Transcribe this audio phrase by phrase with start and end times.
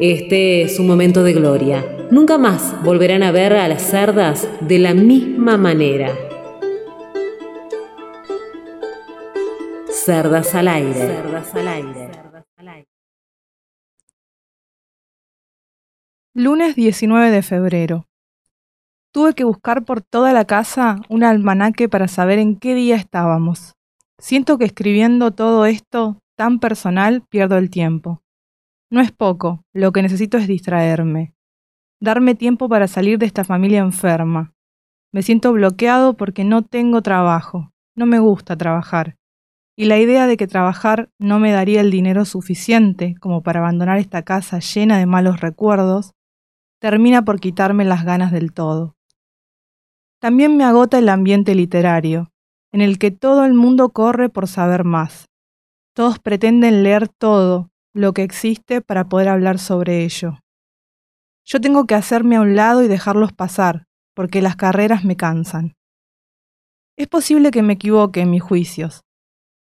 [0.00, 1.84] este es un momento de gloria.
[2.10, 6.14] Nunca más volverán a ver a las cerdas de la misma manera.
[9.90, 10.94] Cerdas al aire.
[10.94, 12.08] Cerdas al aire.
[16.32, 18.06] Lunes 19 de febrero.
[19.12, 23.72] Tuve que buscar por toda la casa un almanaque para saber en qué día estábamos.
[24.20, 28.22] Siento que escribiendo todo esto tan personal pierdo el tiempo.
[28.90, 31.34] No es poco, lo que necesito es distraerme,
[32.00, 34.54] darme tiempo para salir de esta familia enferma.
[35.12, 39.16] Me siento bloqueado porque no tengo trabajo, no me gusta trabajar,
[39.76, 43.98] y la idea de que trabajar no me daría el dinero suficiente como para abandonar
[43.98, 46.14] esta casa llena de malos recuerdos,
[46.80, 48.96] termina por quitarme las ganas del todo.
[50.20, 52.32] También me agota el ambiente literario,
[52.72, 55.26] en el que todo el mundo corre por saber más.
[55.94, 60.38] Todos pretenden leer todo, lo que existe para poder hablar sobre ello.
[61.44, 65.74] Yo tengo que hacerme a un lado y dejarlos pasar, porque las carreras me cansan.
[66.96, 69.02] Es posible que me equivoque en mis juicios,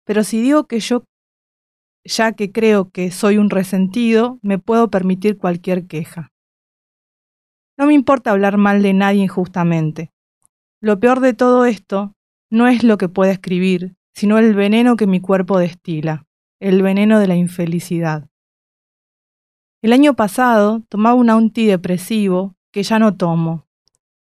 [0.05, 1.05] pero si digo que yo,
[2.05, 6.31] ya que creo que soy un resentido, me puedo permitir cualquier queja.
[7.79, 10.11] No me importa hablar mal de nadie injustamente.
[10.83, 12.13] Lo peor de todo esto
[12.51, 16.27] no es lo que pueda escribir, sino el veneno que mi cuerpo destila
[16.61, 18.29] el veneno de la infelicidad.
[19.87, 23.67] El año pasado tomaba un antidepresivo que ya no tomo.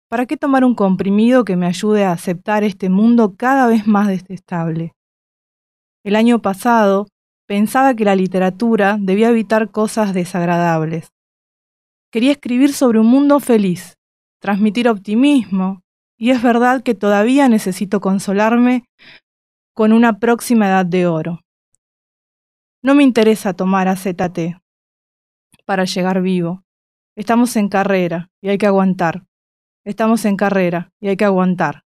[0.07, 4.07] ¿Para qué tomar un comprimido que me ayude a aceptar este mundo cada vez más
[4.07, 4.93] detestable?
[6.03, 7.07] El año pasado
[7.47, 11.11] pensaba que la literatura debía evitar cosas desagradables.
[12.11, 13.95] Quería escribir sobre un mundo feliz,
[14.39, 15.81] transmitir optimismo,
[16.19, 18.85] y es verdad que todavía necesito consolarme
[19.73, 21.41] con una próxima edad de oro.
[22.83, 24.59] No me interesa tomar AZT
[25.67, 26.63] para llegar vivo.
[27.15, 29.25] Estamos en carrera y hay que aguantar.
[29.85, 31.83] Estamos en carrera y hay que aguantar.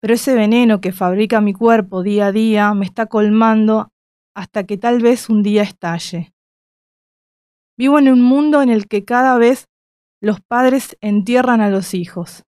[0.00, 3.92] Pero ese veneno que fabrica mi cuerpo día a día me está colmando
[4.34, 6.34] hasta que tal vez un día estalle.
[7.78, 9.68] Vivo en un mundo en el que cada vez
[10.20, 12.42] los padres entierran a los hijos.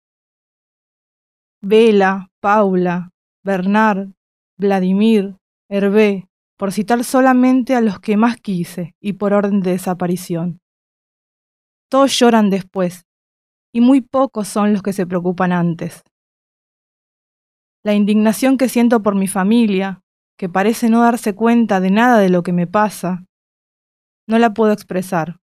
[1.62, 3.10] Vela, Paula,
[3.44, 4.08] Bernard,
[4.58, 5.36] Vladimir,
[5.70, 6.27] Hervé,
[6.58, 10.60] por citar solamente a los que más quise y por orden de desaparición.
[11.88, 13.06] Todos lloran después,
[13.72, 16.02] y muy pocos son los que se preocupan antes.
[17.84, 20.02] La indignación que siento por mi familia,
[20.36, 23.24] que parece no darse cuenta de nada de lo que me pasa,
[24.26, 25.38] no la puedo expresar.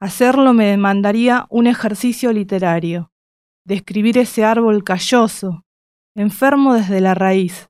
[0.00, 3.10] Hacerlo me demandaría un ejercicio literario,
[3.64, 5.64] describir ese árbol calloso,
[6.14, 7.68] enfermo desde la raíz,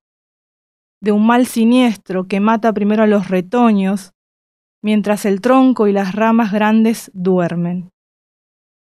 [1.00, 4.12] de un mal siniestro que mata primero a los retoños,
[4.82, 7.90] mientras el tronco y las ramas grandes duermen.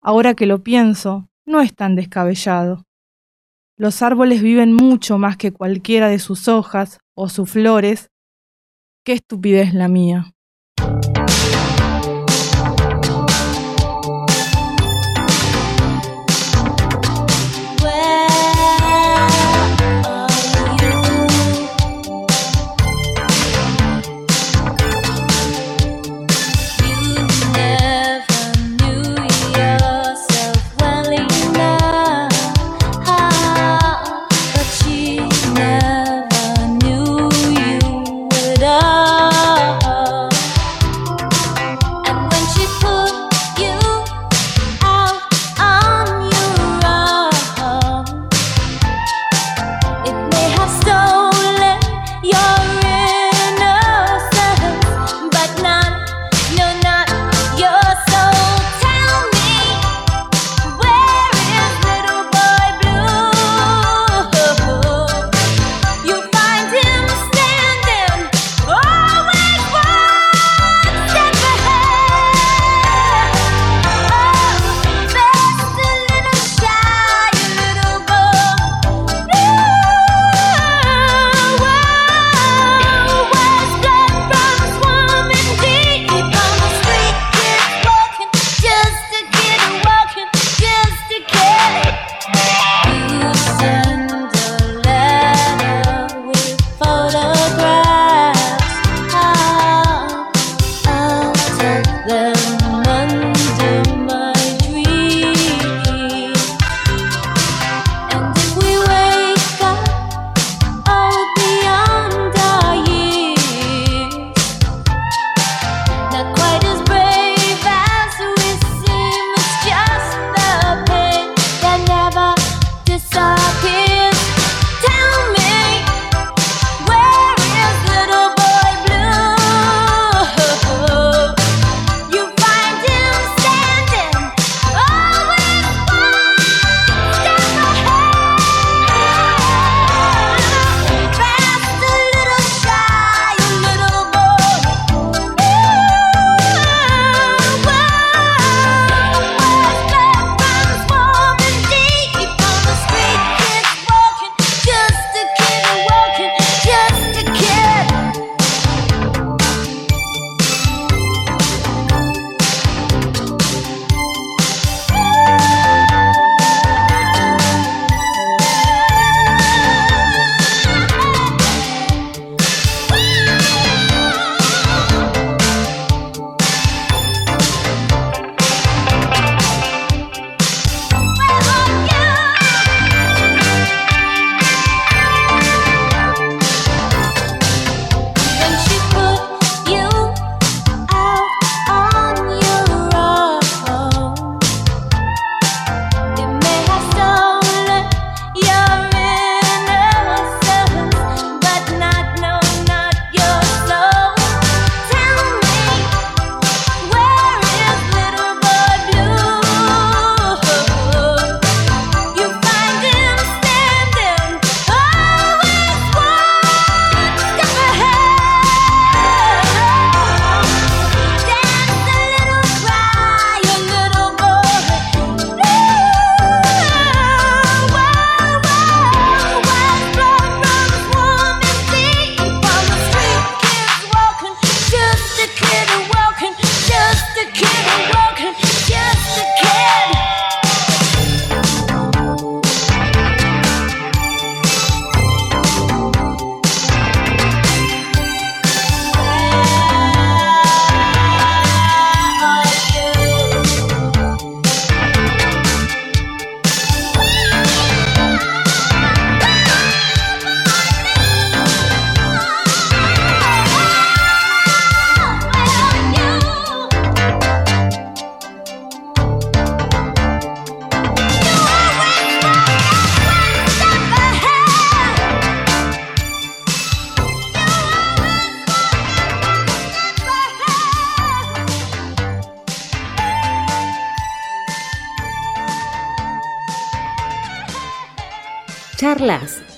[0.03, 2.87] Ahora que lo pienso, no es tan descabellado.
[3.77, 8.11] Los árboles viven mucho más que cualquiera de sus hojas o sus flores.
[9.05, 10.33] Qué estupidez la mía.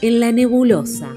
[0.02, 1.08] En la nebulosa.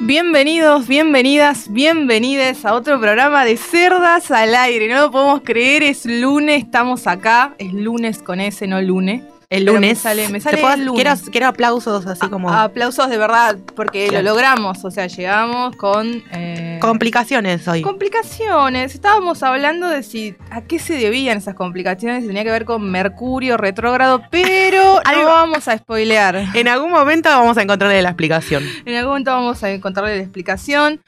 [0.00, 4.88] Bienvenidos, bienvenidas, bienvenides a otro programa de Cerdas al Aire.
[4.88, 7.54] No lo podemos creer, es lunes, estamos acá.
[7.58, 9.22] Es lunes con ese, no lunes.
[9.48, 9.80] El lunes.
[9.80, 11.02] me sale- me sale ¿Te puedo- el lunes.
[11.04, 12.50] Quiero, quiero aplausos así como.
[12.50, 14.24] A- aplausos de verdad, porque Claro.
[14.24, 14.84] lo logramos.
[14.84, 16.22] O sea, llegamos con.
[16.32, 17.82] eh, complicaciones hoy.
[17.82, 18.94] Complicaciones.
[18.94, 22.22] Estábamos hablando de si a qué se debían esas complicaciones.
[22.22, 26.36] si Tenía que ver con Mercurio retrógrado, pero Algo- no vamos a spoilear.
[26.54, 28.62] En algún momento vamos a encontrarle la explicación.
[28.84, 31.00] En algún momento vamos a encontrarle la explicación.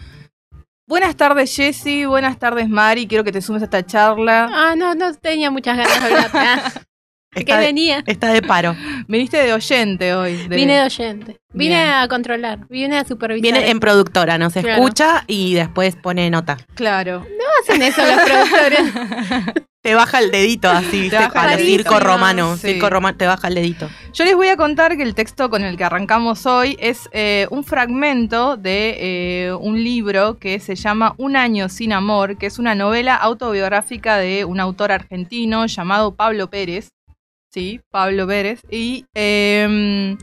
[0.87, 2.06] Buenas tardes, Jessy.
[2.06, 3.06] Buenas tardes, Mari.
[3.06, 4.49] Quiero que te sumes a esta charla.
[4.50, 6.61] Ah, no, no tenía muchas ganas de hablar.
[7.35, 8.02] Está de, venía.
[8.06, 8.75] está de paro.
[9.08, 10.49] Viniste de oyente hoy.
[10.49, 11.37] de- Vine de oyente.
[11.52, 11.88] Vine Bien.
[11.88, 12.66] a controlar.
[12.68, 13.42] Vine a supervisar.
[13.42, 14.68] Viene en productora, nos Claro.
[14.70, 16.56] escucha y después pone nota.
[16.75, 17.26] Claro.
[17.62, 19.54] hacen eso los productores.
[19.80, 21.16] Te baja el dedito así, ¿viste?
[21.16, 22.06] baja Para el circo dedito.
[22.06, 22.56] romano.
[22.56, 22.73] Sí.
[22.73, 23.88] Circo romano, te baja el dedito.
[24.12, 27.47] Yo les voy a contar que el texto con el que arrancamos hoy es eh,
[27.50, 28.97] un fragmento de
[29.47, 34.18] eh, un libro que se llama Un año sin amor, que es una novela autobiográfica
[34.18, 36.88] de un autor argentino llamado Pablo Pérez.
[37.50, 38.61] Sí, Pablo Pérez.
[38.71, 40.17] Y eh,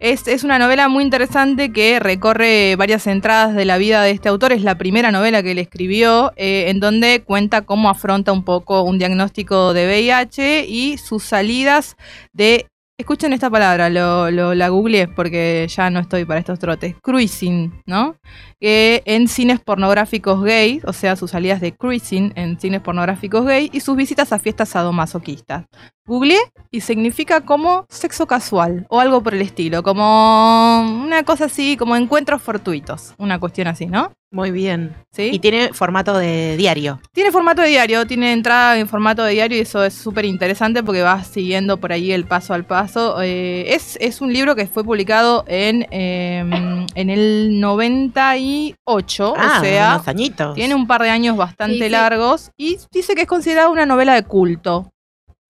[0.00, 4.28] es, es una novela muy interesante que recorre varias entradas de la vida de este
[4.28, 4.52] autor.
[4.52, 8.82] Es la primera novela que él escribió, eh, en donde cuenta cómo afronta un poco
[8.82, 11.96] un diagnóstico de VIH y sus salidas
[12.32, 12.66] de.
[12.96, 16.94] Escuchen esta palabra, lo, lo- la googleé porque ya no estoy para estos trotes.
[17.02, 18.14] Cruising, ¿no?
[18.60, 23.68] Que en cines pornográficos gay, o sea, sus salidas de cruising en cines pornográficos gay
[23.72, 25.64] y sus visitas a fiestas sadomasoquistas.
[26.06, 26.38] Googleé
[26.70, 31.96] y significa como sexo casual o algo por el estilo, como una cosa así, como
[31.96, 34.12] encuentros fortuitos, una cuestión así, ¿no?
[34.30, 34.94] Muy bien.
[35.12, 35.30] ¿Sí?
[35.32, 37.00] Y tiene formato de diario.
[37.12, 40.82] Tiene formato de diario, tiene entrada en formato de diario y eso es súper interesante
[40.82, 43.22] porque vas siguiendo por ahí el paso al paso.
[43.22, 46.40] Eh, es, es un libro que fue publicado en, eh,
[46.96, 50.54] en el 98, ah, o sea, unos añitos.
[50.54, 51.88] tiene un par de años bastante Sí, sí.
[51.88, 54.90] largos y dice que es considerada una novela de culto.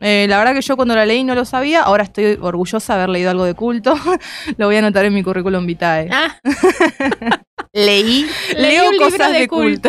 [0.07, 2.99] Eh, la verdad que yo cuando la leí no lo sabía, ahora estoy orgullosa de
[2.99, 3.95] haber leído algo de culto.
[4.59, 6.11] lo voy a anotar en mi currículum vitae.
[6.13, 6.37] Ah,
[7.73, 8.27] Leí.
[8.55, 9.89] leí Leo libro cosas de de culto.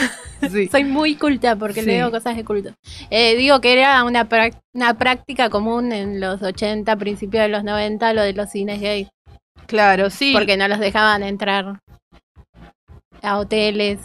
[0.52, 0.68] sí.
[0.68, 1.86] soy muy culta porque Sí.
[1.86, 2.70] leo cosas de culto.
[3.10, 4.26] Eh, digo que era una,
[4.72, 9.08] una práctica común en los 80, principios de los 90, lo de los cines gay.
[9.66, 10.32] Claro, sí.
[10.32, 11.80] Porque no los dejaban entrar
[13.22, 13.98] a hoteles.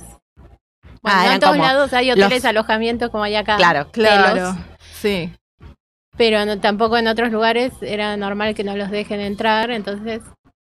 [1.04, 3.58] Bueno, Ah, no en todos lados hay hoteles, los- alojamientos como hay acá.
[3.58, 3.88] Claro.
[3.92, 4.34] claro.
[4.34, 4.56] telos.
[5.00, 5.32] Sí.
[6.22, 10.22] Pero no- tampoco en otros lugares era normal que no los dejen entrar, entonces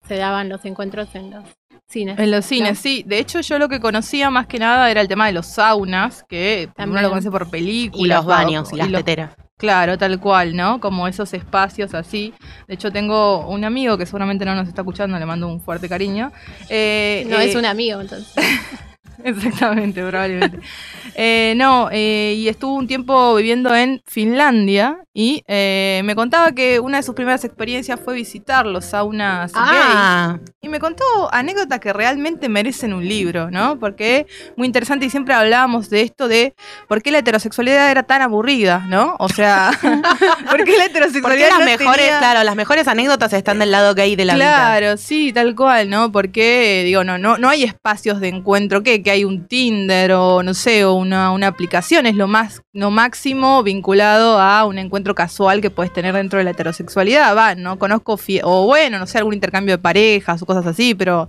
[0.09, 1.45] se daban los encuentros en los
[1.87, 2.19] cines.
[2.19, 2.77] En los cines, No.
[2.83, 3.05] sí.
[3.07, 6.25] De hecho, yo lo que conocía más que nada era el tema de los saunas,
[6.31, 7.03] que uno También.
[7.03, 8.07] lo conoce por películas.
[8.07, 9.35] Y los o- baños y las los- teteras.
[9.59, 10.81] Claro, tal cual, ¿no?
[10.81, 12.33] Como esos espacios así.
[12.67, 15.91] De hecho, tengo un amigo que seguramente no nos está escuchando, le mando un fuerte
[15.91, 16.33] cariño.
[16.71, 18.35] Eh, No eh, es un amigo, entonces.
[19.25, 20.59] Exactamente, probablemente.
[21.15, 26.81] Eh, no, eh, y estuvo un tiempo viviendo en Finlandia y eh, me contaba que
[26.81, 29.65] una de sus primeras experiencias fue visitar los saunas gays.
[29.71, 33.79] Ah, Y me contó anécdotas que realmente merecen un libro, ¿no?
[33.79, 36.55] Porque muy interesante y siempre hablábamos de esto de
[36.89, 39.15] por qué la heterosexualidad era tan aburrida, ¿no?
[39.21, 39.71] O sea,
[40.51, 43.95] ¿por qué la heterosexualidad las no mejores, tenía- claro, las mejores anécdotas están del lado
[43.95, 44.45] gay de la vida.
[44.57, 46.11] Claro, sí, tal cual, ¿no?
[46.11, 49.01] Porque, digo, no, no, no hay espacios de encuentro, ¿qué?
[49.05, 52.91] Que hay un Tinder o, no sé, o una, una aplicación, es lo más, lo
[52.91, 57.79] máximo vinculado a un encuentro casual que puedes tener dentro de la heterosexualidad, va, no
[57.79, 61.29] conozco, o bueno, no sé, algún intercambio de parejas o cosas así, pero,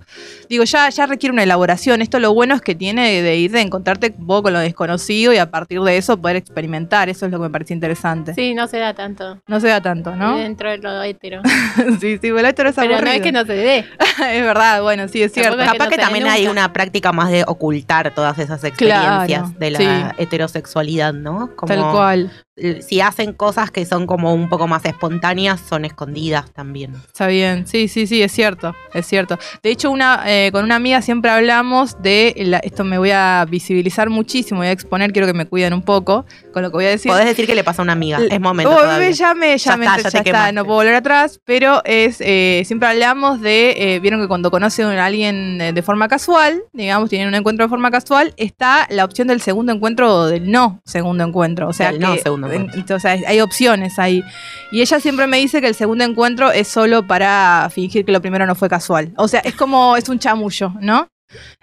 [0.50, 3.60] digo, ya, ya requiere una elaboración, esto lo bueno es que tiene de ir, de
[3.60, 7.32] encontrarte un poco con lo desconocido y a partir de eso poder experimentar, eso es
[7.34, 8.34] lo que me parece interesante.
[8.36, 9.42] Sí, no se da tanto.
[9.48, 10.38] No se da tanto, ¿no?
[10.38, 11.42] Dentro de lo hetero.
[12.00, 13.24] sí, sí, bueno, hetero es Pero no es aburrido.
[13.24, 13.80] que no se dé.
[14.32, 15.58] es verdad, bueno, sí, es cierto.
[15.58, 17.65] Que Capaz no que también hay una práctica más de ocultar
[18.12, 20.16] todas esas experiencias Claro, de la sí.
[20.24, 21.56] heterosexualidad, ¿no?
[21.56, 22.32] Como Tal cual.
[22.58, 26.94] Eh, Si hacen cosas que son como un poco más espontáneas, son escondidas también.
[27.08, 29.38] Está bien, sí, sí, sí, es cierto, es cierto.
[29.62, 33.46] De hecho, una, eh, con una amiga siempre hablamos de, la- esto me voy a
[33.50, 36.86] visibilizar muchísimo, voy a exponer, quiero que me cuiden un poco con lo que voy
[36.86, 37.12] a decir.
[37.12, 38.20] Podés decir que le pasa a una amiga.
[38.30, 39.12] Es momento Oh, todavía.
[39.12, 42.64] ya me, ya, Ya me- está, ya está, no puedo volver atrás, pero es eh,
[42.66, 47.28] siempre hablamos de, eh, vieron que cuando conocen a alguien de forma casual, digamos, tienen
[47.28, 51.24] un encuentro de forma casual, está la opción del segundo encuentro o del no segundo
[51.24, 51.68] encuentro.
[51.68, 52.80] O sea, no que- segundo encuentro.
[52.90, 54.24] en- o sea, hay opciones ahí.
[54.72, 58.22] Y ella siempre me dice que el segundo encuentro es solo para fingir que lo
[58.22, 59.12] primero no fue casual.
[59.18, 61.08] O sea, es como, es un chamullo, ¿no?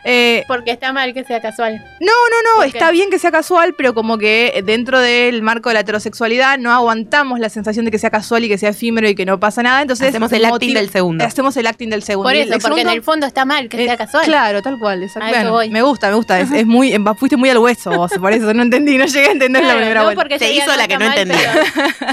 [0.05, 1.77] Eh, Porque está mal que sea casual.
[2.01, 5.75] no, no, no, está bien que sea casual, pero como que dentro del marco de
[5.75, 9.15] la heterosexualidad no aguantamos la sensación de que sea casual y que sea efímero y
[9.15, 9.83] que no pasa nada.
[9.83, 11.25] Entonces Hacemos el acting del segundo.
[11.25, 12.29] Hacemos el acting del segundo.
[12.29, 14.25] Por eso, porque en el fondo está mal que eh, sea casual.
[14.25, 15.09] Claro, tal cual.
[15.15, 15.71] Bueno, voy.
[15.71, 16.41] me gusta, me gusta.
[16.41, 19.33] Es, es muy, fuiste muy al hueso vos, por eso no entendí, no llegué a
[19.33, 20.23] entender la primera no vuelta.
[20.23, 21.53] porque Se hizo la que no mal, entendía.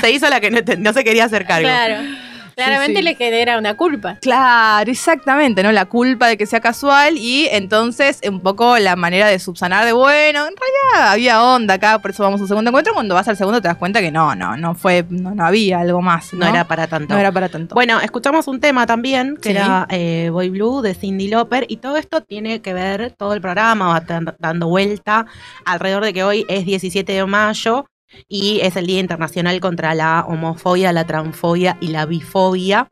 [0.02, 1.68] Se hizo la que no, no se quería hacer cargo.
[1.68, 2.29] Claro.
[2.66, 3.04] Claramente sí.
[3.04, 4.18] le genera una culpa.
[4.22, 5.72] Claro, exactamente, ¿no?
[5.72, 9.94] La culpa de que sea casual y entonces un poco la manera de subsanar de,
[9.94, 12.94] bueno, en realidad había onda acá, por eso vamos a un segundo encuentro.
[12.94, 15.80] Cuando vas al segundo te das cuenta que no, no, no fue, no, no había
[15.80, 16.34] algo más.
[16.34, 17.14] No No, era para tanto.
[17.14, 17.76] No era para tanto.
[17.76, 19.56] Bueno, escuchamos un tema también, que Sí.
[19.56, 23.42] era eh, Boy Blue de Cindy Lauper, y todo esto tiene que ver, todo el
[23.42, 25.26] programa va dan- dando vuelta
[25.66, 27.86] alrededor de que hoy es 17 de mayo
[28.28, 32.88] y es el Día Internacional contra la Homofobia, la Transfobia y la Bifobia,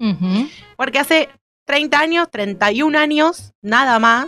[0.75, 1.29] porque hace
[1.65, 4.27] 30 años, 31 años, nada más,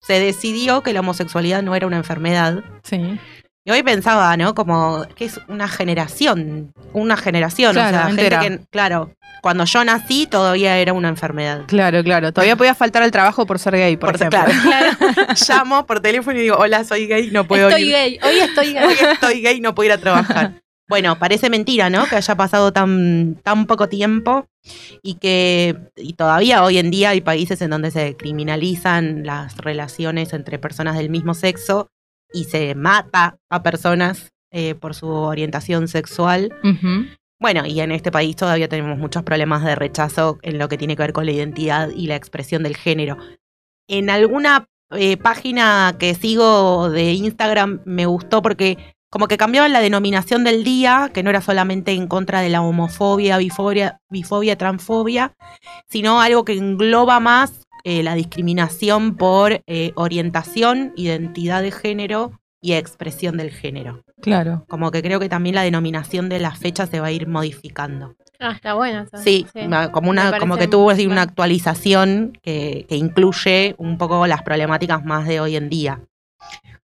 [0.00, 2.64] se decidió que la homosexualidad no era una enfermedad.
[2.82, 3.18] Sí.
[3.68, 4.54] Y hoy pensaba, ¿no?
[4.54, 8.40] Como que es una generación, una generación, Claro, o sea, entera.
[8.40, 11.64] gente que, claro, cuando yo nací todavía era una enfermedad.
[11.66, 12.32] Claro, claro.
[12.32, 14.40] Todavía podía faltar al trabajo por ser gay, por, ejemplo.
[14.62, 14.96] claro.
[15.48, 17.92] Llamo por teléfono y digo, hola, soy gay, no puedo Estoy ir.
[17.92, 18.18] gay.
[18.22, 18.84] Hoy estoy gay.
[18.86, 20.54] Hoy estoy gay, no puedo ir a trabajar.
[20.90, 22.06] Bueno, parece mentira, ¿no?
[22.06, 24.46] Que haya pasado tan, tan poco tiempo
[25.02, 30.32] y que y todavía hoy en día hay países en donde se criminalizan las relaciones
[30.32, 31.90] entre personas del mismo sexo
[32.32, 36.50] y se mata a personas eh, por su orientación sexual.
[37.40, 40.96] Bueno, y en este país todavía tenemos muchos problemas de rechazo en lo que tiene
[40.96, 43.16] que ver con la identidad y la expresión del género.
[43.86, 49.80] En alguna eh, página que sigo de Instagram me gustó porque como que cambiaban la
[49.80, 55.34] denominación del día, que no era solamente en contra de la homofobia, bifobia, bifobia transfobia,
[55.88, 62.72] sino algo que engloba más eh, la discriminación por eh, orientación, identidad de género y
[62.72, 64.02] expresión del género.
[64.20, 64.64] Claro.
[64.68, 68.14] Como que creo que también la denominación de las fechas se va a ir modificando.
[68.40, 69.02] Ah, está bueno.
[69.02, 69.16] eso.
[69.22, 74.26] Sí, ma- como una, como que tuvo así una actualización que, que incluye un poco
[74.26, 76.00] las problemáticas más de hoy en día.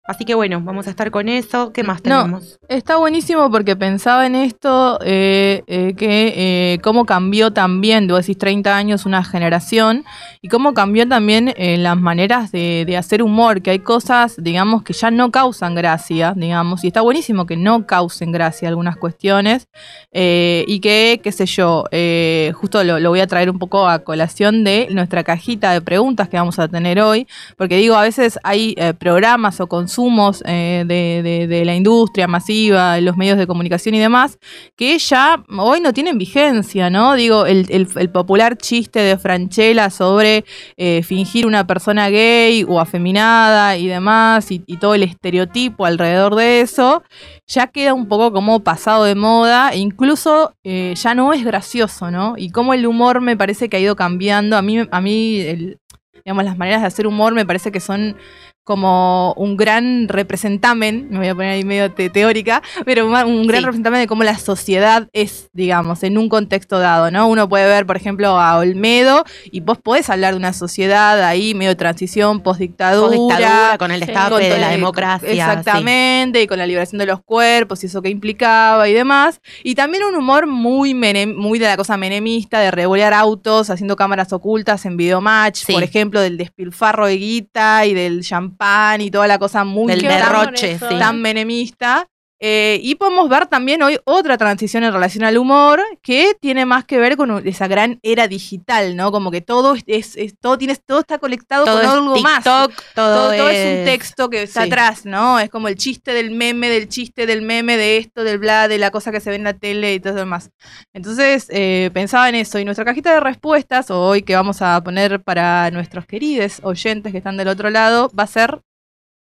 [0.06, 1.72] Así que bueno, vamos a estar con eso.
[1.72, 2.22] ¿Qué más No.
[2.24, 2.58] tenemos?
[2.68, 6.34] Está buenísimo porque pensaba en esto, eh, eh, que
[6.74, 10.04] eh, cómo cambió también, vos decís 30 años, una generación,
[10.42, 14.92] y cómo cambió también las maneras de, de hacer humor, que hay cosas, digamos, que
[14.92, 19.68] ya no causan gracia, digamos, y está buenísimo que no causen gracia algunas cuestiones,
[20.12, 24.00] y que, qué sé yo, eh, justo lo, lo voy a traer un poco a
[24.00, 28.38] colación de nuestra cajita de preguntas que vamos a tener hoy, porque digo, a veces
[28.42, 34.38] hay programas o consumos eh, de, la industria masiva, los medios de comunicación y demás,
[34.76, 37.14] que ya hoy no tienen vigencia, ¿no?
[37.14, 40.44] Digo, el, popular chiste de Franchella sobre
[40.76, 46.60] eh, fingir una persona gay o afeminada y demás, y, todo el estereotipo alrededor de
[46.60, 47.02] eso,
[47.46, 52.10] ya queda un poco como pasado de moda, e incluso eh, ya no es gracioso,
[52.10, 52.34] ¿no?
[52.36, 54.56] Y cómo el humor me parece que ha ido cambiando.
[54.56, 55.76] A mí, a mí
[56.24, 58.16] digamos, las maneras de hacer humor me parece que son
[58.64, 63.46] como un gran representamen, me voy a poner ahí medio te- teórica, pero un, un
[63.46, 63.64] gran Sí.
[63.66, 67.28] representamen de cómo la sociedad es, digamos, en un contexto dado, ¿no?
[67.28, 71.54] Uno puede ver, por ejemplo, a Olmedo y vos podés hablar de una sociedad ahí
[71.54, 74.06] medio de transición, postdictadura, Postdictadura, con el sí.
[74.06, 75.28] destape con de la democracia.
[75.28, 75.34] sí.
[75.38, 79.40] Exactamente, y con la liberación de los cuerpos y eso que implicaba y demás.
[79.62, 83.94] Y también un humor muy, menem- muy de la cosa menemista, de revolear autos, haciendo
[83.96, 85.72] cámaras ocultas en videomatch, Sí.
[85.72, 88.53] por ejemplo, del despilfarro de guita y del champán
[89.00, 92.06] y toda la cosa muy Del derroche, tan menemista.
[92.46, 96.84] Eh, y podemos ver también hoy otra transición en relación al humor que tiene más
[96.84, 99.10] que ver con esa gran era digital, ¿no?
[99.12, 102.44] Como que todo es, es- todo tiene, todo está conectado Todo con es algo más
[102.44, 104.68] todo, todo, todo es es un texto que está sí.
[104.68, 105.40] atrás, ¿no?
[105.40, 108.76] Es como el chiste del meme, del chiste del meme, de esto, del bla, de
[108.76, 110.50] la cosa que se ve en la tele y todo lo demás.
[110.92, 112.58] Entonces, eh, pensaba en eso.
[112.58, 117.18] Y nuestra cajita de respuestas, hoy que vamos a poner para nuestros queridos oyentes que
[117.18, 118.60] están del otro lado, va a ser.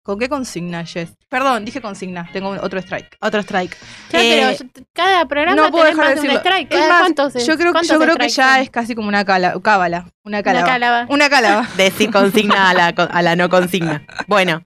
[0.06, 1.16] ¿Con qué consigna, Jess?
[1.30, 3.18] Perdón, dije consigna, tengo otro strike.
[3.22, 3.76] Otro strike.
[4.14, 6.40] Eh, pero cada programa no puedo dejar de de un decirlo.
[6.42, 6.72] strike.
[6.72, 8.62] Es ¿Cada más, cuántos es- yo creo, cuántos yo creo que ya son?
[8.62, 10.08] es casi como una cábala.
[10.24, 11.06] Una cálava.
[11.10, 11.68] Una calaba.
[11.78, 14.06] Decir consigna a la, a la no consigna.
[14.28, 14.62] Bueno,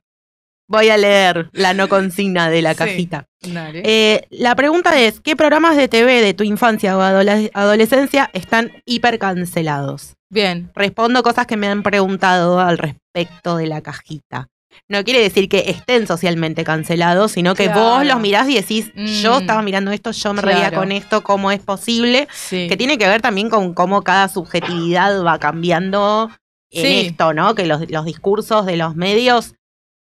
[0.68, 2.78] voy a leer la no consigna de la Sí.
[2.80, 3.26] cajita.
[3.42, 3.82] Dale.
[3.86, 8.72] Eh, la pregunta es, ¿qué programas de TV de tu infancia o adole- adolescencia están
[8.86, 10.16] hiper cancelados?
[10.30, 10.70] Bien.
[10.76, 14.50] Respondo cosas que me han preguntado al respecto de la cajita.
[14.88, 17.82] No quiere decir que estén socialmente cancelados, sino que Claro.
[17.82, 19.42] vos los mirás y decís, yo Mm.
[19.42, 20.78] estaba mirando esto, yo me reía Claro.
[20.78, 22.28] con esto, ¿cómo es posible?
[22.34, 22.68] Sí.
[22.68, 26.32] Que tiene que ver también con cómo cada subjetividad va cambiando
[26.72, 27.08] en Sí.
[27.08, 27.56] esto, ¿no?
[27.56, 29.56] Que los, los discursos de los medios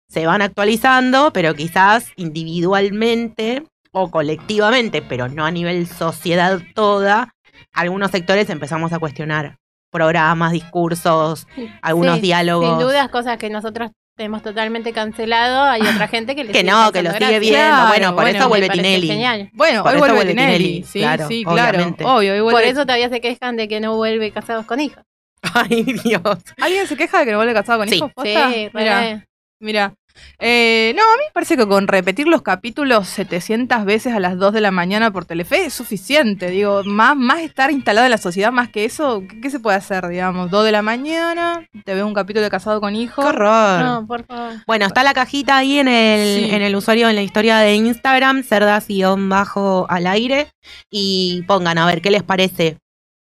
[0.09, 7.33] se van actualizando, pero quizás individualmente o colectivamente, pero no a nivel sociedad toda,
[7.73, 9.57] algunos sectores empezamos a cuestionar
[9.91, 11.47] programas, discursos,
[11.81, 12.69] algunos Sí, diálogos.
[12.69, 15.63] Sin dudas, cosas que nosotros tenemos totalmente cancelado.
[15.63, 17.39] Hay otra gente que le Que sigue no, que lo sigue gracia.
[17.39, 17.57] viendo.
[17.59, 19.07] Claro, bueno, por bueno, eso vuelve Tinelli.
[19.07, 19.49] Genial.
[19.53, 20.57] Bueno, Por hoy eso vuelve vuelve Tinelli.
[20.63, 21.77] Tinelli, Sí, claro, sí, claro.
[21.77, 22.03] obviamente.
[22.05, 25.03] Obvio, hoy Por eso todavía se quejan de que no vuelve casados con hijos.
[25.53, 26.21] Ay, Dios.
[26.61, 27.95] ¿Alguien se queja de que no vuelve casado con Sí.
[27.95, 28.11] hijos?
[28.23, 28.69] Sí.
[28.73, 29.25] Mira,
[29.59, 29.93] mira.
[30.39, 34.37] Eh, no, a mí me parece que con repetir los capítulos 700 veces a las
[34.37, 36.49] 2 de la mañana por Telefe es suficiente.
[36.49, 39.77] Digo, más, más estar instalado en la sociedad, más que eso, ¿qué, qué se puede
[39.77, 40.51] hacer, digamos?
[40.51, 43.23] 2 de la mañana, te ves un capítulo de casado con hijos.
[43.23, 43.81] Qué horror.
[43.83, 44.53] No, por favor.
[44.67, 46.49] Bueno, está la cajita ahí en el, Sí.
[46.55, 50.47] en el usuario, en la historia de Instagram, cerdas-bajo al aire,
[50.89, 52.77] y pongan a ver qué les parece.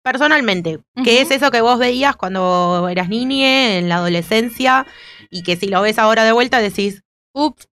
[0.03, 4.85] Personalmente, ¿qué es eso que vos veías cuando eras niñe, en la adolescencia,
[5.29, 7.67] y que si lo ves ahora de vuelta decís, Ups,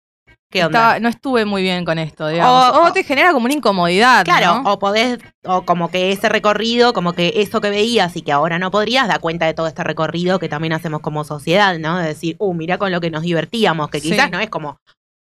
[0.52, 1.00] ¿qué onda?
[1.00, 2.70] no estuve muy bien con esto, digamos.
[2.78, 4.72] O- O, te genera como una incomodidad, Claro, ¿no?
[4.72, 8.60] o podés, o como que ese recorrido, como que eso que veías y que ahora
[8.60, 11.98] no podrías, da cuenta de todo este recorrido que también hacemos como sociedad, ¿no?
[11.98, 14.12] De decir, uh, mira con lo que nos divertíamos, que Sí.
[14.12, 14.78] quizás no es como,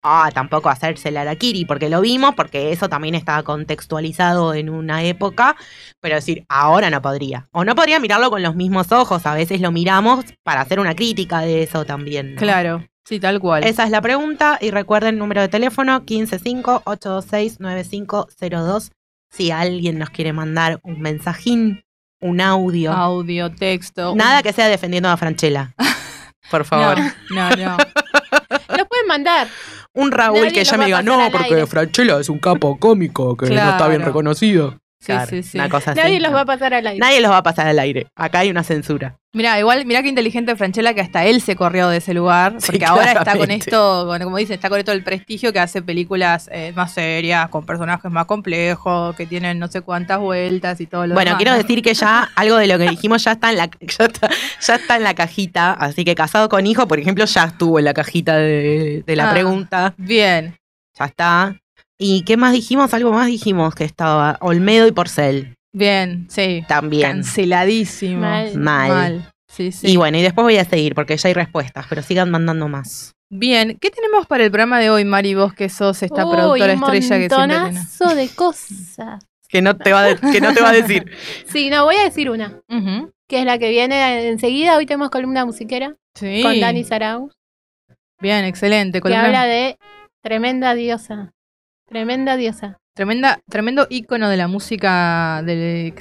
[0.04, 5.04] ah, tampoco hacerse la Arakiri, porque lo vimos, porque eso también estaba contextualizado en una
[5.04, 5.56] época,
[6.00, 7.48] pero decir, ahora no podría.
[7.52, 10.96] O no podría mirarlo con los mismos ojos, a veces lo miramos para hacer una
[10.96, 12.36] crítica de eso también.
[12.36, 12.40] ¿no?
[12.40, 13.64] Claro, sí, tal cual.
[13.64, 18.92] Esa es la pregunta y recuerden el número de teléfono 155-826-9502
[19.30, 21.84] si alguien nos quiere mandar un mensajín,
[22.20, 22.92] un audio.
[22.92, 24.16] Audio, texto.
[24.16, 25.74] Nada que sea defendiendo a Franchella.
[26.52, 26.98] Por favor.
[27.30, 27.78] No, no, no.
[28.78, 29.48] Lo pueden mandar.
[30.00, 31.68] Un Raúl Nadie que ya me diga, no, porque aire".
[31.68, 34.79] Franchella es un capo cómico que no está bien reconocido.
[35.02, 35.58] Sí, Claro, sí, sí.
[35.58, 36.00] Una cosa así.
[36.02, 36.36] Nadie los ¿no?
[36.36, 37.00] va a pasar al aire.
[37.00, 38.08] Nadie los va a pasar al aire.
[38.16, 39.16] Acá hay una censura.
[39.32, 42.66] Mira, igual, mira qué inteligente Franchella que hasta él se corrió de ese lugar, Sí,
[42.72, 45.82] porque ahora está con esto, con- como dicen, está con esto del prestigio que hace
[45.84, 50.88] películas eh, más serias, con personajes más complejos, que tienen no sé cuántas vueltas y
[50.88, 51.58] todo lo Bueno, demás, quiero ¿no?
[51.58, 54.30] decir que ya algo de lo que dijimos ya está en la ya está,
[54.62, 57.86] ya está en la cajita, así que casado con hijo, por ejemplo, ya estuvo en
[57.86, 59.32] la cajita de, de la Ah.
[59.34, 60.58] pregunta, Bien,
[60.98, 61.56] ya está.
[62.00, 62.94] ¿Y qué más dijimos?
[62.94, 66.64] Algo más dijimos que estaba Olmedo y Porcel bien, sí.
[66.68, 67.12] también.
[67.12, 68.22] Canceladísimo.
[68.22, 68.56] Mal.
[68.58, 69.32] Mal.
[69.52, 69.88] Sí, sí.
[69.92, 73.12] Y bueno, y después voy a seguir porque ya hay respuestas, pero sigan mandando más.
[73.32, 76.74] Bien, ¿qué tenemos para el programa de hoy, Mari, vos que sos esta Uy, productora
[76.74, 79.24] estrella que siempre montonazo de cosas.
[79.50, 81.12] Que no te va, de- que no te va a decir.
[81.48, 82.62] Sí, no, voy a decir una,
[83.28, 84.78] que es la que viene enseguida.
[84.78, 86.44] Hoy tenemos columna musiquera Sí.
[86.44, 87.32] con Dani Sarau,
[88.22, 89.00] Bien, excelente.
[89.00, 89.78] que columna- habla de
[90.24, 91.32] tremenda diosa.
[91.90, 92.78] Tremenda diosa.
[92.96, 95.94] Tremenda, tremendo ícono de la música del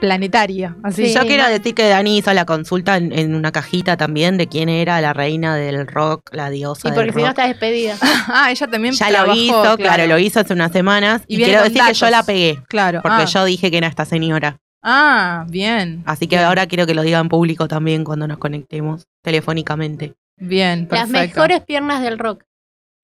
[0.00, 0.76] planetaria.
[0.82, 1.14] Así Sí.
[1.14, 4.68] Yo quiero decir que Dani hizo la consulta en, en una cajita también de quién
[4.68, 7.96] era la reina del rock, la diosa Sí, porque del si no está despedida.
[8.28, 10.06] Ah, ella también Ya trabajó, lo hizo, claro.
[10.06, 11.22] lo hizo hace unas semanas.
[11.28, 13.00] Y Y, quiero decir que yo la pegué, Claro.
[13.02, 13.26] porque ah.
[13.26, 14.58] yo dije que era esta señora.
[14.82, 16.02] Ah, bien.
[16.06, 16.46] Así que Bien.
[16.46, 20.14] ahora quiero que lo diga en público también cuando nos conectemos telefónicamente.
[20.38, 21.18] Bien, Las perfecto.
[21.40, 22.42] mejores piernas del rock.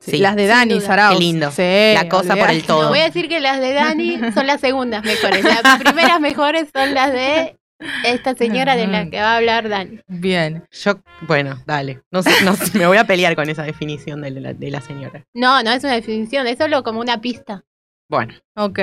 [0.04, 0.18] Sí.
[0.18, 0.86] Las de Dani duda.
[0.86, 1.14] Saraus.
[1.16, 1.50] Qué lindo.
[1.52, 1.62] Sí,
[1.94, 2.82] La cosa por el todo.
[2.82, 5.44] No voy a decir que las de Dani son las segundas mejores.
[5.44, 7.56] Las primeras mejores son las de
[8.04, 10.00] esta señora de la que va a hablar Dani.
[10.08, 10.64] Bien.
[10.72, 12.00] Yo, bueno, dale.
[12.10, 14.80] No sé, no sé, me voy a pelear con esa definición de la, de la
[14.80, 15.24] señora.
[15.34, 17.62] No, no es una definición, es solo como una pista.
[18.08, 18.78] Bueno, Ok.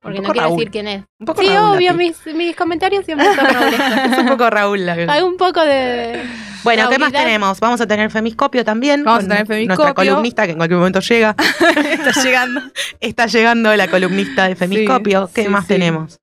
[0.00, 0.56] Porque no quiero Raúl.
[0.58, 1.04] decir quién es.
[1.20, 3.74] un poco Sí, Raúl obvio, mis, mis comentarios siempre son Raúl.
[4.12, 6.22] Es un poco Raúl la Hay un poco de.
[6.66, 7.60] Bueno, ¿qué más tenemos?
[7.60, 9.04] Vamos a tener Femiscopio también.
[9.04, 9.84] Vamos a tener Femiscopio.
[9.84, 11.36] Nuestra columnista que en cualquier momento llega.
[11.92, 12.60] Está llegando.
[13.00, 15.28] Está llegando la columnista de Femiscopio.
[15.28, 15.68] Sí, ¿Qué sí, más sí.
[15.68, 16.18] tenemos?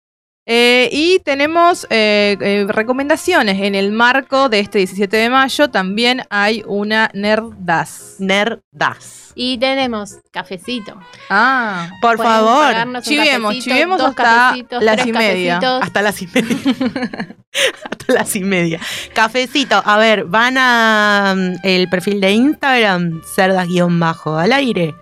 [0.46, 3.62] Eh, y tenemos eh, eh, recomendaciones.
[3.62, 8.16] En el marco de este 17 de mayo también hay una Nerdas.
[8.20, 9.32] Nerdas.
[9.36, 11.00] Y tenemos cafecito.
[11.30, 15.60] Ah, Por favor, chivemos, chivemos hasta cafecitos, las y media.
[15.60, 15.84] cafecitos.
[15.84, 16.58] hasta las y media.
[17.90, 18.80] hasta las y media.
[19.16, 24.94] Cafecito, a ver, van a mm, el perfil de Instagram, cerdas-bajo al aire.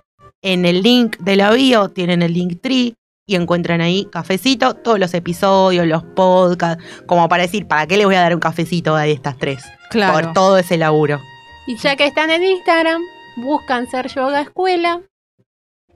[0.41, 4.99] En el link de la bio tienen el link tree y encuentran ahí cafecito, todos
[4.99, 8.95] los episodios, los podcasts, como para decir, ¿para qué le voy a dar un cafecito
[8.95, 9.63] a estas tres?
[9.89, 10.13] claro.
[10.13, 11.19] Por todo ese laburo.
[11.67, 13.01] Y ya que están en Instagram,
[13.37, 15.01] buscan ser yoga escuela.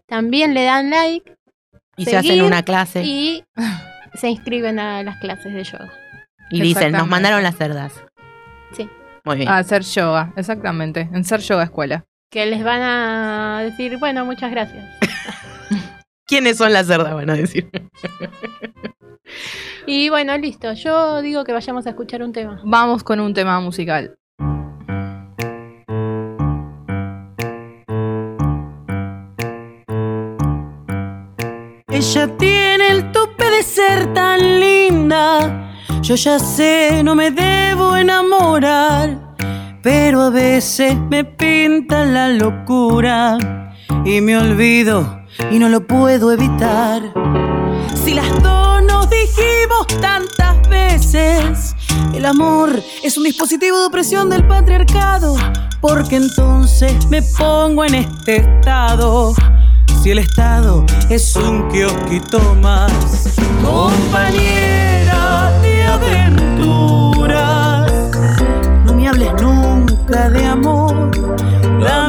[0.08, 1.36] También le dan like
[1.98, 3.44] Y se hacen una clase y
[4.14, 5.92] se inscriben a las clases de yoga.
[6.52, 7.94] y dicen, nos mandaron las cerdas.
[8.74, 8.88] Sí.
[9.24, 9.50] Muy bien.
[9.50, 11.10] A hacer yoga, exactamente.
[11.12, 12.06] En ser yoga escuela.
[12.30, 14.86] Que les van a decir, bueno, muchas gracias.
[16.36, 17.14] ¿Quiénes son las cerdas?
[17.14, 17.70] Van a decir.
[19.88, 20.74] Y bueno, listo.
[20.74, 22.60] Yo digo que vayamos a escuchar un tema.
[22.66, 24.18] Vamos con un tema musical.
[31.88, 35.72] Ella tiene el tope de ser tan linda.
[36.02, 39.38] Yo ya sé, no me debo enamorar.
[39.82, 43.38] Pero a veces me pinta la locura.
[44.04, 47.02] Y me olvido y no lo puedo evitar.
[48.04, 51.76] Si las dos nos dijimos tantas veces,
[52.14, 55.36] el amor es un dispositivo de opresión del patriarcado.
[55.82, 59.36] Porque entonces me pongo en este estado
[60.06, 62.92] si el Estado es un kiosquito más.
[63.64, 67.92] Compañera de aventuras,
[68.86, 70.85] no me hables nunca de amor.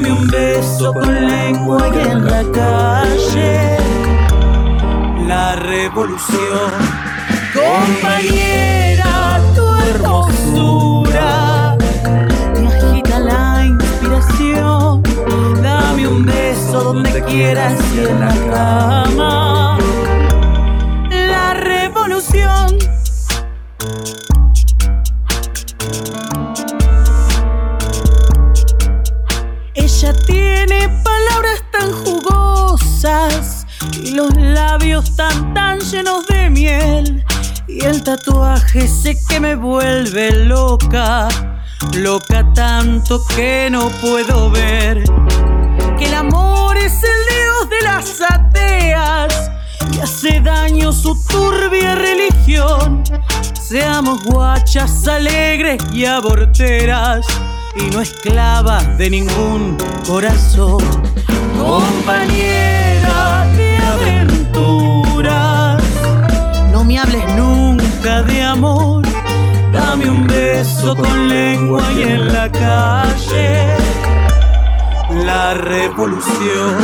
[0.07, 3.77] Dame un beso con lengua y en la calle.
[5.27, 6.71] La revolución,
[7.53, 11.77] compañera, tu hermosura
[12.55, 15.03] me agita la inspiración.
[15.61, 19.56] Dame un beso donde quieras y en la cama.
[34.03, 37.25] Y los labios tan tan llenos de miel
[37.69, 41.29] y el tatuaje sé que me vuelve loca,
[41.93, 45.05] loca tanto que no puedo ver
[45.99, 49.51] que el amor es el dios de las ateas
[49.93, 53.03] y hace daño su turbia religión.
[53.61, 57.27] Seamos guachas alegres y aborteras
[57.79, 60.79] y no esclavas de ningún corazón.
[61.59, 65.83] Compañera de aventuras,
[66.73, 69.05] no me hables nunca de amor.
[69.73, 73.67] Dame un beso con lengua y en la calle
[75.25, 76.77] la revolución.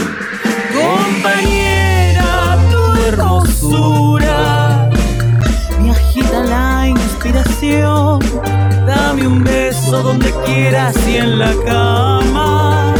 [0.75, 4.89] Compañera, tu hermosura
[5.81, 6.72] me agita la
[8.87, 12.93] Dame un beso donde quieras y en la cama.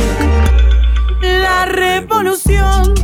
[1.21, 2.95] La revolución.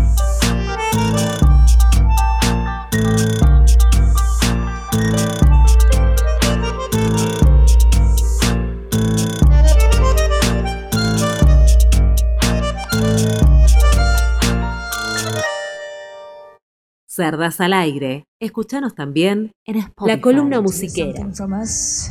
[17.18, 18.22] Cerdas al aire.
[18.40, 20.16] Escuchanos también en Spotify.
[20.16, 21.18] La columna musiquera.
[21.18, 22.10] Something from us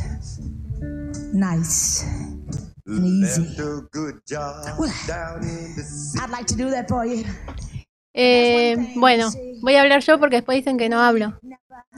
[1.32, 2.04] nice
[2.86, 3.40] and easy.
[4.78, 4.92] Well,
[6.20, 7.24] I'd like to do that for you.
[8.14, 9.30] Eh, bueno,
[9.62, 11.38] voy a hablar yo porque después dicen que no hablo.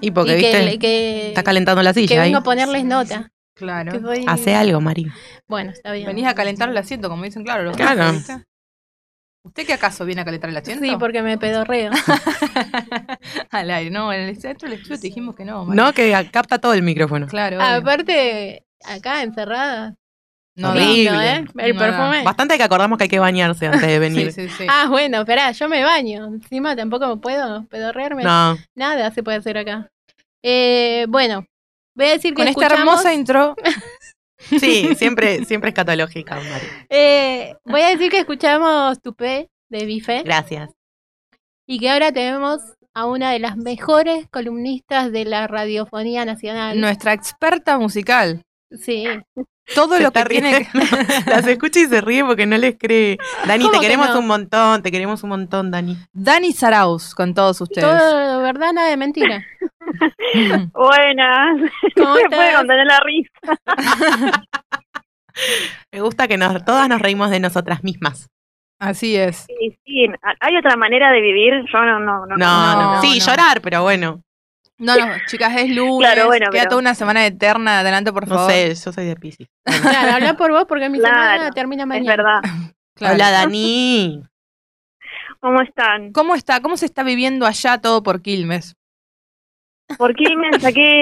[0.00, 2.28] Y porque, y que, viste, que- está calentando la que silla ahí.
[2.28, 3.32] vengo a ponerles nota.
[3.54, 3.92] Claro.
[3.92, 5.10] que Hace algo, Mari.
[5.48, 6.06] Bueno, está bien.
[6.06, 7.64] Venís a calentar el asiento, como dicen, claro.
[7.64, 8.12] los Claro.
[9.42, 10.84] ¿Usted qué acaso viene a calentar el asiento?
[10.84, 11.90] Sí, porque me pedorreo.
[13.50, 15.64] Al aire, no, en el centro del estudio te dijimos que no.
[15.64, 15.76] Mari.
[15.76, 17.26] No, que capta todo el micrófono.
[17.26, 17.56] Claro.
[17.56, 17.66] obvio.
[17.66, 19.94] Aparte, acá encerrada.
[20.56, 20.94] no, horrible.
[20.94, 21.44] lindo, ¿eh?
[21.58, 21.86] El No, no.
[21.86, 22.22] perfume.
[22.22, 24.32] Bastante que acordamos que hay que bañarse antes de venir.
[24.32, 24.66] Sí, sí, sí.
[24.68, 26.26] Ah, bueno, esperá, yo me baño.
[26.26, 28.22] Encima tampoco puedo pedorrearme.
[28.24, 29.90] No, Nada se puede hacer acá.
[30.42, 31.46] Eh, bueno,
[31.94, 33.56] voy a decir que Con esta escuchamos- hermosa intro,
[34.40, 36.66] sí, siempre, siempre escatológica, Mari.
[36.88, 40.70] eh, voy a decir que escuchamos Tupé de Bife Gracias.
[41.66, 42.60] y que ahora tenemos
[42.94, 46.80] a una de las mejores columnistas de la radiofonía nacional.
[46.80, 48.42] nuestra experta musical.
[48.80, 49.04] Sí.
[49.74, 50.78] Todo Se lo que tiene que...
[51.30, 53.18] Las escucha y se ríe porque no les cree.
[53.46, 54.18] Dani, ¿Cómo te que queremos no?
[54.20, 55.96] un montón, te queremos un montón, Dani.
[56.12, 57.86] Dani Saraus, con todos ustedes.
[57.86, 59.44] Todo verdad, nada de mentira.
[60.72, 61.70] Buenas.
[61.96, 63.58] ¿Cómo se puede contener la risa.
[65.92, 68.28] Me gusta que nos, todas nos reímos de nosotras mismas.
[68.80, 69.44] Así es.
[69.46, 70.06] Sí, sí,
[70.40, 71.52] hay otra manera de vivir.
[71.72, 72.36] Yo no, no, no.
[72.36, 73.26] No, no, no, Sí, no.
[73.26, 74.22] llorar, pero bueno.
[74.80, 75.98] No, no, chicas, es lunes.
[76.10, 77.80] Claro, bueno, Queda pero- toda una semana eterna.
[77.80, 78.50] Adelante, por No favor.
[78.50, 79.46] sé, yo soy de Pisces.
[79.82, 82.16] Claro, habla por vos porque mi Claro, semana termina Es mañana.
[82.16, 82.40] verdad.
[82.96, 83.14] Claro.
[83.14, 84.22] Hola, Dani.
[85.40, 86.12] ¿Cómo están?
[86.12, 86.60] ¿Cómo está?
[86.60, 88.74] ¿Cómo se está viviendo allá todo por Quilmes?
[89.96, 91.00] ¿Por qué me saqué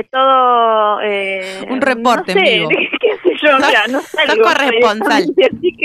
[0.00, 1.00] eh, todo...
[1.02, 2.68] Eh, Un reporte no en sé, vivo.
[3.00, 4.42] qué sé yo, mira, no salgo.
[4.42, 5.22] corresponsal.
[5.22, 5.76] Así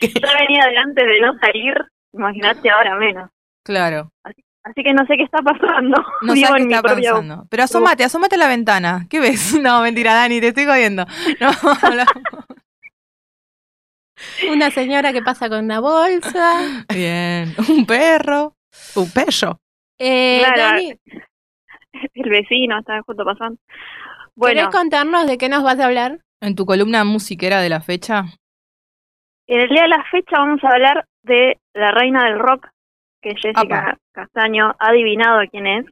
[0.00, 1.74] que ya venía de antes de no salir.
[2.14, 3.30] Imagínate ahora menos.
[3.62, 4.10] Claro.
[4.24, 4.42] Así
[4.74, 5.96] que no sé qué está pasando.
[6.22, 7.46] No sé qué está propia- pensando.
[7.50, 9.06] Pero asómate, asómate a la ventana.
[9.10, 9.54] ¿Qué ves?
[9.60, 11.04] No, mentira, Dani, te estoy jodiendo.
[11.40, 11.50] No,
[14.52, 16.84] Una señora que pasa con una bolsa.
[16.92, 17.54] Bien.
[17.68, 18.54] Un perro.
[18.96, 19.58] Un pello.
[19.98, 20.60] Eh, Claro.
[20.60, 20.94] Dani,
[22.14, 23.58] el vecino estaba justo pasando.
[23.68, 26.20] ¿Querés Bueno, contarnos de qué nos vas a hablar?
[26.40, 28.24] En tu columna musiquera de la fecha.
[29.46, 32.68] en el día de la fecha vamos a hablar de la reina del rock,
[33.20, 33.98] que Jessica Apa.
[34.12, 35.86] Castaño ha adivinado quién es.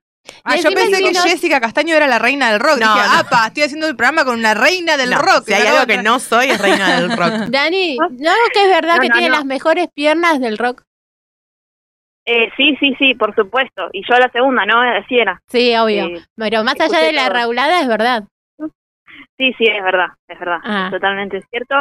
[0.45, 2.79] Ah, yo pensé que Jessica Castaño era la reina del rock.
[2.81, 3.19] No, Dije, no.
[3.21, 5.45] apa, estoy haciendo el programa con una reina del No, rock.
[5.47, 7.33] Si hay algo que no soy, es reina del rock.
[7.49, 9.37] Dani, ¿no que es verdad No, que no, tiene no.
[9.37, 10.83] las mejores piernas del rock?
[12.27, 13.89] Eh, sí, sí, sí, por supuesto.
[13.93, 14.81] Y yo la segunda, ¿no?
[14.83, 15.41] Así era.
[15.49, 16.05] Sí, obvio.
[16.07, 17.35] Eh, Pero más allá de la todo.
[17.39, 18.25] raulada, es verdad.
[19.39, 20.87] Sí, sí, es verdad, es verdad, Ah.
[20.87, 21.77] es totalmente cierto.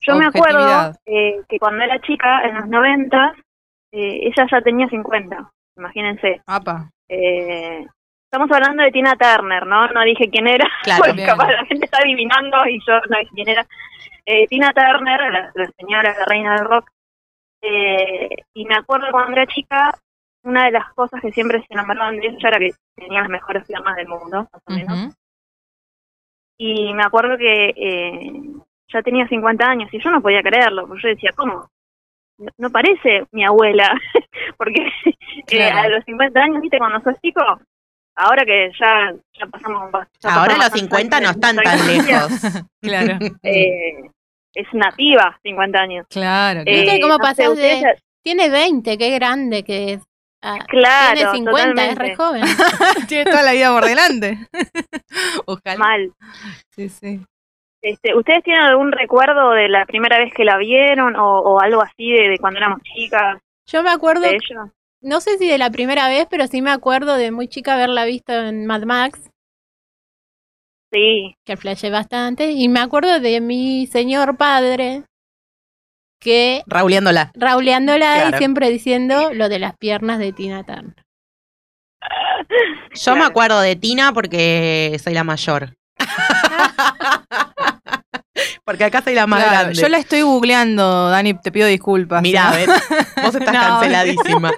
[0.00, 3.34] Yo me acuerdo eh, que cuando era chica, en los 90,
[3.96, 6.42] eh, ella ya tenía 50, imagínense.
[6.46, 6.90] Apa.
[7.08, 7.86] Eh,
[8.30, 9.88] estamos hablando de Tina Turner, ¿no?
[9.88, 11.26] No dije quién era, Claro, porque bien.
[11.28, 13.66] capaz la gente está adivinando y yo no dije quién era.
[14.26, 16.90] Eh, Tina Turner, la, la señora, la reina del rock.
[17.62, 19.92] Eh, y me acuerdo cuando era chica,
[20.42, 23.66] una de las cosas que siempre se enamoraban de ella era que tenía las mejores
[23.66, 25.16] piernas del mundo, más o menos.
[26.58, 28.32] Y me acuerdo que eh,
[28.88, 31.68] ya tenía 50 años y yo no podía creerlo, porque yo decía, ¿cómo?
[32.38, 33.98] No, no parece mi abuela,
[34.58, 35.14] porque eh,
[35.46, 35.78] Claro.
[35.78, 37.40] a los 50 años, viste, cuando sos chico,
[38.16, 39.90] ahora que ya, ya pasamos...
[40.20, 42.32] ya Ahora pasamos los bastante 50 no están tan lejos.
[42.82, 44.10] Claro, eh,
[44.54, 46.06] es nativa, 50 años.
[46.10, 46.60] claro.
[46.66, 50.02] Eh, ¿Viste cómo no sé, pasás ustedes de- ya- Tiene 20, qué grande que es.
[50.42, 52.02] Ah, Claro, tiene 50, es totalmente.
[52.02, 52.42] re joven.
[53.08, 54.38] Tiene toda la vida por delante.
[55.46, 55.78] Ojalá.
[55.78, 56.12] Mal.
[56.70, 57.20] Sí, sí.
[57.82, 61.82] Este, ¿Ustedes tienen algún recuerdo de la primera vez que la vieron o, o algo
[61.82, 64.72] así de, de cuando éramos chicas Yo me acuerdo, de ella?
[65.02, 68.04] no sé si de la primera vez, pero sí me acuerdo de muy chica haberla
[68.04, 69.30] visto en Mad Max,
[70.92, 72.52] Sí, que flashé bastante.
[72.52, 75.02] Y me acuerdo de mi señor padre,
[76.20, 77.32] que Rauleándola.
[77.34, 78.36] rauleándola Claro.
[78.36, 80.94] y siempre diciendo lo de las piernas de Tina Turner.
[82.94, 85.74] Yo me acuerdo de Tina porque soy la mayor.
[88.64, 89.74] porque acá soy la más Claro, grande.
[89.80, 92.22] Yo la estoy googleando, Dani, te pido disculpas.
[92.22, 92.56] Mirá, ¿no?
[92.56, 92.68] ves,
[93.22, 93.60] vos estás No.
[93.60, 94.52] canceladísima.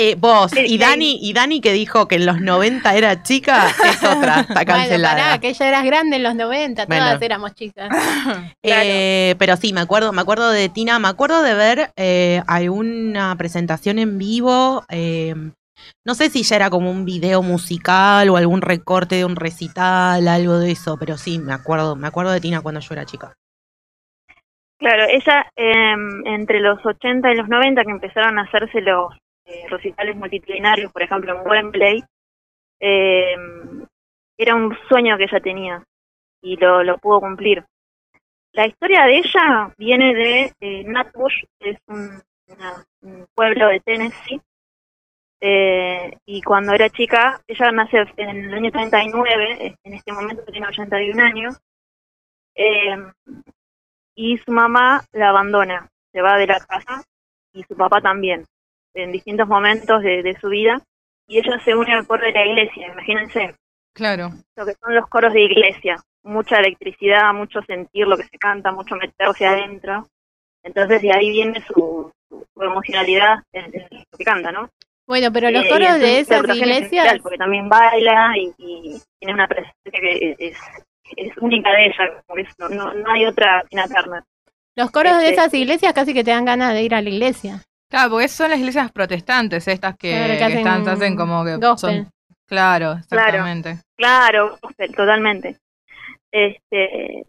[0.00, 0.78] Eh, vos y.
[0.78, 4.72] Dani, y Dani que dijo que en los 90 era chica, es otra, está Bueno,
[4.74, 5.16] cancelada.
[5.16, 7.18] pará, que ella eras grande en los 90, todas Bueno.
[7.20, 7.90] éramos chicas.
[8.62, 13.34] Eh, pero sí, me acuerdo, me acuerdo de Tina, me acuerdo de ver eh, alguna
[13.36, 14.84] presentación en vivo.
[16.04, 20.26] No sé si ya era como un video musical o algún recorte de un recital,
[20.28, 23.34] algo de eso, pero sí, me acuerdo, me acuerdo de Tina cuando yo era chica.
[24.78, 25.94] Claro, ella eh,
[26.26, 29.12] entre los 80 y los 90 que empezaron a hacerse los
[29.44, 32.04] eh, recitales multitudinarios, por ejemplo en Wembley,
[32.80, 33.34] eh,
[34.38, 35.82] era un sueño que ella tenía
[36.42, 37.64] y lo, lo pudo cumplir.
[38.52, 43.80] La historia de ella viene de eh, Nutbush, que es un, una- un pueblo de
[43.80, 44.40] Tennessee,
[45.40, 50.66] eh, y cuando era chica, ella nace en el año 39, en este momento tiene
[50.66, 51.56] 81 años,
[52.54, 52.96] eh,
[54.14, 57.02] y su mamá la abandona, se va de la casa
[57.52, 58.44] y su papá también,
[58.94, 60.80] en distintos momentos de, de su vida,
[61.28, 63.54] y ella se une al coro de la iglesia, imagínense
[63.94, 64.30] Claro.
[64.56, 68.72] lo que son los coros de iglesia, mucha electricidad, mucho sentir lo que se canta,
[68.72, 70.06] mucho meterse adentro,
[70.64, 74.68] entonces de ahí viene su, su- emocionalidad en, en lo que canta, ¿no?
[75.08, 79.48] Bueno, pero los coros de esas iglesias, especial, porque también baila y, y tiene una
[79.48, 80.56] presencia que es,
[81.16, 82.04] es única de ella,
[82.36, 84.22] es- no, hay otra Turner.
[84.76, 87.08] los coros de este- esas iglesias casi que te dan ganas de ir a la
[87.08, 87.62] iglesia.
[87.90, 91.42] Claro, porque son las iglesias protestantes estas que, Claro, que que hacen están, hacen como
[91.44, 92.04] que gospel.
[92.04, 92.10] son.
[92.46, 93.78] Claro, exactamente.
[93.96, 94.58] Claro,
[94.94, 95.56] totalmente.
[96.30, 97.24] Este,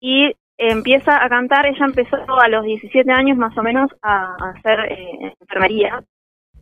[0.00, 4.50] y empieza a cantar, ella empezó a los 17 años más o menos a, a
[4.50, 6.02] hacer eh, enfermería.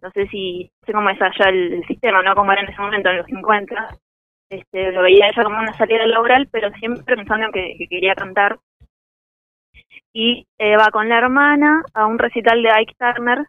[0.03, 2.35] No sé si no sé cómo es allá el, sistema, ¿no?
[2.35, 3.99] Como era en ese momento, en los 50.
[4.51, 8.15] Este, lo veía ella como una salida laboral, pero siempre pensando en que, que quería
[8.15, 8.59] cantar.
[10.13, 13.47] Y eh, va con la hermana a un recital de Ike Turner,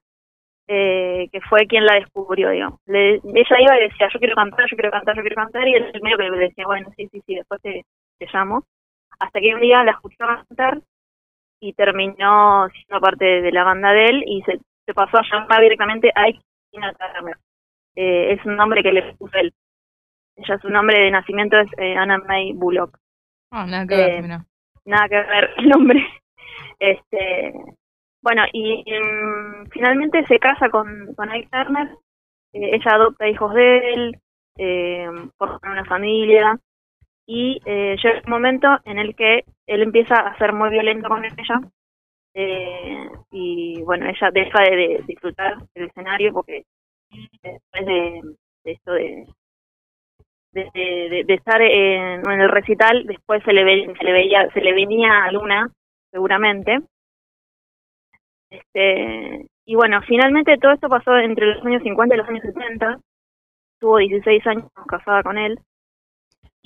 [0.67, 2.79] eh, que fue quien la descubrió, digamos.
[2.85, 5.73] Le- ella iba y decía, yo quiero cantar, yo quiero cantar, yo quiero cantar, y
[5.75, 7.83] él medio que le decía, bueno, sí, sí, sí, después te,
[8.19, 8.63] te llamo.
[9.19, 10.81] Hasta que un día la escuchó cantar
[11.61, 14.59] y terminó siendo parte de la banda de él y se,
[14.91, 16.25] se pasó a llamar directamente a
[16.69, 17.37] Tina Turner.
[17.95, 19.53] Eh, es un nombre que le puso él.
[20.35, 22.97] Ella, su nombre de nacimiento es eh, Anna May Bullock
[23.51, 24.45] Ah, nada que ver, Eh, mira.
[24.85, 25.99] nada que ver el nombre.
[26.79, 27.53] Este,
[28.23, 31.89] bueno, y em, finalmente se casa con, con Ike Turner.
[32.53, 34.17] Eh, ella adopta hijos de él,
[34.57, 36.57] eh, forman una familia.
[37.27, 41.23] Y eh, llega un momento en el que él empieza a ser muy violento con
[41.23, 41.61] ella.
[42.33, 46.63] Eh, y bueno, ella deja de, de disfrutar del escenario porque
[47.43, 48.21] después de,
[48.63, 49.25] de esto de,
[50.53, 54.73] de, estar en, en el recital, después se le, ve, se le veía, se le
[54.73, 55.69] venía a Luna,
[56.11, 56.79] seguramente.
[58.49, 62.99] Este, y bueno, finalmente todo esto pasó entre los años 50 y los años 70.
[63.79, 65.59] Tuvo 16 años casada con él.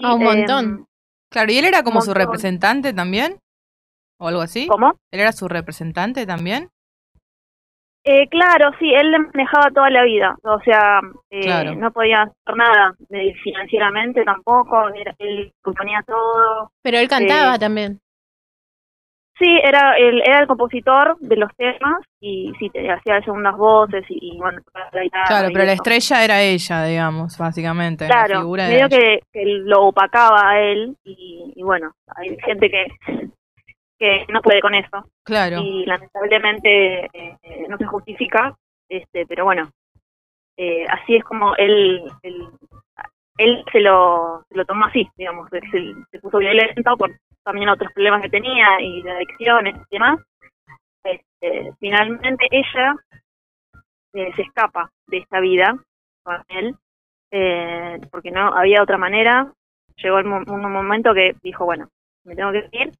[0.01, 0.65] Ah, un montón.
[0.65, 0.85] em,
[1.31, 3.39] Claro, ¿y él era como su representante también?
[4.19, 4.67] ¿O algo así?
[4.67, 4.93] ¿Cómo?
[5.11, 6.69] ¿Él era su representante también?
[8.07, 10.99] Eh, claro, sí, él le manejaba toda la vida, o sea,
[11.31, 11.73] eh, Claro.
[11.73, 16.69] no podía hacer nada eh, financieramente tampoco, era- él componía todo.
[16.83, 17.99] Pero él cantaba Eh, también.
[19.39, 24.05] Sí, era el, era el compositor de los temas y sí, te hacía segundas voces
[24.07, 24.61] y, y, bueno,
[24.93, 25.25] la guitarra.
[25.27, 28.07] Claro, y pero la estrella era ella, digamos, básicamente.
[28.07, 32.69] la Claro, figura medio que, que lo opacaba a él y, y bueno, hay gente
[32.69, 32.85] que,
[34.05, 38.55] que no puede con eso Claro, y lamentablemente eh, no se justifica,
[38.89, 39.69] este, pero bueno,
[40.57, 42.49] eh, así es como él, él,
[43.37, 45.59] él se lo, se lo tomó así, digamos, se,
[46.11, 47.11] se puso violento por
[47.43, 50.19] también otros problemas que tenía y de adicciones y demás.
[51.03, 52.95] Este, finalmente ella
[54.13, 55.77] eh, se escapa de esta vida
[56.23, 56.75] con él,
[57.31, 59.51] eh, porque no había otra manera.
[59.97, 61.89] Llegó el un momento que dijo, bueno,
[62.23, 62.91] me tengo que ir.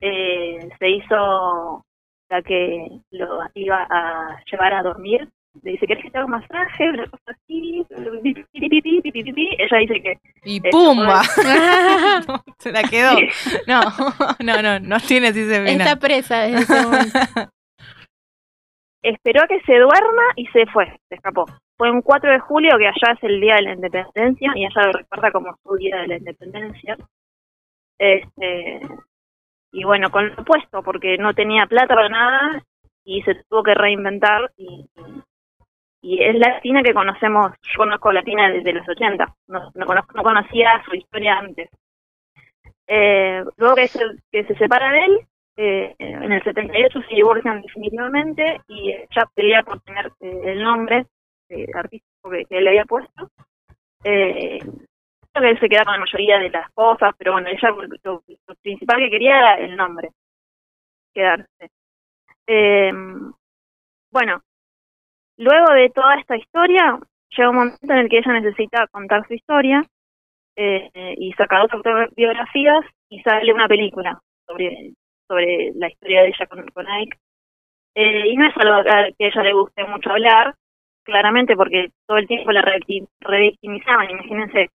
[0.00, 1.84] Eh, se hizo
[2.30, 5.28] la que lo iba a llevar a dormir.
[5.62, 6.88] Le dice, ¿querés que te haga un masaje?
[6.90, 7.84] Una cosa así.
[8.52, 11.22] Ella dice que y ¡pumba!
[12.28, 13.12] No, se la quedó.
[13.66, 13.80] No,
[14.44, 15.98] no, no, no tiene así ese Está final.
[15.98, 17.18] presa desde ese momento.
[19.02, 21.46] esperó a que se duerma y se fue, se escapó.
[21.76, 24.82] Fue un 4 de julio, que allá es el Día de la Independencia, y ella
[24.86, 26.96] lo recuerda como su Día de la Independencia.
[27.98, 28.80] Este,
[29.72, 32.62] y bueno, con lo opuesto, porque no tenía plata para nada
[33.04, 34.52] y se tuvo que reinventar.
[34.56, 34.86] Y,
[36.02, 39.86] y es la Tina que conocemos, yo conozco la Tina desde los 80, no, no,
[39.86, 41.68] conozco- no conocía su historia antes.
[42.86, 44.00] Eh, luego que se,
[44.32, 45.20] que se separa de él,
[45.56, 51.06] eh, en el 78 se divorcian definitivamente y ella pelea por tener eh, el nombre
[51.48, 53.30] eh, artístico que, que le había puesto.
[55.40, 57.70] Que él se queda con la mayoría de las cosas, pero bueno, ella
[58.04, 58.22] lo,
[58.62, 60.10] principal que quería era el nombre,
[61.14, 61.70] quedarse.
[62.46, 62.92] Eh,
[64.12, 64.42] bueno,
[65.38, 66.98] luego de toda esta historia,
[67.36, 69.84] llega un momento en el que ella necesita contar su historia
[70.56, 74.92] eh, y saca dos autobiografías y sale una película sobre
[75.30, 77.16] sobre la historia de ella con, con Ike.
[77.94, 80.54] Eh, y no es algo que a ella le guste mucho hablar,
[81.04, 84.70] claramente porque todo el tiempo la revicti- revictimizaban, imagínense.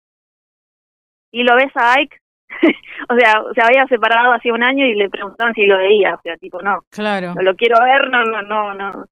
[1.32, 2.16] Y lo ves a Ike,
[3.08, 6.20] o sea, se había separado hace un año y le preguntaban si lo veía, o
[6.22, 7.34] sea, tipo, no, Claro.
[7.34, 9.06] no lo quiero ver, no, no, no, no.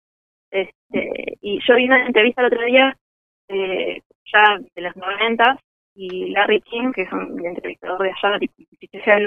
[0.51, 2.97] Este, y yo vi una entrevista el otro día,
[3.49, 4.03] eh,
[4.33, 5.59] ya de los noventas,
[5.95, 8.39] y Larry King, que es un entrevistador de allá,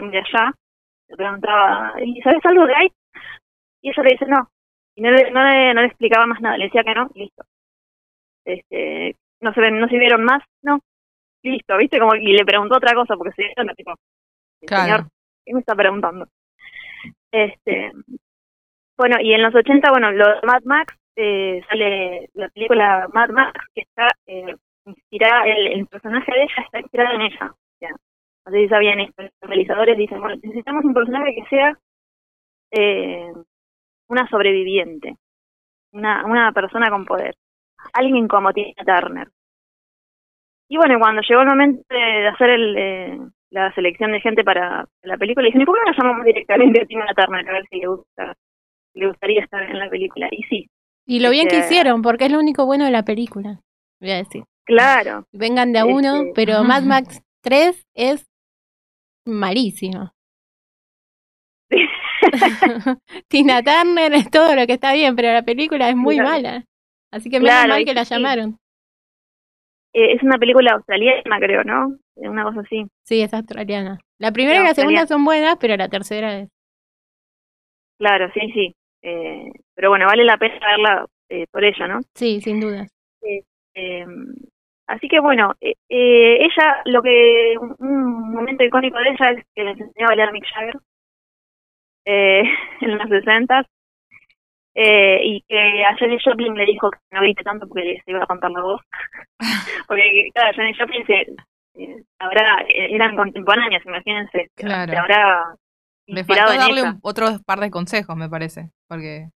[0.02, 0.54] un de allá,
[1.10, 2.92] le preguntaba, ¿y sabes algo de ahí?
[3.82, 4.50] Y ella le dice no.
[4.96, 7.20] Y no le, no le, no le explicaba más nada, le decía que no, y
[7.24, 7.44] listo.
[8.46, 10.80] Este, no se ven, no se vieron más, no.
[11.44, 12.00] Listo, ¿viste?
[12.00, 13.94] Como, y le preguntó otra cosa, porque se dieron, tipo,
[14.66, 14.84] Claro.
[14.84, 15.08] señor,
[15.46, 16.28] ¿qué me está preguntando?
[17.32, 17.92] Este,
[18.98, 23.30] bueno, y en los 80, bueno, lo de Mad Max, eh, sale la película Mad
[23.30, 27.52] Max, que está eh, inspirada, el, el personaje de ella está inspirado en ella.
[27.52, 31.46] O sea, no sé si sabían esto, los realizadores dicen, bueno, necesitamos un personaje que
[31.50, 31.78] sea
[32.72, 33.34] eh,
[34.08, 35.16] una sobreviviente,
[35.92, 37.36] una, una persona con poder,
[37.94, 39.28] alguien como Tina Turner.
[40.74, 43.20] Y bueno, cuando llegó el momento de hacer el, eh,
[43.52, 46.82] la selección de gente para la película, dije, ¿y por qué no la llamamos directamente
[46.82, 47.48] a Tina Turner?
[47.48, 48.34] A ver si le gusta,
[48.96, 50.28] le gustaría estar en la película.
[50.32, 50.68] Y sí,
[51.06, 53.60] Y lo bien que hicieron, porque es lo único bueno de la película.
[54.02, 54.46] Voy a decir.
[54.66, 55.28] claro.
[55.32, 58.26] Vengan de a uno, Este- pero Mad Max 3 es
[59.28, 60.12] malísimo.
[63.28, 66.30] Tina Turner es todo lo que está bien, pero la película es muy Claro.
[66.32, 66.66] mala.
[67.12, 68.14] Así que menos Claro, mal que la sí.
[68.16, 68.58] llamaron.
[69.94, 71.96] Eh, es una película australiana, creo, ¿no?
[72.16, 72.86] Eh, Una cosa así.
[73.04, 74.00] Sí, es australiana.
[74.18, 76.50] La primera y la segunda son buenas, pero la tercera es.
[78.00, 78.76] Claro, sí, sí.
[79.02, 82.00] Eh, pero bueno, vale la pena verla eh, por ella, ¿no?
[82.16, 82.88] Sí, sin duda.
[83.76, 84.06] Eh,
[84.88, 89.64] así que bueno, eh, eh, ella, lo que, un, momento icónico de ella es que
[89.64, 90.76] le enseñó a bailar Mick Jagger
[92.06, 93.66] en los 60
[94.76, 98.24] eh, y que a Janis Joplin le dijo que no grite tanto porque se iba
[98.24, 98.82] a contar la voz.
[99.88, 101.14] porque, claro, Janis Joplin se,
[101.76, 104.50] eh, habrá, eh, eran contemporáneas, imagínense.
[104.56, 104.92] Claro.
[104.92, 105.56] Se habrá
[106.08, 108.70] Le faltó darle un- otro par de consejos, me parece.
[108.88, 109.30] Porque.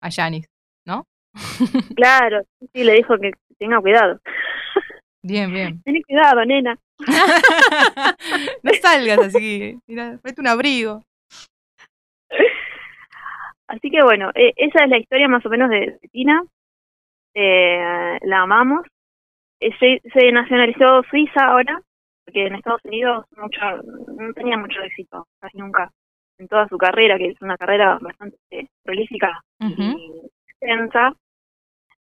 [0.00, 0.48] A Janis,
[0.86, 1.06] ¿no?
[1.96, 2.42] Claro,
[2.72, 4.20] sí, le dijo que tenga cuidado.
[5.22, 5.82] Bien, bien.
[5.84, 6.78] Ten cuidado, nena.
[8.62, 9.78] no salgas así.
[9.86, 11.02] Mira, vete un abrigo.
[13.68, 16.42] Así que bueno, eh, esa es la historia más o menos de, de Tina.
[17.34, 18.86] Eh, la amamos.
[19.60, 21.80] Eh, se, se nacionalizó Suiza ahora,
[22.24, 23.60] porque en Estados Unidos mucho,
[24.16, 25.90] no tenía mucho éxito, casi nunca,
[26.38, 31.12] en toda su carrera, que es una carrera bastante prolífica y extensa.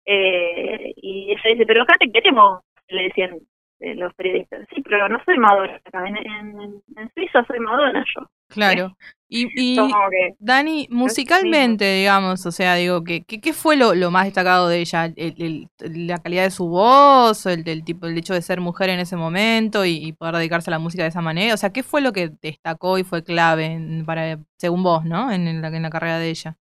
[0.05, 3.39] Eh, y ella dice, pero acá te queremos, le decían
[3.81, 4.67] eh, los periodistas.
[4.75, 8.27] Sí, pero no soy Madonna acá, en, en, en Suiza soy Madonna yo.
[8.49, 8.97] Claro.
[9.29, 13.93] Y, y Como que Dani, musicalmente, digamos, o sea, digo, ¿qué, qué, qué fue lo,
[13.97, 15.07] lo más destacado de ella?
[15.17, 17.45] El- el- ¿La calidad de su voz?
[17.47, 20.71] ¿El, el tipo, el hecho de ser mujer en ese momento y, y poder dedicarse
[20.71, 21.55] a la música de esa manera?
[21.55, 25.33] O sea, ¿qué fue lo que destacó y fue clave en- para, según vos, ¿no?
[25.33, 26.55] En, en la, en la carrera de ella.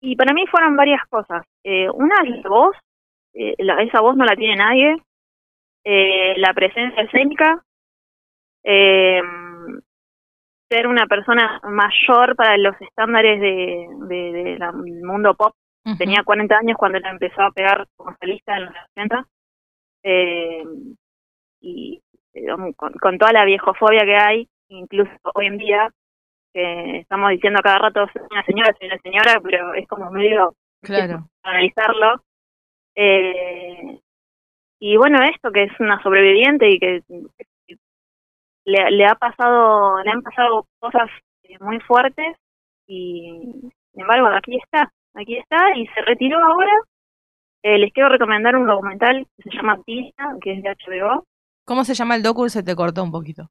[0.00, 1.44] Y para mí fueron varias cosas.
[1.62, 2.74] Eh, una es la voz,
[3.34, 4.96] eh, la- esa voz no la tiene nadie.
[5.84, 7.62] Eh, la presencia escénica.
[8.64, 9.20] Eh,
[10.70, 15.54] ser una persona mayor para los estándares de, de- de la- del mundo pop.
[15.98, 19.26] Tenía 40 años cuando ella empezó a pegar como solista en los 80.
[20.04, 20.64] Eh,
[21.60, 22.00] y
[22.76, 25.90] con, con toda la viejofobia que hay, incluso hoy en día,
[26.54, 30.54] que estamos diciendo cada rato, soy una señora, soy una señora, pero es como medio
[30.82, 31.28] Claro.
[31.42, 32.22] analizarlo.
[32.94, 34.00] Eh,
[34.84, 37.04] y bueno, esto que es una sobreviviente y que
[38.64, 41.08] le, le ha pasado, le han pasado cosas
[41.44, 42.36] eh, muy fuertes
[42.88, 46.72] y sin embargo aquí está, aquí está y se retiró ahora.
[47.62, 51.26] Eh, les quiero recomendar un documental que se llama Tina, que es de HBO.
[51.64, 52.48] ¿Cómo se llama el docu?
[52.48, 53.48] Se te cortó un poquito.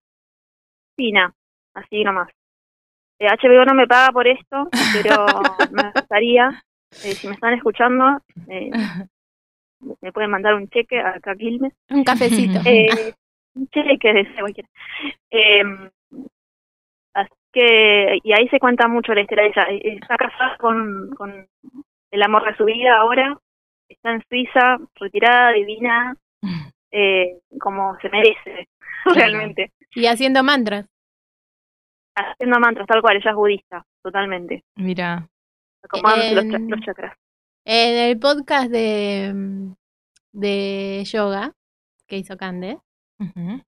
[0.97, 1.33] Tina,
[1.73, 2.27] así nomás.
[3.19, 4.67] Eh, HBO no me paga por esto,
[5.01, 5.25] pero
[5.71, 6.61] me gustaría,
[6.91, 8.19] eh, si me están escuchando,
[8.49, 8.69] eh,
[10.01, 11.73] me pueden mandar un cheque acá a Quilmes.
[11.89, 12.59] Un cafecito.
[12.65, 13.13] Eh,
[13.53, 14.69] un cheque de cualquiera.
[15.29, 15.63] Eh,
[17.13, 19.63] así que, y ahí se cuenta mucho la historia de ella.
[19.69, 21.47] Eh, Está casada con, con
[22.11, 23.37] el amor de su vida ahora,
[23.89, 26.15] está en Suiza, retirada, divina,
[26.91, 28.69] eh, como se merece,
[29.13, 29.71] realmente.
[29.95, 30.85] Y haciendo mantras.
[32.15, 34.63] Haciendo mantras, tal cual, ella es budista, totalmente.
[34.75, 35.27] Mira.
[35.83, 37.17] Acomodándose los, cha- los chakras.
[37.65, 39.73] En el podcast de, mm,
[40.33, 41.53] de yoga
[42.07, 42.79] que hizo Cande,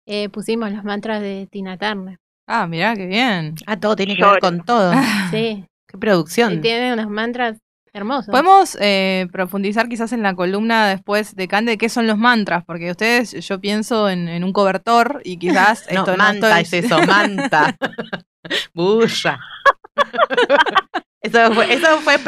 [0.06, 2.18] eh, pusimos los mantras de Tina Turner.
[2.48, 3.56] Ah, mira, qué bien.
[3.68, 4.92] Ah, todo tiene que ver con todo.
[5.32, 6.62] Sí, Qué y producción.
[6.62, 7.58] tiene unos mantras
[7.94, 8.32] hermosos.
[8.32, 12.64] Podemos eh, profundizar quizás en la columna después de Cande, ¿qué son los mantras?
[12.66, 16.74] Porque ustedes, yo pienso en, en un cobertor y quizás No, esto no estoy- es
[16.86, 17.76] eso, manta.
[18.74, 19.40] Bulla.
[21.24, 22.20] Eso fue, eso fue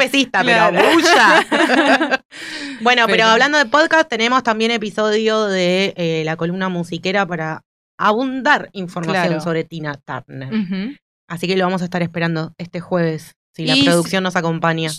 [0.42, 0.76] Claro.
[0.78, 1.44] pero bulla.
[2.80, 7.62] bueno, pero, Pero- hablando de podcast, tenemos también episodio de eh, la columna musiquera para
[7.98, 9.40] abundar información Claro.
[9.42, 10.96] sobre Tina Turner.
[11.28, 14.90] Así que lo vamos a estar esperando este jueves, si la producción nos acompaña.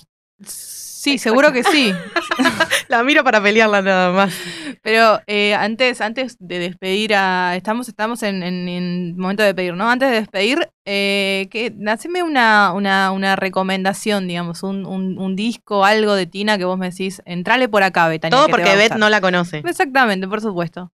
[0.45, 1.93] Sí, seguro que sí.
[2.89, 4.77] La miro para pelearla nada más.
[4.81, 7.55] Pero eh, antes, antes de despedir a.
[7.55, 9.89] Estamos, estamos en, en, en momento de despedir, ¿no?
[9.89, 15.83] Antes de despedir, eh, que haceme una, una, una recomendación, digamos, un, un, un disco,
[15.83, 18.37] algo de Tina que vos me decís, entrale por acá, Betania.
[18.37, 19.57] Todo que porque Beth no la conoce.
[19.65, 20.91] Exactamente, por supuesto.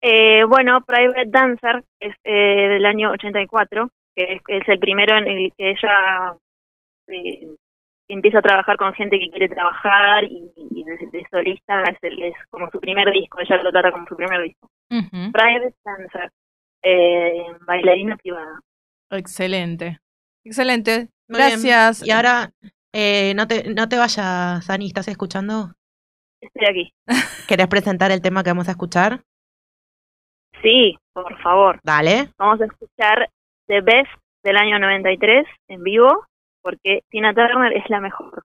[0.00, 5.26] Eh, bueno, Private Dancer es eh, del año 84, que es, es el primero en
[5.26, 6.36] el que ella
[7.08, 7.48] eh,
[8.08, 12.22] empieza a trabajar con gente que quiere trabajar y, y de, de solista es, el-
[12.22, 14.70] es como su primer disco, ella lo trata como su primer disco.
[14.90, 15.32] Ujú.
[15.32, 16.32] Private Dancer,
[16.82, 18.60] eh, bailarina privada.
[19.10, 19.98] Excelente.
[20.44, 21.08] Excelente.
[21.28, 21.50] Muy bien.
[21.50, 22.06] Gracias.
[22.06, 22.50] Y ahora,
[22.94, 25.72] eh, no, te, no te vayas, Sani, ¿estás escuchando?
[26.40, 26.92] Estoy aquí.
[27.48, 29.20] ¿Querés presentar el tema que vamos a escuchar?
[30.62, 31.80] Sí, por favor.
[31.82, 32.30] Dale.
[32.38, 33.28] Vamos a escuchar
[33.66, 34.10] The Best
[34.42, 36.26] del año 93 en vivo,
[36.68, 38.42] porque Tina Turner es la mejor.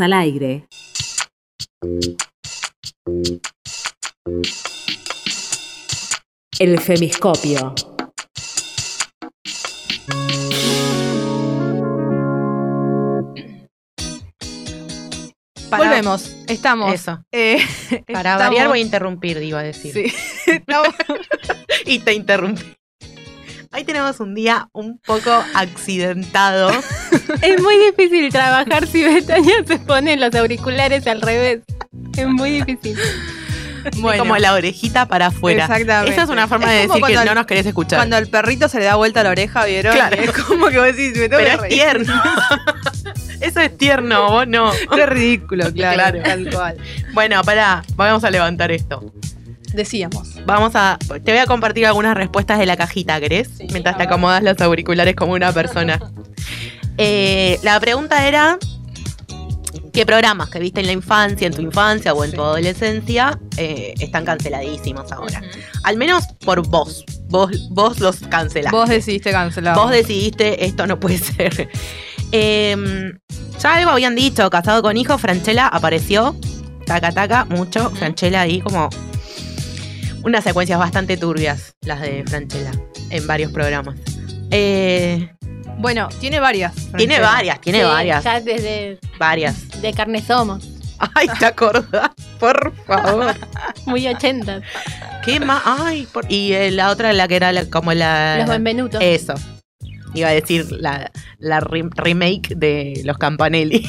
[0.00, 0.66] Al aire.
[6.58, 7.74] El femiscopio.
[15.70, 16.92] Para- Volvemos, estamos.
[16.94, 17.24] Eso.
[17.32, 17.58] eh,
[18.12, 19.92] Para estamos- variar voy a interrumpir, iba a decir.
[19.92, 20.12] Sí.
[21.86, 22.62] Y te interrumpí.
[23.74, 26.70] Hoy tenemos un día un poco accidentado.
[27.42, 31.60] Es muy difícil trabajar si Betania se pone los auriculares al revés.
[32.16, 32.98] Es muy difícil.
[33.96, 35.64] bueno, como la orejita para afuera.
[35.64, 36.12] Exactamente.
[36.12, 37.98] Esa es una forma Es de decir que no nos querés escuchar.
[37.98, 39.94] cuando al perrito se le da vuelta la oreja, ¿vieron?
[39.94, 40.16] Claro.
[40.16, 41.72] Es como que vos decís, me tengo Pero que es reír.
[41.74, 42.22] tierno.
[43.40, 44.70] Eso es tierno, vos no.
[44.94, 46.22] Qué ridículo, claro, Claro.
[46.22, 46.76] tal cual.
[47.12, 49.12] Bueno, pará, vamos a levantar esto.
[49.72, 50.44] Decíamos.
[50.46, 50.98] Vamos a.
[51.24, 53.48] Te voy a compartir algunas respuestas de la cajita, ¿querés?
[53.56, 56.00] Sí, Mientras te acomodas los auriculares como una persona.
[56.98, 58.58] Eh, la pregunta era.
[59.94, 63.94] ¿Qué programas que viste en la infancia, en tu infancia o en tu adolescencia eh,
[63.98, 65.42] están canceladísimos ahora?
[65.84, 67.04] Al menos por vos.
[67.28, 68.76] Vos, vos los cancelaste.
[68.76, 69.74] Vos decidiste cancelar.
[69.74, 71.70] Vos decidiste, esto no puede ser.
[72.30, 72.76] Eh,
[73.58, 76.36] ya algo habían dicho, casado con hijo, Franchella apareció.
[76.86, 77.90] Taca, taca, mucho.
[77.90, 78.88] Franchella ahí como.
[80.24, 82.70] Unas secuencias bastante turbias, las de Franchella,
[83.10, 83.96] en varios programas.
[84.50, 85.30] Eh,
[85.78, 86.72] Bueno, tiene varias.
[86.96, 89.80] tiene varias, tiene Sí, varias, Ya desde varias.
[89.80, 90.68] de carne somos.
[91.14, 92.10] Ay, ¿te acordás?
[92.38, 93.34] Por favor.
[93.86, 94.62] Muy ochentas.
[95.24, 95.62] ¿Qué más?
[95.64, 98.36] Ay, por- y eh, la otra, la que era la- como la.
[98.38, 99.00] Los Benvenutos.
[99.02, 99.34] Eso.
[100.14, 103.84] Iba a decir la, la re- remake de los Campanelli.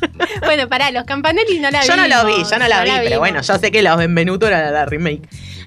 [0.44, 3.18] Bueno, pará, los Campanelli no la Yo no lo vi, yo no la vi, pero
[3.18, 5.22] bueno, yo sé que los Benvenuto era la remake.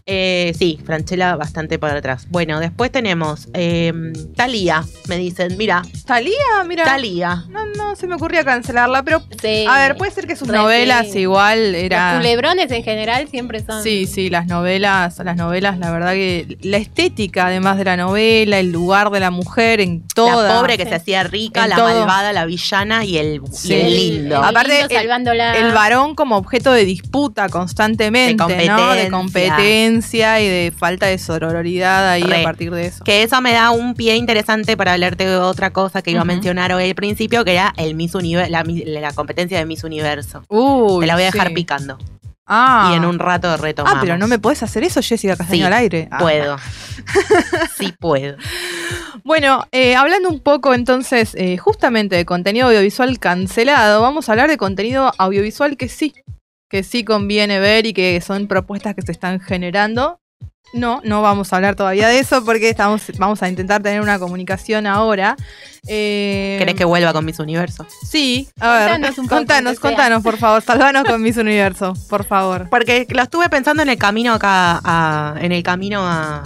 [0.05, 2.25] Eh, sí, Franchella bastante para atrás.
[2.29, 3.93] Bueno, después tenemos eh,
[4.35, 6.33] Talía, me dicen, mira, Talía,
[6.67, 6.83] mira.
[6.85, 7.45] Talía.
[7.49, 9.65] No, no se me ocurría cancelarla, pero Sí.
[9.69, 11.19] a ver, puede ser que sus Re- novelas sí.
[11.19, 12.15] igual Los era.
[12.17, 13.83] culebrones en general siempre son.
[13.83, 18.59] Sí, sí, las novelas, las novelas, la verdad que la estética, además de la novela,
[18.59, 20.47] el lugar de la mujer en toda.
[20.53, 20.89] La pobre que Sí.
[20.89, 21.85] se hacía rica, En la todo.
[21.99, 24.37] malvada, la villana y el, y el lindo.
[24.37, 28.93] El Aparte, lindo el- el varón como objeto de disputa constantemente, De ¿no?
[28.93, 29.90] De competencia.
[29.95, 32.41] Y de falta de sororidad ahí Re.
[32.41, 33.03] a partir de eso.
[33.03, 36.25] Que eso me da un pie interesante para hablarte de otra cosa que iba a
[36.25, 40.43] mencionar hoy al principio, que era el Miss Univer- la, competencia de Miss Universo.
[40.47, 41.53] Uy, Te la voy a dejar sí.
[41.53, 41.97] picando.
[42.45, 42.89] Ah.
[42.91, 43.97] Y en un rato retomamos.
[43.97, 46.09] Ah, pero no me puedes hacer eso, Jessica Castaño Sí, al aire.
[46.11, 46.17] Ah.
[46.17, 46.57] Puedo.
[47.77, 48.35] sí puedo.
[49.23, 54.49] Bueno, eh, hablando un poco entonces eh, justamente de contenido audiovisual cancelado, vamos a hablar
[54.49, 56.13] de contenido audiovisual que sí,
[56.71, 60.19] que sí conviene ver y que son propuestas que se están generando.
[60.73, 64.17] No, no vamos a hablar todavía de eso porque estamos, vamos a intentar tener una
[64.19, 65.35] comunicación ahora.
[65.85, 67.85] Eh, ¿Querés que vuelva con Miss Universo?
[68.07, 72.23] Sí, a ver, Contanos un poco, contanos, contanos, por favor, salvanos con Miss Universo, por
[72.23, 72.69] favor.
[72.69, 76.43] Porque lo estuve pensando en el camino acá, a- en el camino a,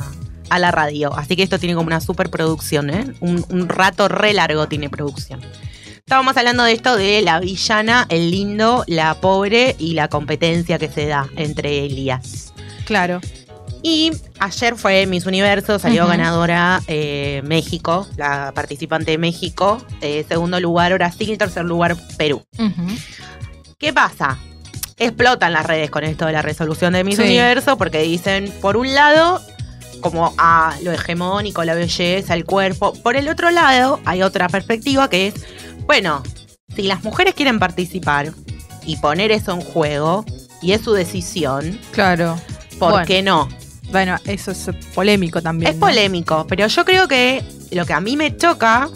[0.49, 1.13] a la radio.
[1.15, 3.05] Así que esto tiene como una superproducción, ¿eh?
[3.19, 5.39] Un, un rato re largo tiene producción.
[6.07, 10.87] Estábamos hablando de esto de la villana, el lindo, la pobre y la competencia que
[10.87, 12.53] se da entre Elías.
[12.85, 13.21] Claro.
[13.81, 19.83] Y ayer fue Miss Universo, salió ganadora eh, México, la participante de México.
[20.01, 22.45] eh, segundo lugar Brasil, tercer lugar Perú.
[23.79, 24.37] ¿Qué pasa?
[24.97, 27.23] Explotan las redes con esto de la resolución de Miss Sí.
[27.23, 29.41] Universo porque dicen, por un lado,
[30.01, 32.93] como a lo hegemónico, la belleza, el cuerpo.
[32.93, 35.33] Por el otro lado, hay otra perspectiva que es,
[35.85, 36.23] bueno,
[36.75, 38.31] si las mujeres quieren participar
[38.85, 40.25] y poner eso en juego,
[40.61, 42.39] y es su decisión, Claro.
[42.79, 43.07] ¿por Bueno.
[43.07, 43.49] qué no?
[43.91, 45.69] Bueno, eso es polémico también.
[45.71, 45.81] Es ¿no?
[45.87, 48.89] polémico, pero yo creo que lo que a mí me choca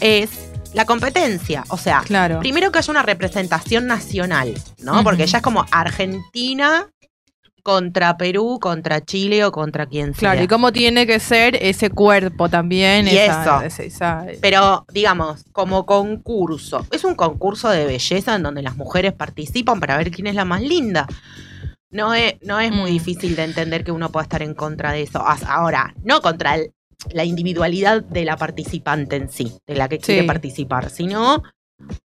[0.00, 0.30] es
[0.72, 1.64] la competencia.
[1.68, 2.38] O sea, Claro.
[2.40, 5.04] primero que haya una representación nacional, ¿no?
[5.04, 6.88] Porque ya es como Argentina
[7.62, 10.30] contra Perú, contra Chile o contra quien sea.
[10.32, 13.06] Claro, y cómo tiene que ser ese cuerpo también.
[13.06, 13.82] Y esa- eso.
[13.82, 16.84] esa- esa- Pero, digamos, como concurso.
[16.90, 20.44] Es un concurso de belleza en donde las mujeres participan para ver quién es la
[20.44, 21.06] más linda.
[21.90, 22.94] No es, no es muy Mm.
[22.94, 25.22] difícil de entender que uno pueda estar en contra de eso.
[25.46, 26.72] Ahora, no contra el-
[27.12, 31.42] la individualidad de la participante en sí, de la que quiere participar, sino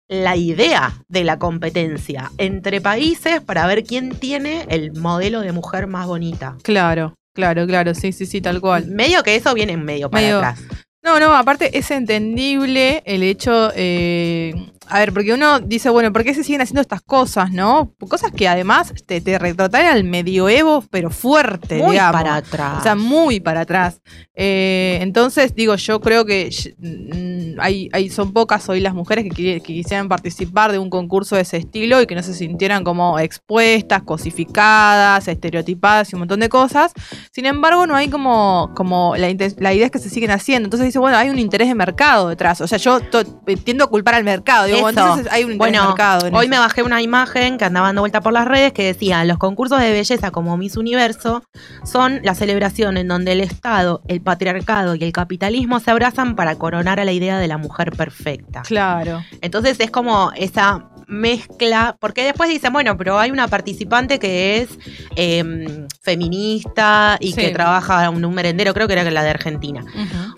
[0.08, 5.86] la idea de la competencia entre países para ver quién tiene el modelo de mujer
[5.86, 6.56] más bonita.
[6.62, 8.86] Claro, claro, claro, sí, sí, sí, tal cual.
[8.88, 10.60] Medio que eso viene en medio para Medio- atrás.
[11.04, 14.54] No, no, aparte es entendible el hecho, eh,
[14.86, 17.92] a ver, porque uno dice, bueno, ¿por qué se siguen haciendo estas cosas, no?
[18.08, 22.12] Cosas que además te, te retrotraen al medioevo, pero fuerte, Muy digamos.
[22.12, 22.78] para atrás.
[22.78, 24.00] O sea, muy para atrás.
[24.34, 29.60] Eh, entonces, digo, yo creo que mm, hay, hay, son pocas hoy las mujeres que,
[29.60, 33.18] que quisieran participar de un concurso de ese estilo y que no se sintieran como
[33.18, 36.92] expuestas, cosificadas, estereotipadas y un montón de cosas.
[37.32, 39.28] Sin embargo, no hay como, como la,
[39.58, 40.66] la idea es que se siguen haciendo.
[40.66, 42.60] Entonces dice, bueno, hay un interés de mercado detrás.
[42.60, 43.24] O sea, yo to-
[43.64, 44.66] tiendo a culpar al mercado.
[44.66, 46.26] Digo, entonces hay un interés de mercado.
[46.26, 46.50] en hoy eso.
[46.50, 49.80] me bajé una imagen que andaba dando vuelta por las redes que decía, los concursos
[49.80, 51.42] de belleza como Miss Universo
[51.84, 56.56] son la celebración en donde el Estado, el patriarcado y el capitalismo se abrazan para
[56.56, 58.62] coronar a la idea de la mujer perfecta.
[58.62, 59.22] Claro.
[59.40, 64.78] Entonces es como esa mezcla, porque después dicen, bueno, pero hay una participante que es
[65.16, 67.40] em, feminista y Sí.
[67.40, 69.84] que trabaja en un merendero, creo que era la de Argentina.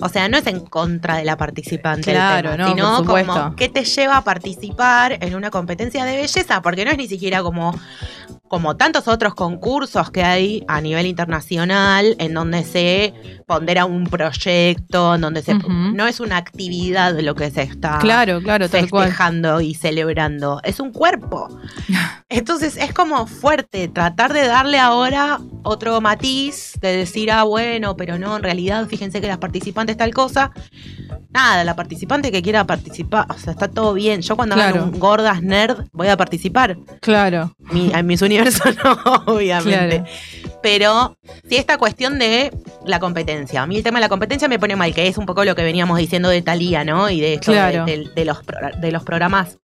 [0.00, 3.68] O sea, no es en contra de la participante, Claro, tema, no, sino como qué
[3.68, 7.78] te lleva a participar en una competencia de belleza, porque no es ni siquiera como,
[8.48, 13.14] como tantos otros concursos que hay a nivel internacional en donde se
[13.46, 18.40] pondera un proyecto, en donde se no es una actividad lo que se está Claro,
[18.42, 21.48] claro, festejando y celebrando, es un cuerpo.
[22.28, 28.18] Entonces es como fuerte tratar de darle ahora otro matiz, de decir, ah, bueno, pero
[28.18, 30.50] no, en realidad fíjense que las participantes tal cosa.
[31.30, 34.20] Nada, la participante que quiera participar, o sea, está todo bien.
[34.22, 34.84] Yo cuando Claro.
[34.84, 36.76] un gordas nerd voy a participar.
[37.00, 37.54] Claro.
[37.58, 38.92] Mi, en mis universos no,
[39.26, 40.02] obviamente.
[40.02, 40.60] Claro.
[40.62, 41.16] Pero
[41.48, 42.52] sí esta cuestión de
[42.86, 43.62] la competencia.
[43.62, 45.54] A mí el tema de la competencia me pone mal, que es un poco lo
[45.54, 47.10] que veníamos diciendo de Talía, ¿no?
[47.10, 47.84] Y de esto de- Claro.
[47.84, 48.38] de, de los,
[48.80, 49.58] de los programas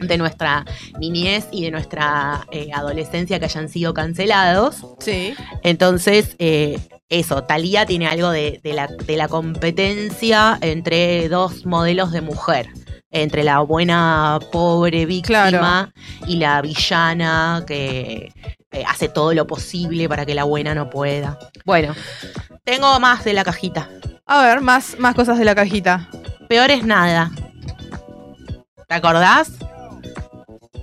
[0.00, 0.64] de nuestra
[1.00, 4.84] niñez y de nuestra eh, adolescencia que hayan sido cancelados.
[5.00, 5.34] Sí.
[5.62, 6.78] Entonces, eh,
[7.08, 12.68] eso, Talía tiene algo de, de la, de la competencia entre dos modelos de mujer.
[13.10, 15.92] Entre la buena pobre víctima Claro.
[16.26, 18.30] y la villana que
[18.70, 21.38] eh, hace todo lo posible para que la buena no pueda.
[21.64, 21.94] Bueno,
[22.64, 23.88] tengo más de la cajita.
[24.26, 26.06] A ver, más, más cosas de la cajita.
[26.50, 27.30] Peor es nada.
[28.88, 29.52] ¿Te acordás?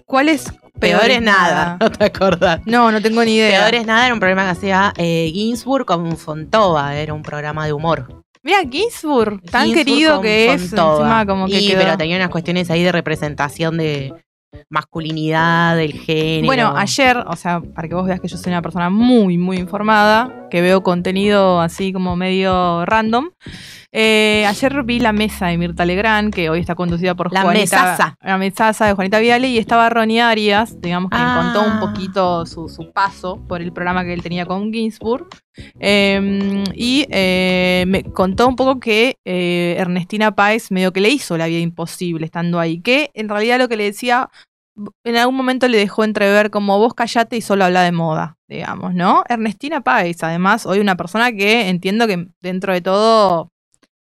[0.06, 1.78] ¿Cuál es Peor, es nada.
[1.80, 2.60] No te acordás.
[2.66, 3.62] No, no tengo ni idea.
[3.62, 7.66] Peor es nada era un programa que hacía eh, Ginsburg con Fontova, era un programa
[7.66, 8.24] de humor.
[8.44, 10.98] Mira, Ginsburg, tan Ginsburg querido que es, Fontova.
[10.98, 11.80] encima como que Y, quedó.
[11.80, 14.14] pero tenía unas cuestiones ahí de representación de
[14.70, 16.46] masculinidad, del género.
[16.46, 19.58] Bueno, ayer, o sea, para que vos veas que yo soy una persona muy, muy
[19.58, 23.30] informada, que veo contenido así como medio random.
[23.98, 27.62] eh, ayer vi la mesa de Mirta Legrand, que hoy está conducida por La Juanita.
[27.82, 28.18] mesaza.
[28.22, 31.52] La mesaza de Juanita Viale, y estaba Ronnie Arias, digamos, que Ah.
[31.54, 35.28] contó un poquito su, su paso por el programa que él tenía con Ginsburg.
[35.80, 41.38] Eh, y eh, me contó un poco que eh, Ernestina Páez medio que le hizo
[41.38, 42.82] la vida imposible estando ahí.
[42.82, 44.30] Que en realidad lo que le decía,
[45.04, 48.94] en algún momento le dejó entrever como vos callate y solo habla de moda, digamos,
[48.94, 49.24] ¿no?
[49.30, 53.50] Ernestina Páez, además, hoy una persona que entiendo que dentro de todo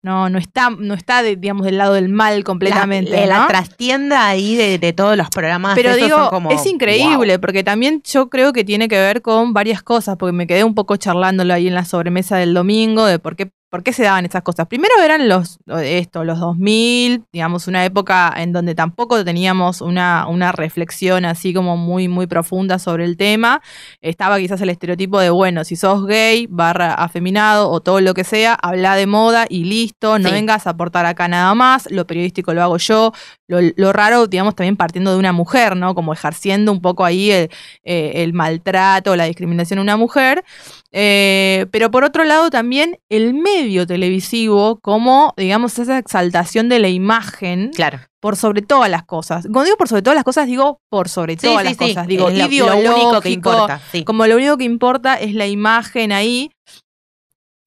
[0.04, 3.12] no, no está, no está de- digamos, del lado del mal completamente.
[3.12, 3.47] La, la ¿no?
[3.47, 5.76] trastienda ahí de, de todos los programas.
[5.76, 9.54] Pero digo, son como, es increíble, porque también yo creo que tiene que ver con
[9.54, 13.20] varias cosas, porque me quedé un poco charlándolo ahí en la sobremesa del domingo, de
[13.20, 14.67] por qué, por qué se daban esas cosas.
[14.67, 20.51] Primero eran los, esto, los 2000, digamos, una época en donde tampoco teníamos una, una
[20.51, 23.61] reflexión así como muy, muy profunda sobre el tema.
[24.01, 28.26] Estaba quizás el estereotipo de, bueno, si sos gay, barra afeminado o todo lo que
[28.26, 30.34] sea, habla de moda y listo, no Sí.
[30.36, 33.13] vengas a aportar acá nada más, lo periodístico lo hago yo,
[33.47, 35.95] lo, lo raro, digamos, también partiendo de una mujer, ¿no?
[35.95, 37.49] Como ejerciendo un poco ahí el,
[37.86, 40.43] eh, el maltrato, la discriminación a una mujer.
[40.94, 46.89] Eh, pero por otro lado también el medio televisivo como, digamos, esa exaltación de la
[46.89, 48.00] imagen Claro.
[48.20, 49.44] por sobre todas las cosas.
[49.44, 51.78] Cuando digo por sobre todas las cosas, digo por sobre todas sí, las sí.
[51.94, 52.08] cosas.
[52.08, 52.36] Digo, lo-
[52.82, 53.82] lo, único que importa.
[54.06, 56.52] Como lo único que importa es la imagen ahí.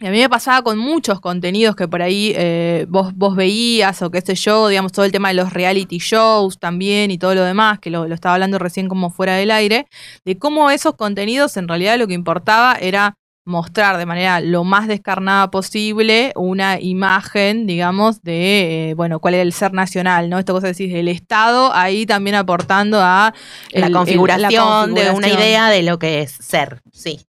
[0.04, 4.02] Y a mí me pasaba con muchos contenidos que por ahí eh, vos, vos veías
[4.02, 7.34] o qué sé yo, digamos, todo el tema de los reality shows también y todo
[7.34, 9.86] lo demás, que lo, lo estaba hablando recién como fuera del aire,
[10.26, 13.14] de cómo esos contenidos en realidad lo que importaba era
[13.46, 19.42] mostrar de manera lo más descarnada posible una imagen, digamos, de, eh, bueno, cuál era
[19.42, 20.38] el ser nacional, ¿no?
[20.38, 23.32] Esto cosa decís, el Estado ahí también aportando a
[23.70, 25.38] el- la, el- configuración la de una configuración.
[25.40, 27.20] idea de lo que es ser, sí.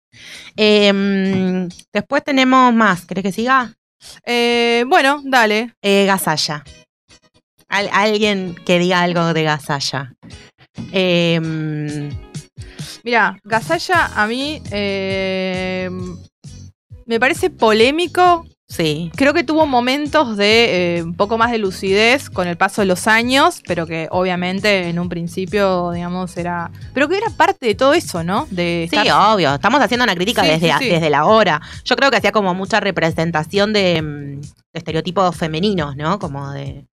[0.55, 3.73] Em, después tenemos más, ¿querés que siga?
[4.25, 5.73] Eh, bueno, dale.
[5.81, 6.63] Eh, Gasalla.
[7.67, 10.13] Al- alguien que diga algo de Gasalla.
[10.91, 12.09] Em,
[13.03, 15.89] Mira, Gasalla a mí eh,
[17.05, 19.11] me parece polémico Sí.
[19.15, 22.87] Creo que tuvo momentos de eh, un poco más de lucidez con el paso de
[22.87, 26.71] los años, pero que obviamente en un principio, digamos, era.
[26.93, 28.47] Pero que era parte de todo eso, ¿no?
[28.49, 29.53] De Sí, estar- obvio.
[29.53, 31.61] Estamos haciendo una crítica Sí, desde, sí, desde la hora.
[31.83, 36.17] Yo creo que hacía como mucha representación de, mm, de estereotipos femeninos, ¿no?
[36.17, 36.87] Como de,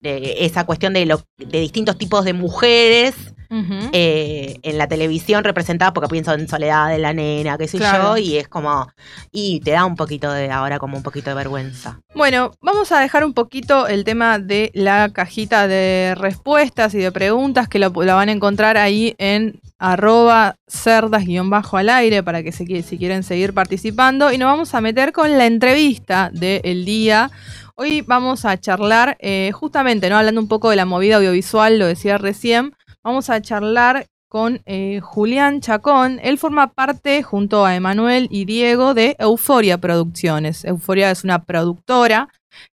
[0.00, 3.14] de esa cuestión de, lo, de distintos tipos de mujeres
[3.50, 8.16] Eh, en la televisión representadas, porque pienso en Soledad de la Nena, qué sé Claro.
[8.16, 8.88] yo, y es como.
[9.32, 12.00] Y te da un poquito de ahora como un poquito de vergüenza.
[12.14, 17.12] Bueno, vamos a dejar un poquito el tema de la cajita de respuestas y de
[17.12, 22.66] preguntas que la, la van a encontrar ahí en arroba cerdas-al aire para que se,
[22.82, 24.32] si quieren seguir participando.
[24.32, 27.30] Y nos vamos a meter con la entrevista del día.
[27.76, 30.18] Hoy vamos a charlar eh, justamente, ¿no?
[30.18, 32.74] Hablando un poco de la movida audiovisual, lo decía recién,
[33.08, 36.20] vamos a charlar con eh, Julián Chacón.
[36.22, 40.66] Él forma parte, junto a Emanuel y Diego, de Euforia Producciones.
[40.66, 42.28] Euforia es una productora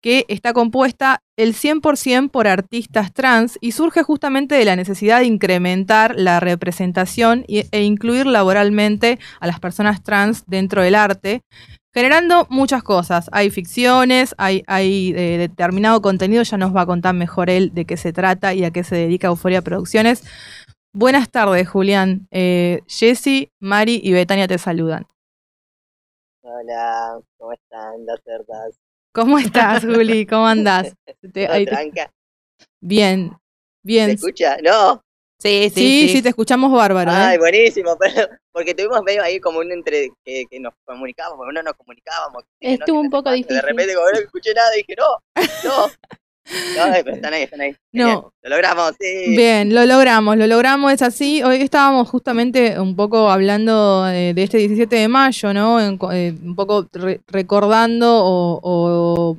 [0.01, 5.27] que está compuesta el 100% por artistas trans y surge justamente de la necesidad de
[5.27, 11.43] incrementar la representación e incluir laboralmente a las personas trans dentro del arte,
[11.93, 13.29] generando muchas cosas.
[13.33, 17.85] Hay ficciones, hay, hay eh, determinado contenido, ya nos va a contar mejor él de
[17.85, 20.23] qué se trata y a qué se dedica Euforia Producciones.
[20.93, 22.27] Buenas tardes, Julián.
[22.31, 25.07] Eh, Jessy, Mari y Betania te saludan.
[26.43, 28.79] Hola, ¿cómo están las cerdas?
[29.13, 30.27] ¿Cómo estás, Juli?
[30.27, 30.95] ¿Cómo andás?
[31.33, 32.11] Te- ¿Todo ahí te- tranca?
[32.81, 33.39] bien, ¿Se
[33.83, 34.11] bien.
[34.11, 34.57] escucha?
[34.63, 35.03] No.
[35.41, 37.11] Sí, Sí, sí, te escuchamos bárbaro.
[37.13, 37.39] Ay, ¿eh?
[37.39, 41.63] buenísimo, pero porque tuvimos medio ahí como un entre que, que nos comunicábamos, porque no
[41.63, 42.45] nos comunicábamos.
[42.45, 43.57] no, Estuvo un poco difícil.
[43.57, 45.87] De repente, como no escuché nada, dije, no, no.
[46.77, 47.77] No, ay, pero están ahí, están ahí.
[47.93, 48.33] No.
[48.43, 49.37] Lo logramos, sí.
[49.37, 51.45] Bien, lo logramos, lo logramos, es así.
[51.45, 55.81] Hoy estábamos justamente un poco hablando eh, de este 17 de mayo, ¿no?
[55.81, 59.37] En eh, un poco re- recordando o, o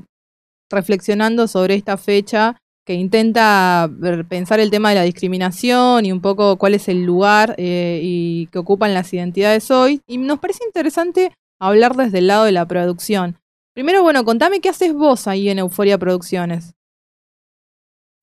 [0.70, 3.90] reflexionando sobre esta fecha que intenta
[4.28, 8.48] pensar el tema de la discriminación y un poco cuál es el lugar eh, y
[8.48, 10.02] que ocupan las identidades hoy.
[10.08, 13.38] Y nos parece interesante hablar desde el lado de la producción.
[13.74, 16.74] Primero, bueno, contame qué haces vos ahí en Euforia Producciones.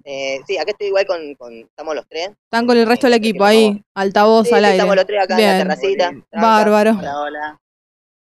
[0.04, 2.30] Eh, sí, acá estoy igual con, con, estamos los tres.
[2.44, 4.76] Están con el resto del Eh, equipo ahí, altavoz Sí, al sí, aire.
[4.76, 6.12] estamos los tres acá en la terracita.
[6.32, 6.90] Bárbaro.
[6.98, 7.60] Hola, hola.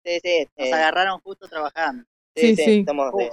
[0.04, 0.46] Sí, sí.
[0.56, 2.04] Nos eh, agarraron justo trabajando.
[2.36, 2.80] Sí, sí.
[2.80, 3.30] Estamos, eh,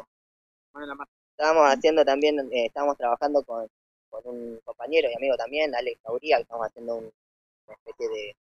[1.38, 3.68] estábamos haciendo también, eh, estábamos trabajando con,
[4.10, 7.12] con un compañero y amigo también, Alex Sauría, que estamos haciendo un-
[7.68, 8.36] una especie de,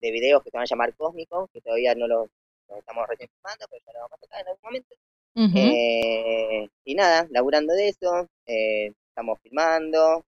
[0.00, 2.28] de videos que se van a llamar Cósmicos, que todavía no los
[2.68, 4.94] los estamos recién filmando, pero ya lo vamos a sacar en algún momento.
[5.52, 10.24] Eh, y nada, laburando de eso, eh, estamos filmando,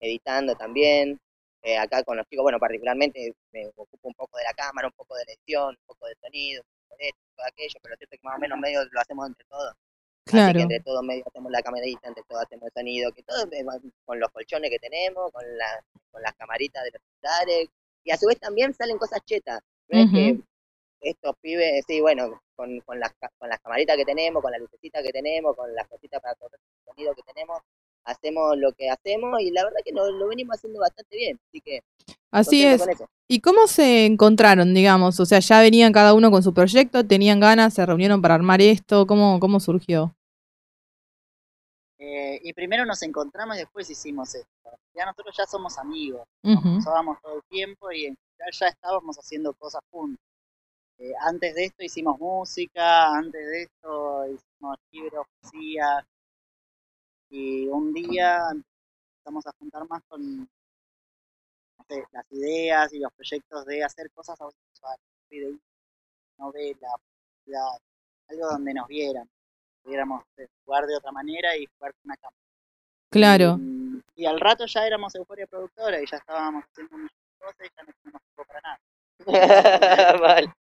[0.00, 1.20] editando también.
[1.62, 4.92] Eh, acá con los chicos, bueno, particularmente me ocupo un poco de la cámara, un
[4.94, 7.92] poco de la edición, un poco de sonido, un poco de esto, de aquello, pero
[7.94, 9.74] lo cierto es que más o menos medio lo hacemos entre todos.
[10.26, 10.54] Así Claro.
[10.54, 13.64] que entre todos medio hacemos la camarita, entre todos hacemos el sonido, que todo eh,
[14.06, 17.68] con los colchones que tenemos, con, la, con las camaritas de los celulares,
[18.04, 19.60] y a su vez también salen cosas chetas.
[19.88, 20.40] No que
[21.00, 25.02] estos pibes, sí, bueno, con, con, las, con las camaritas que tenemos, con la lucecita
[25.02, 27.58] que tenemos, con las cositas para correr el sonido que tenemos,
[28.04, 31.60] hacemos lo que hacemos y la verdad que lo, lo venimos haciendo bastante bien, así
[31.60, 31.80] que
[32.34, 32.84] Así es.
[33.28, 35.20] ¿Y cómo se encontraron, digamos?
[35.20, 38.60] O sea, ya venían cada uno con su proyecto, tenían ganas, se reunieron para armar
[38.60, 40.16] esto, ¿cómo, cómo surgió?
[41.96, 44.48] Eh, y primero nos encontramos y después hicimos esto.
[44.94, 49.16] Ya nosotros ya somos amigos, nos usábamos todo el tiempo y en general ya estábamos
[49.16, 50.20] haciendo cosas juntos.
[50.98, 56.04] Eh, antes de esto hicimos música, antes de esto hicimos libros, poesía.
[57.36, 63.64] Y un día empezamos a juntar más con no sé, las ideas y los proyectos
[63.66, 65.58] de hacer cosas audiovisuales, videos,
[66.38, 67.80] novela, publicidad,
[68.28, 69.28] algo donde nos vieran,
[69.82, 70.22] pudiéramos
[70.64, 72.38] jugar de otra manera y jugar con una cámara.
[73.10, 73.58] Claro.
[73.60, 77.70] Y, y al rato ya éramos Euforia Productora y ya estábamos haciendo muchas cosas y
[77.76, 78.78] ya no teníamos tiempo para nada.
[80.20, 80.54] Mal.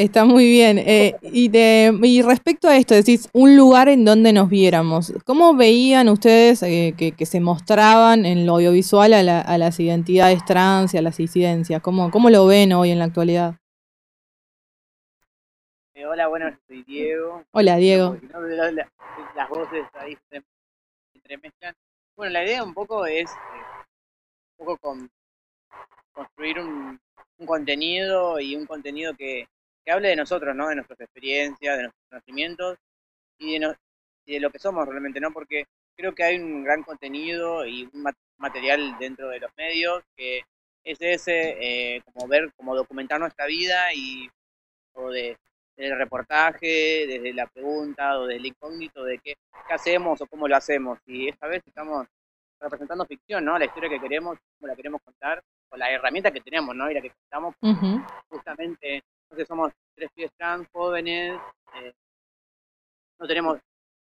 [0.00, 0.78] Es- Está muy bien.
[0.78, 5.12] Eh, y, de, y respecto a esto, decís, un lugar en donde nos viéramos.
[5.24, 9.78] ¿Cómo veían ustedes eh, que, que se mostraban en lo audiovisual a, la- a las
[9.78, 11.80] identidades trans y a las disidencias?
[11.82, 13.54] ¿Cómo, ¿Cómo lo ven hoy en la actualidad?
[15.94, 17.44] Eh, hola, bueno, soy Diego.
[17.52, 18.10] Hola, Diego.
[18.18, 18.92] Porque no, la- la-
[19.36, 20.42] las voces ahí se
[21.14, 21.74] entremezclan.
[22.16, 23.86] Bueno, la idea un poco es eh,
[24.58, 25.10] un poco con,
[26.12, 26.98] construir un,
[27.38, 29.46] un contenido y un contenido que,
[29.90, 30.68] que hable de nosotros, ¿no?
[30.68, 32.78] De nuestras experiencias, de nuestros conocimientos
[33.38, 33.74] y de, no-
[34.24, 35.32] y de lo que somos realmente, ¿no?
[35.32, 35.64] Porque
[35.96, 40.42] creo que hay un gran contenido y un ma- material dentro de los medios que
[40.84, 41.56] es ese,
[41.96, 44.28] eh, como ver, como documentar nuestra vida y
[44.92, 45.36] o de,
[45.76, 49.34] el reportaje, desde la pregunta o desde el incógnito de qué,
[49.66, 50.98] qué hacemos o cómo lo hacemos.
[51.06, 52.06] Y esta vez estamos
[52.60, 53.58] representando ficción, ¿no?
[53.58, 56.88] La historia que queremos, cómo la queremos contar, con la herramienta que tenemos, ¿no?
[56.90, 57.54] Y la que contamos
[58.28, 61.40] justamente, entonces somos tres pies trans, jóvenes,
[61.76, 61.92] eh,
[63.18, 63.58] no tenemos,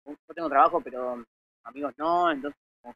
[0.06, 1.24] no tengo trabajo, pero
[1.64, 2.94] amigos no, entonces con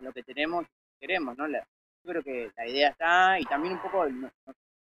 [0.00, 0.66] lo que tenemos,
[1.00, 1.48] queremos, ¿no?
[1.48, 1.60] Yo
[2.04, 4.32] creo que la idea está y también un poco nos,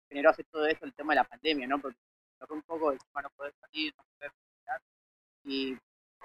[0.09, 1.79] generó hacer todo esto el tema de la pandemia, ¿no?
[1.79, 1.99] Porque
[2.41, 4.33] nos un poco el tema no poder salir, no poder
[5.45, 5.77] y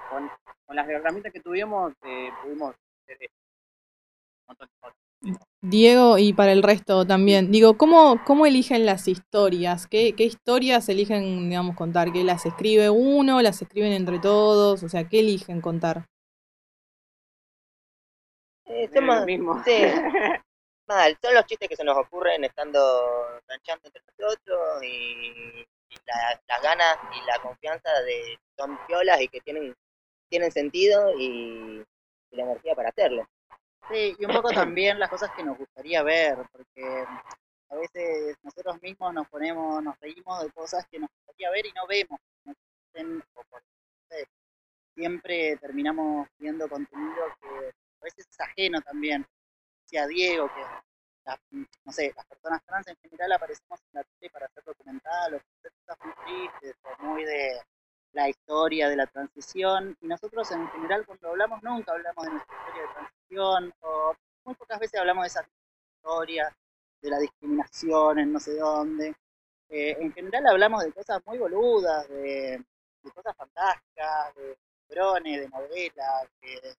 [0.09, 0.29] con,
[0.75, 3.37] las herramientas que tuvimos eh, pudimos hacer esto.
[4.41, 5.02] un montón de cosas.
[5.61, 9.87] Diego, y para el resto también, digo, ¿cómo, cómo eligen las historias?
[9.87, 12.11] ¿Qué, ¿Qué historias eligen, digamos, contar?
[12.11, 13.41] ¿Que las escribe uno?
[13.41, 14.83] ¿Las escriben entre todos?
[14.83, 16.05] O sea, ¿qué eligen contar?
[18.65, 18.89] Eh,
[19.25, 19.61] mismo.
[19.63, 19.71] sí,
[20.87, 22.79] mal, son los chistes que se nos ocurren estando
[23.47, 29.27] ranchando entre nosotros y, y la- las ganas y la confianza de son piolas y
[29.27, 29.73] que tienen,
[30.29, 31.83] tienen sentido y,
[32.31, 33.27] y la energía para hacerlo.
[33.89, 37.05] Sí, y un poco también las cosas que nos gustaría ver, porque
[37.69, 41.71] a veces nosotros mismos nos ponemos, nos reímos de cosas que nos gustaría ver y
[41.73, 42.19] no vemos.
[42.45, 44.27] no existen, o por- no sé,
[44.95, 49.25] siempre terminamos viendo contenido que a veces es ajeno también.
[49.83, 50.61] Decía Diego que
[51.25, 51.39] las,
[51.85, 55.37] no sé, las personas trans en general aparecemos en la tele para hacer documental o
[55.37, 57.59] hacer cosas muy tristes o muy de
[58.13, 62.55] la historia de la transición y nosotros en general cuando hablamos nunca hablamos de nuestra
[62.57, 64.13] historia de transición o
[64.45, 65.47] muy pocas veces hablamos de esa
[65.97, 66.55] historia
[67.01, 69.15] de la discriminación en no sé dónde
[69.69, 72.63] Eh, en general hablamos de cosas muy boludas de,
[73.03, 74.57] de cosas fantásticas de
[74.89, 76.75] librones, de novelas de,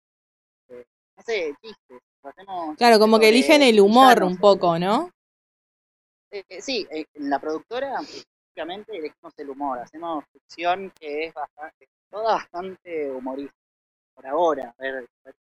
[0.68, 0.86] de,
[1.16, 5.10] no sé chistes hacemos Claro, como que eligen el humor un poco, ¿no?
[6.30, 11.34] eh, eh, sí, eh, en la productora específicamente elegimos el humor, hacemos ficción que es
[11.34, 13.56] bastante, toda bastante humorista,
[14.14, 15.34] por ahora, a ver, a ver.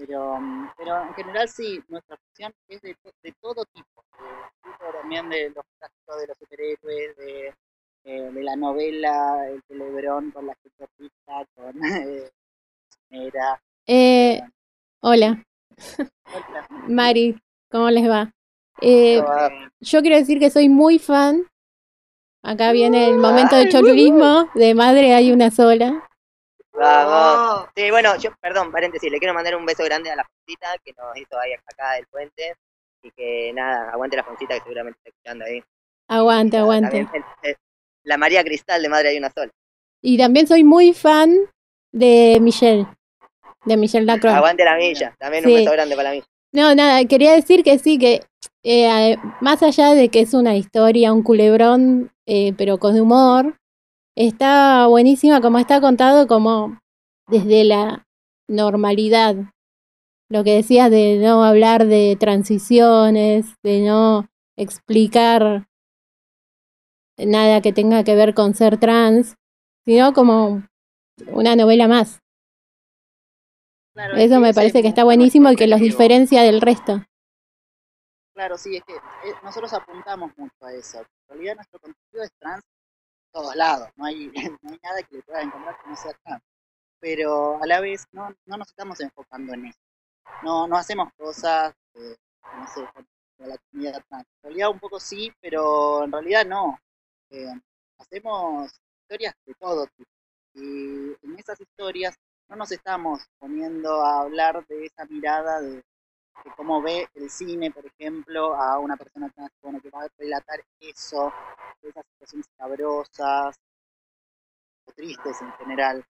[0.00, 0.38] Pero,
[0.78, 5.64] pero en general sí, nuestra ficción es de, de todo tipo, de, también de los
[5.78, 7.54] clásicos de los superhéroes, de,
[8.04, 12.30] eh, de la novela, el Telebrón con la rica, con eh,
[13.10, 14.40] era, Eh,
[15.00, 15.44] hola,
[16.88, 17.38] Mari,
[17.70, 18.32] ¿cómo les va?
[18.80, 19.22] Eh,
[19.80, 21.42] yo quiero decir que soy muy fan.
[22.42, 24.48] Acá viene el momento de cholulismo.
[24.54, 26.08] De madre hay una sola.
[26.80, 27.68] Vamos.
[27.76, 30.92] Sí, bueno, yo, perdón, paréntesis, le quiero mandar un beso grande a la Foncita que
[30.92, 32.54] nos hizo ahí acá del puente.
[33.02, 35.62] Y que nada, aguante la Foncita que seguramente está escuchando ahí.
[36.08, 37.04] Aguante, aguante.
[37.04, 37.56] También,
[38.04, 39.50] la María Cristal de Madre hay una sola.
[40.02, 41.34] Y también soy muy fan
[41.92, 42.86] de Michelle.
[43.64, 44.34] De Michelle Lacroix.
[44.34, 45.14] Aguante la milla.
[45.18, 46.26] También un beso grande para la milla.
[46.52, 48.22] No, nada, quería decir que sí, que
[48.64, 53.59] eh, más allá de que es una historia, un culebrón, eh, pero con humor,
[54.16, 56.78] está buenísima como está contado como
[57.28, 58.06] desde la
[58.48, 59.36] normalidad.
[60.28, 65.66] Lo que decías de no hablar de transiciones, de no explicar
[67.18, 69.34] nada que tenga que ver con ser trans,
[69.84, 70.62] sino como
[71.26, 72.20] una novela más.
[73.94, 77.02] Claro, Eso me parece que está buenísimo y que los diferencia del resto.
[78.34, 81.00] Claro, sí, es que eh, nosotros apuntamos mucho a eso.
[81.00, 82.62] En realidad nuestro contenido es trans
[83.32, 84.26] todos lados, no hay,
[84.62, 86.42] no hay nada que le pueda encontrar que no sea trans.
[87.00, 89.80] Pero a la vez no, no nos estamos enfocando en eso.
[90.42, 92.16] No, no hacemos cosas, eh,
[92.56, 92.86] no sé,
[93.38, 94.26] la comunidad trans.
[94.42, 96.78] En realidad un poco sí, pero en realidad no.
[97.30, 97.52] Eh,
[97.98, 98.70] hacemos
[99.02, 100.10] historias de todo tipo.
[100.54, 102.16] Y en esas historias
[102.48, 105.82] no nos estamos poniendo a hablar de esa mirada de
[106.44, 109.50] de cómo ve el cine, por ejemplo, a una persona trans,
[109.82, 111.32] que va a relatar eso,
[111.82, 113.56] esas situaciones cabrosas
[114.84, 116.04] o tristes en general.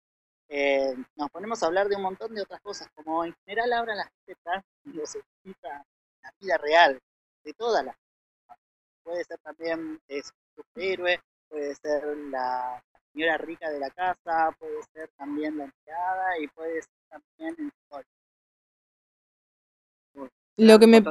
[0.48, 3.94] Eh, nos ponemos a hablar de un montón de otras cosas, como en general ahora
[3.94, 5.22] la gente trans lo se
[5.62, 7.00] la vida real,
[7.44, 7.96] de todas las.
[9.02, 15.08] Puede ser también es superhéroe, puede ser la señora rica de la casa, puede ser
[15.16, 18.04] también la empleada y puede ser también el sol.
[20.58, 21.02] Lo que me,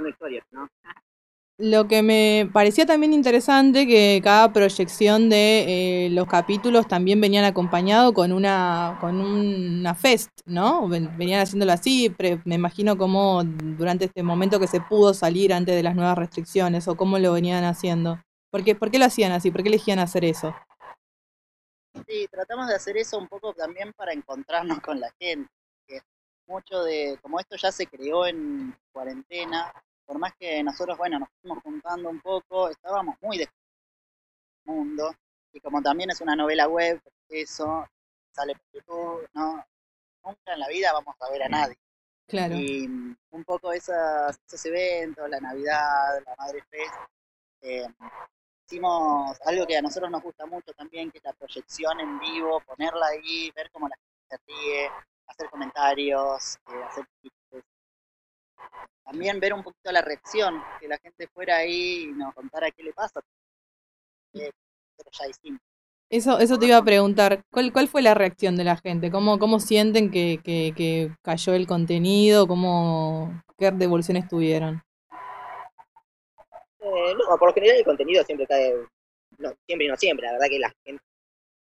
[1.60, 7.46] lo que me parecía también interesante que cada proyección de eh, los capítulos también venían
[7.46, 10.88] acompañado con una con una fest, ¿no?
[10.88, 15.52] Ven- Venían haciéndolo así, pre- me imagino cómo durante este momento que se pudo salir
[15.54, 18.20] antes de las nuevas restricciones o cómo lo venían haciendo.
[18.52, 19.50] ¿Por qué, por qué lo hacían así?
[19.50, 20.54] ¿Por qué elegían hacer eso?
[22.08, 25.50] Sí, tratamos de hacer eso un poco también para encontrarnos con la gente.
[26.48, 29.72] Mucho de, como esto ya se creó en cuarentena,
[30.06, 33.50] por más que nosotros, bueno, nos fuimos juntando un poco, estábamos muy del
[34.64, 35.14] mundo
[35.52, 37.88] Y como también es una novela web, eso
[38.32, 39.66] sale por YouTube, no,
[40.24, 41.78] nunca en la vida vamos a ver a nadie.
[42.28, 42.56] Claro.
[42.56, 46.94] Y mm, un poco esas, esos eventos, la Navidad, la Madre Fest,
[47.62, 47.88] eh,
[48.66, 52.62] hicimos algo que a nosotros nos gusta mucho también, que es la proyección en vivo,
[52.66, 54.92] ponerla ahí, ver cómo la gente se ríe,
[55.28, 57.64] hacer comentarios, eh, hacer chistes.
[59.04, 62.84] También ver un poquito la reacción, que la gente fuera ahí y nos contara qué
[62.84, 63.22] le pasa.
[64.34, 64.52] Eh,
[64.98, 65.62] pero ya hicimos.
[66.10, 69.12] Eso, eso te iba a preguntar, ¿cuál, cuál fue la reacción de la gente?
[69.12, 72.48] ¿Cómo, cómo sienten que, que, que cayó el contenido?
[72.48, 74.82] ¿Cómo, ¿Qué devoluciones tuvieron?
[76.80, 78.74] Eh, no, por lo general el contenido siempre cae,
[79.38, 81.04] no, siempre y no siempre, la verdad que la gente,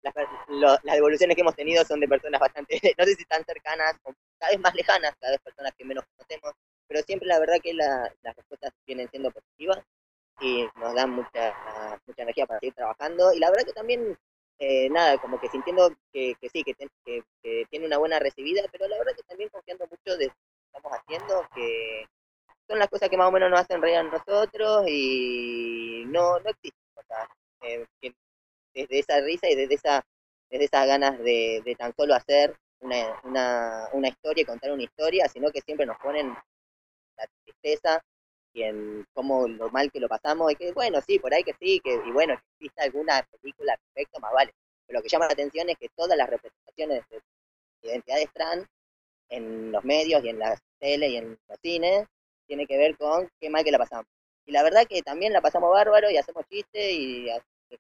[0.03, 0.15] las,
[0.49, 4.13] lo- devoluciones que hemos tenido son de personas bastante, no sé si tan cercanas o
[4.39, 6.53] cada vez más lejanas, cada vez personas que menos conocemos,
[6.87, 9.79] pero siempre la verdad que la- las respuestas vienen siendo positivas
[10.41, 11.55] y nos dan mucha,
[12.07, 13.33] mucha energía para seguir trabajando.
[13.33, 14.17] Y la verdad que también,
[14.59, 17.23] eh, nada, como que sintiendo que, que sí, que, ten- que-
[17.71, 20.93] tiene una buena recibida, pero la verdad que también confiando mucho de lo que estamos
[20.99, 22.07] haciendo, que
[22.69, 26.51] son las cosas que más o menos nos hacen reír a nosotros y no, no
[26.51, 27.29] existen cosas
[27.63, 28.13] eh, que
[28.83, 30.05] desde esa risa y desde esa
[30.51, 35.29] desde esas ganas de, de tan solo hacer una, una, historia y contar una historia,
[35.29, 36.35] sino que siempre nos ponen
[37.17, 38.03] la tristeza
[38.53, 41.55] y en cómo lo mal que lo pasamos y que bueno, sí, por ahí que
[41.61, 44.55] sí, que y bueno, que exista alguna película respecto, más vale.
[44.87, 47.21] Pero lo que llama la atención es que todas las representaciones de
[47.83, 48.67] identidades trans
[49.29, 52.07] en los medios y en la tele y en los cines
[52.47, 54.07] tiene que ver con qué mal que la pasamos.
[54.47, 57.29] Y la verdad que también la pasamos bárbaro y hacemos chistes y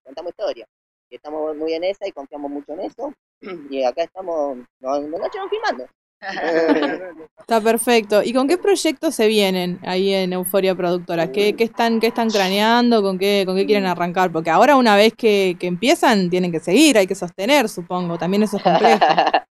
[0.04, 0.68] contamos historias.
[1.10, 3.12] Y estamos muy en esa y confiamos mucho en eso.
[3.70, 5.86] Y acá estamos, nos, engancharon filmando.
[7.38, 8.22] Está perfecto.
[8.24, 11.30] ¿Y con qué proyectos se vienen ahí en Euforia Productora?
[11.30, 13.02] ¿Qué, qué están, qué están craneando?
[13.02, 14.32] ¿Con qué, ¿Con qué quieren arrancar?
[14.32, 18.18] Porque ahora una vez que, que empiezan tienen que seguir, hay que sostener, supongo.
[18.18, 18.98] También eso es complejo.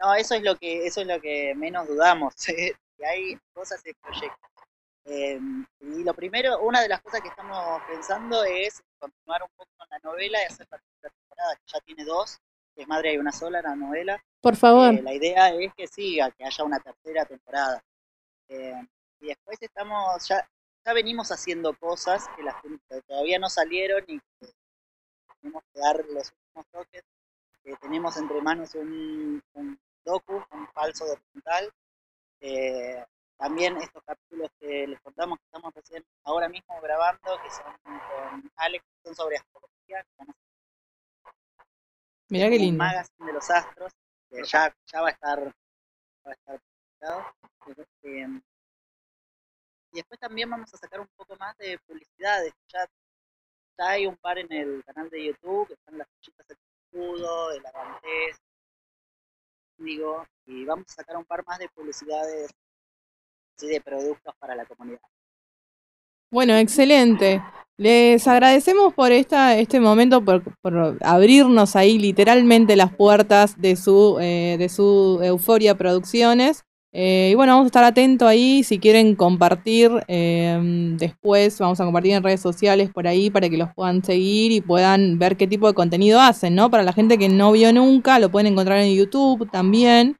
[0.00, 2.74] No, eso es lo que, eso es lo que menos dudamos, que
[3.04, 4.48] hay cosas en proyecto.
[5.10, 5.40] Eh,
[5.80, 9.88] y lo primero, una de las cosas que estamos pensando es continuar un poco con
[9.88, 12.38] la novela y hacer la tercera temporada, que ya tiene dos,
[12.74, 14.22] que es Madre hay una sola, la novela.
[14.42, 14.92] Por favor.
[14.92, 17.82] Eh, la idea es que siga, que haya una tercera temporada.
[18.48, 18.86] Eh,
[19.20, 20.46] y después estamos, ya,
[20.84, 24.52] ya venimos haciendo cosas que, las, que todavía no salieron y que
[25.40, 27.04] tenemos que dar los últimos toques.
[27.64, 31.72] Eh, tenemos entre manos un, un docu, un falso documental.
[32.40, 33.04] Eh,
[33.38, 38.52] también estos capítulos que les contamos que estamos recién ahora mismo grabando, que son con
[38.56, 40.04] Alex, que son sobre astrología,
[42.30, 42.84] Mirá qué lindo.
[42.84, 43.92] magazine de los astros,
[44.28, 47.24] que ya, ya va a estar, va a estar publicado.
[48.02, 48.40] Eh,
[49.92, 52.52] y después también vamos a sacar un poco más de publicidades.
[52.66, 52.86] Ya,
[53.78, 57.52] ya hay un par en el canal de YouTube, que están las fichitas del escudo,
[57.52, 58.36] el avantés,
[59.78, 62.50] digo, y vamos a sacar un par más de publicidades
[63.58, 65.00] así de productos para la comunidad.
[66.30, 67.42] Bueno, excelente.
[67.76, 74.18] Les agradecemos por esta, este momento, por, por abrirnos ahí literalmente las puertas de su,
[74.20, 76.64] eh, de su Euforia Producciones.
[76.92, 78.62] Eh, y bueno, vamos a estar atentos ahí.
[78.64, 80.58] Si quieren compartir eh,
[80.98, 84.60] después, vamos a compartir en redes sociales por ahí para que los puedan seguir y
[84.60, 86.70] puedan ver qué tipo de contenido hacen, ¿no?
[86.70, 90.17] Para la gente que no vio nunca, lo pueden encontrar en YouTube también.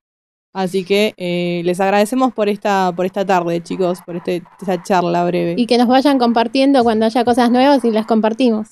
[0.53, 5.25] Así que eh, les agradecemos por esta, por esta tarde, chicos, por este, esta charla
[5.25, 5.55] breve.
[5.57, 8.69] Y que nos vayan compartiendo cuando haya cosas nuevas y las compartimos.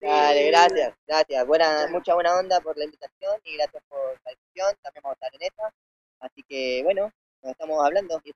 [0.00, 1.46] Dale, gracias, gracias.
[1.46, 4.76] Buena, mucha buena onda por la invitación y gracias por la difusión.
[4.82, 5.74] También vamos a estar en esta.
[6.20, 7.10] Así que bueno,
[7.42, 8.20] nos estamos hablando.
[8.22, 8.32] y.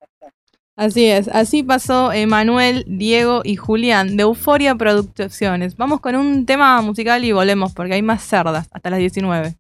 [0.77, 5.77] Así es, así pasó Emanuel, Diego y Julián de Euforia Producciones.
[5.77, 9.57] Vamos con un tema musical y volvemos porque hay más cerdas hasta las 19.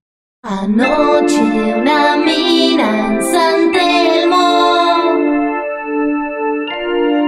[0.50, 1.38] Anoche
[1.76, 5.04] una mina en San Telmo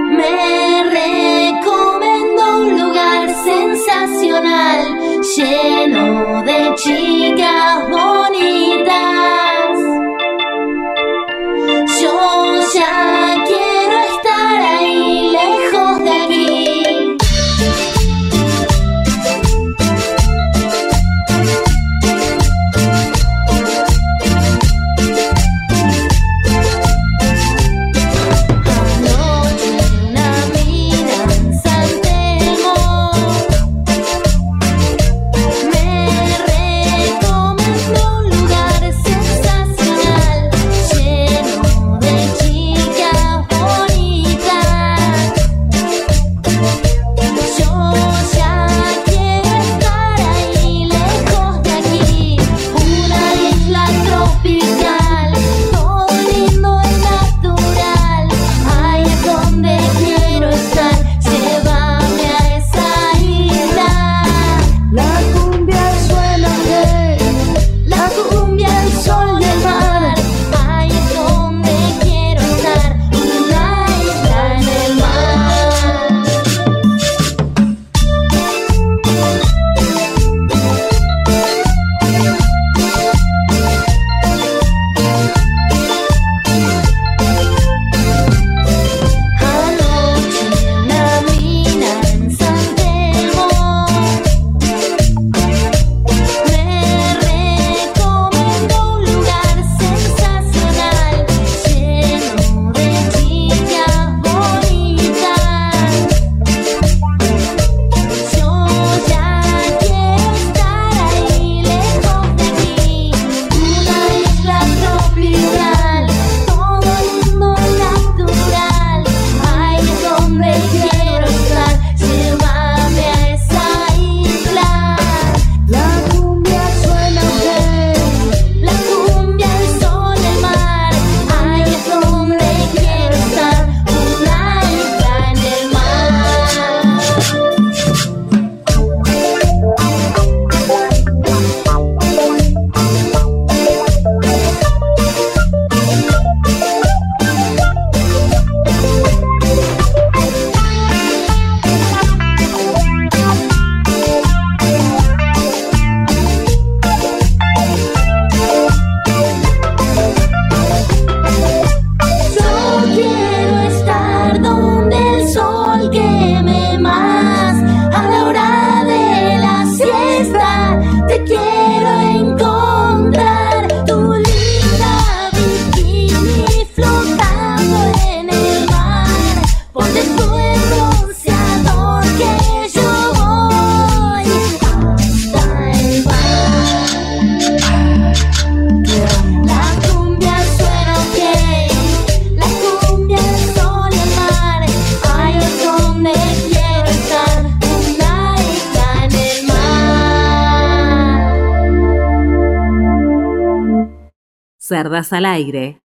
[0.09, 4.97] me recomendó un lugar sensacional
[5.37, 9.20] lleno de chicas bonitas.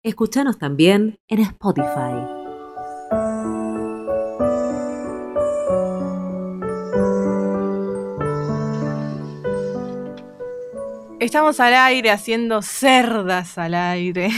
[0.03, 2.17] Escúchanos también en Spotify.
[11.21, 14.31] Estamos al aire haciendo cerdas al aire.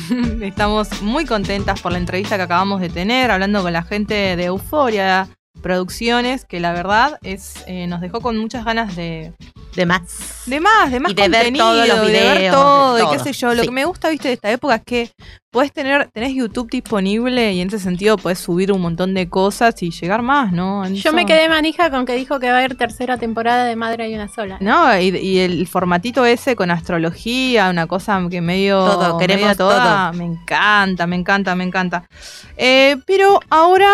[0.40, 4.44] Estamos muy contentas por la entrevista que acabamos de tener, hablando con la gente de
[4.46, 5.28] Euforia
[5.60, 9.34] Producciones, que la verdad es eh, nos dejó con muchas ganas de,
[9.74, 10.42] De más.
[10.46, 13.06] de más, de más Y de ver contenido, todos los de ver todo, de y
[13.10, 13.54] qué sé yo.
[13.54, 13.68] Lo sí.
[13.68, 15.10] que me gusta, viste, de esta época es que
[15.50, 19.82] puedes tener, tenés YouTube disponible y en ese sentido puedes subir un montón de cosas
[19.82, 20.84] y llegar más, ¿no?
[20.84, 23.64] En Yo eso- me quedé manija con que dijo que va a haber tercera temporada
[23.64, 24.58] de Madre hay una sola.
[24.60, 28.84] No, y, y el formatito ese con astrología, una cosa que medio.
[28.84, 30.18] Todo, queremos toda, todo.
[30.18, 32.04] Me encanta, me encanta, me encanta.
[32.56, 33.90] Eh, pero ahora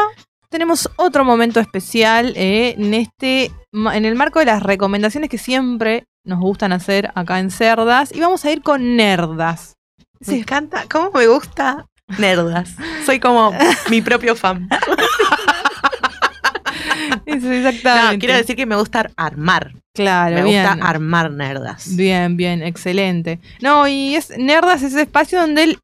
[0.48, 3.52] tenemos otro momento especial eh, en este.
[3.72, 8.14] En el marco de las recomendaciones que siempre nos gustan hacer acá en Cerdas.
[8.14, 9.74] Y vamos a ir con nerdas.
[10.26, 10.84] Me encanta.
[10.90, 11.86] ¿Cómo me gusta?
[12.18, 12.74] Nerdas.
[13.04, 13.52] Soy como
[13.90, 14.68] mi propio fan.
[17.26, 18.14] Eso, exactamente.
[18.14, 19.72] No, quiero decir que me gusta armar.
[19.94, 20.64] Claro, me bien.
[20.66, 21.94] gusta armar nerdas.
[21.94, 23.38] Bien, bien, excelente.
[23.60, 25.78] No, y es Nerdas es ese espacio donde él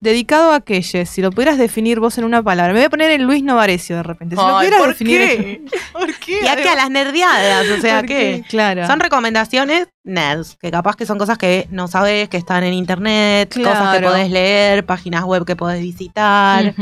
[0.00, 2.72] dedicado a aquellos, si lo pudieras definir vos en una palabra.
[2.72, 4.34] Me voy a poner en Luis Novarecio de repente.
[4.34, 5.62] Si lo Ay, pudieras ¿por definir qué?
[5.92, 6.40] ¿Por qué?
[6.42, 8.42] Y aquí a las nerdeadas, o sea ¿Por que?
[8.48, 8.86] Claro.
[8.86, 13.54] son recomendaciones nerds, que capaz que son cosas que no sabes, que están en internet,
[13.54, 16.74] cosas que podés leer, páginas web que podés visitar,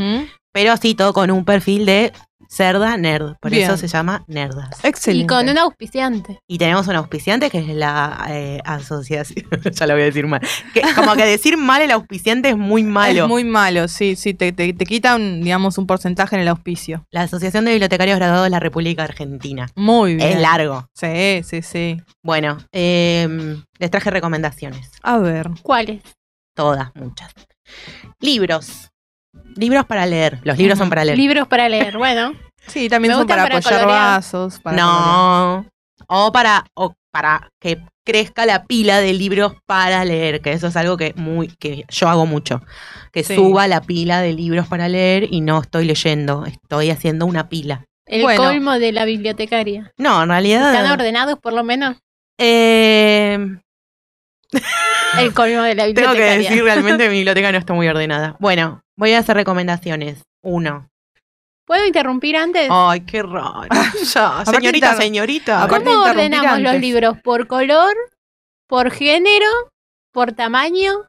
[0.53, 2.13] pero sí todo con un perfil de
[2.49, 3.63] cerda nerd, por Bien.
[3.69, 4.83] eso se llama nerdas.
[4.83, 5.23] Excelente.
[5.23, 6.41] Y con un auspiciante.
[6.47, 10.41] Y tenemos un auspiciante que es la eh, asociación, ya lo voy a decir mal,
[10.73, 13.23] que como que decir mal el auspiciante es muy malo.
[13.23, 16.47] Es muy malo, sí, sí, te, te, te quita un, digamos, un porcentaje en el
[16.47, 17.05] auspicio.
[17.11, 19.67] La Asociación de Bibliotecarios Graduados de la República Argentina.
[19.75, 20.29] Muy bien.
[20.29, 20.89] Es largo.
[20.93, 22.01] Sí, sí, sí.
[22.23, 24.91] Bueno, em, les traje recomendaciones.
[25.03, 25.49] A ver.
[25.61, 26.01] ¿Cuáles?
[26.55, 27.31] Todas, muchas.
[28.19, 28.89] Libros.
[29.55, 30.39] Libros para leer.
[30.43, 31.17] Los libros son para leer.
[31.17, 31.97] Libros para leer.
[31.97, 32.33] Bueno,
[32.67, 34.01] Sí, también Me son para, para apoyar colorear.
[34.15, 34.59] vasos.
[34.59, 35.05] Para colorear.
[35.07, 35.65] no.
[36.07, 40.75] O para, o para que crezca la pila de libros para leer, que eso es
[40.75, 42.61] algo que muy que yo hago mucho.
[43.11, 43.35] Que Sí.
[43.35, 47.85] suba la pila de libros para leer y no estoy leyendo, estoy haciendo una pila.
[48.07, 48.43] el Bueno.
[48.43, 49.91] colmo de la bibliotecaria.
[49.97, 50.73] No, en realidad.
[50.73, 51.97] ¿Están ordenados por lo menos?
[52.39, 53.59] em,
[55.19, 56.49] El colmo de la Tengo que bibliotecaria.
[56.49, 58.35] decir realmente mi biblioteca no está muy ordenada.
[58.39, 60.21] Bueno, voy a hacer recomendaciones.
[60.43, 60.89] Uno.
[61.65, 62.67] ¿Puedo interrumpir antes?
[62.71, 63.67] Ay, qué raro.
[64.13, 65.67] Ya, señorita, señorita.
[65.67, 67.17] ¿Cómo ordenamos los libros?
[67.23, 67.93] ¿Por color?
[68.67, 69.45] ¿Por género?
[70.11, 71.05] ¿Por tamaño?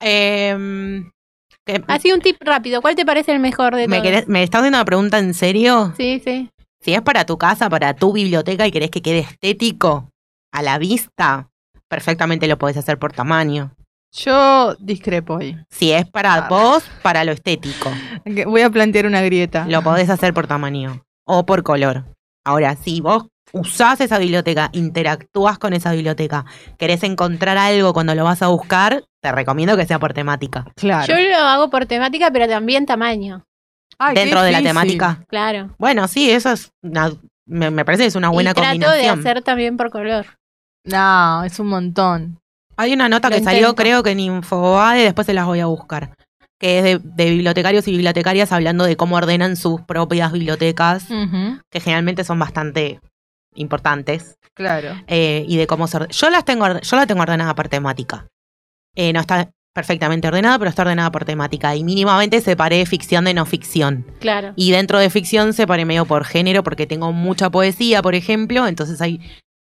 [0.00, 1.10] Em,
[1.64, 2.82] ¿qué- Así un tip rápido.
[2.82, 4.08] ¿Cuál te parece el mejor de ¿me, todos?
[4.10, 5.94] querés- ¿Me estás haciendo una pregunta en serio?
[5.96, 6.50] Sí, sí.
[6.80, 10.10] Si es para tu casa, para tu biblioteca y querés que quede estético
[10.52, 11.48] a la vista,
[11.88, 13.72] perfectamente lo podés hacer por tamaño.
[14.12, 15.56] Yo discrepo ahí.
[15.70, 16.48] Si es para Ah.
[16.48, 17.90] vos, para lo estético,
[18.46, 19.66] Voy a plantear una grieta.
[19.68, 22.04] lo podés hacer por tamaño o por color.
[22.44, 26.44] Ahora, si vos usás esa biblioteca, interactúas con esa biblioteca,
[26.78, 30.64] querés encontrar algo cuando lo vas a buscar, te recomiendo que sea por temática.
[30.76, 31.06] Claro.
[31.06, 33.44] Yo lo hago por temática, pero también tamaño.
[33.98, 35.24] Ay, Dentro de la temática.
[35.28, 35.74] Claro.
[35.78, 37.12] Bueno, sí, eso es una-
[37.46, 39.20] me, me parece que es una buena y trato de combinación.
[39.20, 40.26] hacer también por color.
[40.84, 42.38] No, es un montón.
[42.76, 43.82] Hay una nota Lo que salió, intento.
[43.82, 46.14] creo que en Infobae, después se las voy a buscar.
[46.58, 51.06] Que es de, de bibliotecarios y bibliotecarias hablando de cómo ordenan sus propias bibliotecas,
[51.70, 53.00] que generalmente son bastante
[53.54, 54.36] importantes.
[54.54, 54.94] Claro.
[55.06, 58.26] eh, y de cómo se Yo las tengo, yo la tengo ordenada por temática.
[58.94, 61.76] Eh, no está perfectamente ordenada, pero está ordenada por temática.
[61.76, 64.06] Y mínimamente separé ficción de no ficción.
[64.20, 64.54] Claro.
[64.56, 68.66] Y dentro de ficción separé medio por género, porque tengo mucha poesía, por ejemplo.
[68.66, 69.20] Entonces hay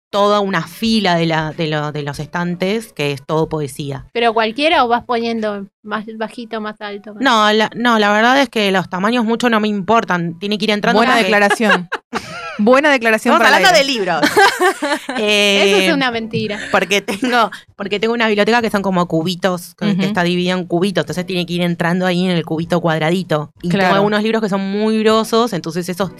[0.09, 4.05] toda una fila de, la, de, lo- de los estantes que es todo poesía.
[4.13, 7.13] Pero cualquiera o vas poniendo más bajito, más alto.
[7.13, 10.39] más- No, la, no, la verdad es que los tamaños mucho no me importan.
[10.39, 10.99] Tiene que ir entrando.
[10.99, 11.89] Buena declaración.
[12.59, 14.21] Buena declaración Estamos para hablando de libros.
[15.09, 16.59] Eso Eh, es una mentira.
[16.71, 19.99] Porque tengo, porque tengo una biblioteca que son como cubitos, que, Ujú.
[19.99, 23.51] que está dividida en cubitos, entonces tiene que ir entrando ahí en el cubito cuadradito.
[23.61, 23.83] Y Claro.
[23.85, 26.11] tengo algunos libros que son muy grosos, entonces esos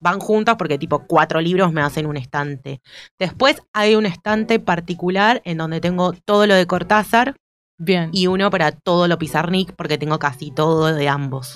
[0.00, 2.80] van juntos porque tipo cuatro libros me hacen un estante.
[3.18, 7.36] Después hay un estante particular en donde tengo todo lo de Cortázar
[7.78, 8.10] Bien.
[8.12, 11.54] y uno para todo lo Pizarnik porque tengo casi todo de ambos.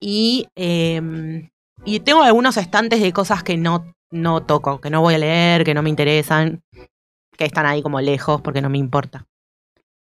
[0.00, 1.50] Y, eh,
[1.84, 5.64] y tengo algunos estantes de cosas que no, no toco, que no voy a leer,
[5.64, 6.62] que no me interesan,
[7.36, 9.26] que están ahí como lejos porque no me importa.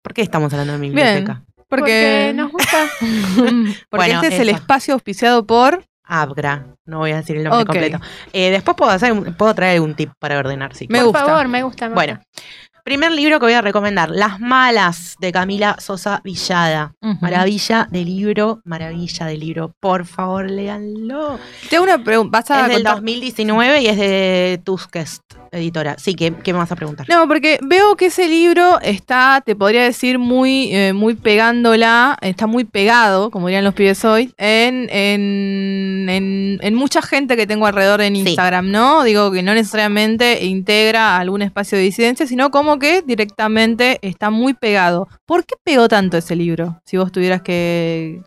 [0.02, 1.06] ¿Por qué estamos hablando de mi Bien.
[1.06, 1.44] biblioteca?
[1.68, 2.86] Porque, Porque nos gusta.
[3.00, 5.86] porque Bueno, este es el espacio auspiciado por.
[6.10, 8.00] Abgra, no voy a decir el nombre completo.
[8.34, 10.88] Eh, después puedo, hacer, puedo traer algún tip para ordenar, sí.
[10.90, 11.26] Me por gusta.
[11.26, 11.88] favor, me gusta.
[11.88, 12.44] me Bueno, gusta.
[12.84, 16.94] Primer libro que voy a recomendar, Las Malas, de Camila Sosa Villada.
[17.22, 19.76] Maravilla de libro, maravilla de libro.
[19.80, 21.38] Por favor, léanlo.
[21.70, 22.40] Tengo una pregunta.
[22.40, 22.96] ¿Vas a Es del contar?
[22.96, 25.22] 2019 y es de Tuskest,
[25.52, 25.96] editora.
[25.98, 27.08] Sí, ¿qué, qué me vas a preguntar?
[27.10, 32.48] No, porque veo que ese libro está, te podría decir, muy, eh, muy pegándola, está
[32.48, 37.66] muy pegado, como dirían los pibes hoy, en, en, en, en mucha gente que tengo
[37.66, 39.04] alrededor en Instagram, ¿no?
[39.04, 44.54] Digo que no necesariamente integra algún espacio de disidencia, sino como que directamente está muy
[44.54, 45.08] pegado.
[45.26, 46.82] ¿Por qué pegó tanto ese libro?
[46.86, 48.22] Si vos tuvieras que...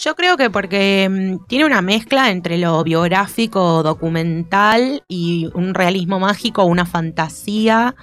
[0.00, 6.20] Yo creo que porque mm, tiene una mezcla entre lo biográfico, documental y un realismo
[6.20, 7.96] mágico, una fantasía,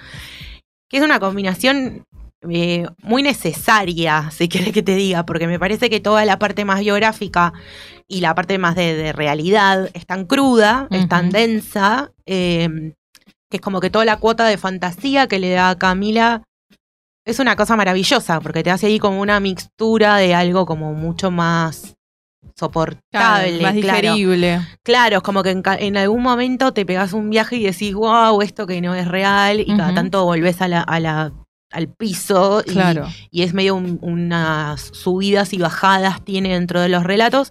[0.90, 2.04] que es una combinación
[2.50, 6.66] eh, muy necesaria, si querés que te diga, porque me parece que toda la parte
[6.66, 7.54] más biográfica
[8.06, 12.92] y la parte más de, de realidad es tan cruda, es tan densa, eh,
[13.48, 16.42] que es como que toda la cuota de fantasía que le da a Camila
[17.26, 21.30] es una cosa maravillosa, porque te hace ahí como una mixtura de algo como mucho
[21.30, 21.96] más
[22.54, 23.60] soportable.
[23.62, 24.00] más claro.
[24.14, 24.60] digerible.
[24.82, 28.40] Claro, es como que en, en algún momento te pegas un viaje y decís, wow,
[28.42, 31.32] esto que no es real, y cada tanto volvés a la, a la-
[31.72, 32.62] al piso
[33.30, 37.50] y, es medio un- unas subidas y bajadas tiene dentro de los relatos.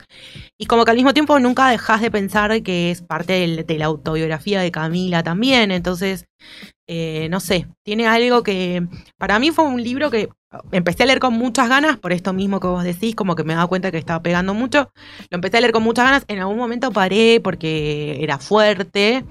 [0.58, 3.78] Y como que al mismo tiempo nunca dejas de pensar que es parte del- de
[3.78, 6.26] la autobiografía de Camila también, entonces
[6.88, 8.88] eh, no sé, tiene algo que
[9.18, 10.30] para mí fue un libro que
[10.72, 13.56] empecé a leer con muchas ganas, por esto mismo que vos decís, como que me
[13.56, 14.92] daba cuenta que estaba pegando mucho,
[15.32, 19.26] lo empecé a leer con muchas ganas, en algún momento paré porque era fuerte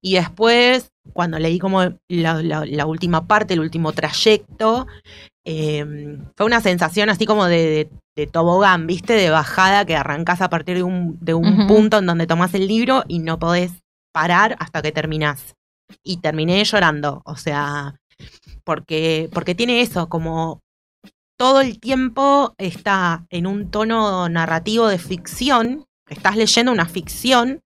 [0.00, 4.86] y después cuando leí como la, la- la última parte, el último trayecto,
[5.46, 5.84] eh,
[6.36, 9.12] fue una sensación así como de, de- de tobogán, ¿viste?
[9.14, 12.66] De bajada que arrancás a partir de un, de un punto en donde tomás el
[12.66, 13.72] libro y no podés
[14.12, 15.54] parar hasta que terminás.
[16.02, 17.94] Y terminé llorando, o sea,
[18.64, 20.60] porque, porque tiene eso, como
[21.38, 27.60] todo el tiempo está en un tono narrativo de ficción, estás leyendo una ficción,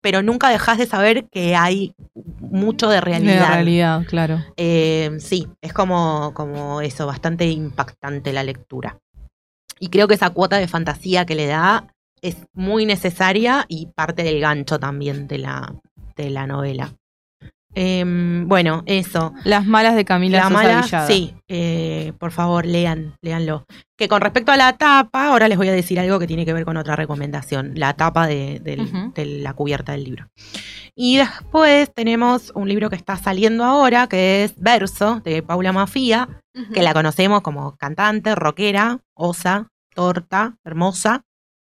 [0.00, 1.94] pero nunca dejas de saber que hay
[2.40, 3.48] mucho de De realidad.
[3.54, 4.44] realidad, claro.
[4.56, 8.98] Eh, sí, es como, como eso, bastante impactante la lectura.
[9.80, 11.86] Y creo que esa cuota de fantasía que le da
[12.20, 15.74] es muy necesaria y parte del gancho también de la,
[16.16, 16.94] de la novela.
[17.74, 19.32] Em, bueno, eso.
[19.44, 21.06] Las malas de Camila La Sosa mala, Villada.
[21.06, 23.66] sí, eh, por favor, lean, léanlo.
[23.96, 26.52] Que con respecto a la tapa, ahora les voy a decir algo que tiene que
[26.54, 29.12] ver con otra recomendación, la tapa de, del- Ujú.
[29.14, 30.28] de la cubierta del libro.
[30.94, 36.28] Y después tenemos un libro que está saliendo ahora, que es Verso, de Paula Mafía,
[36.74, 41.22] que la conocemos como cantante, rockera, osa, torta, hermosa,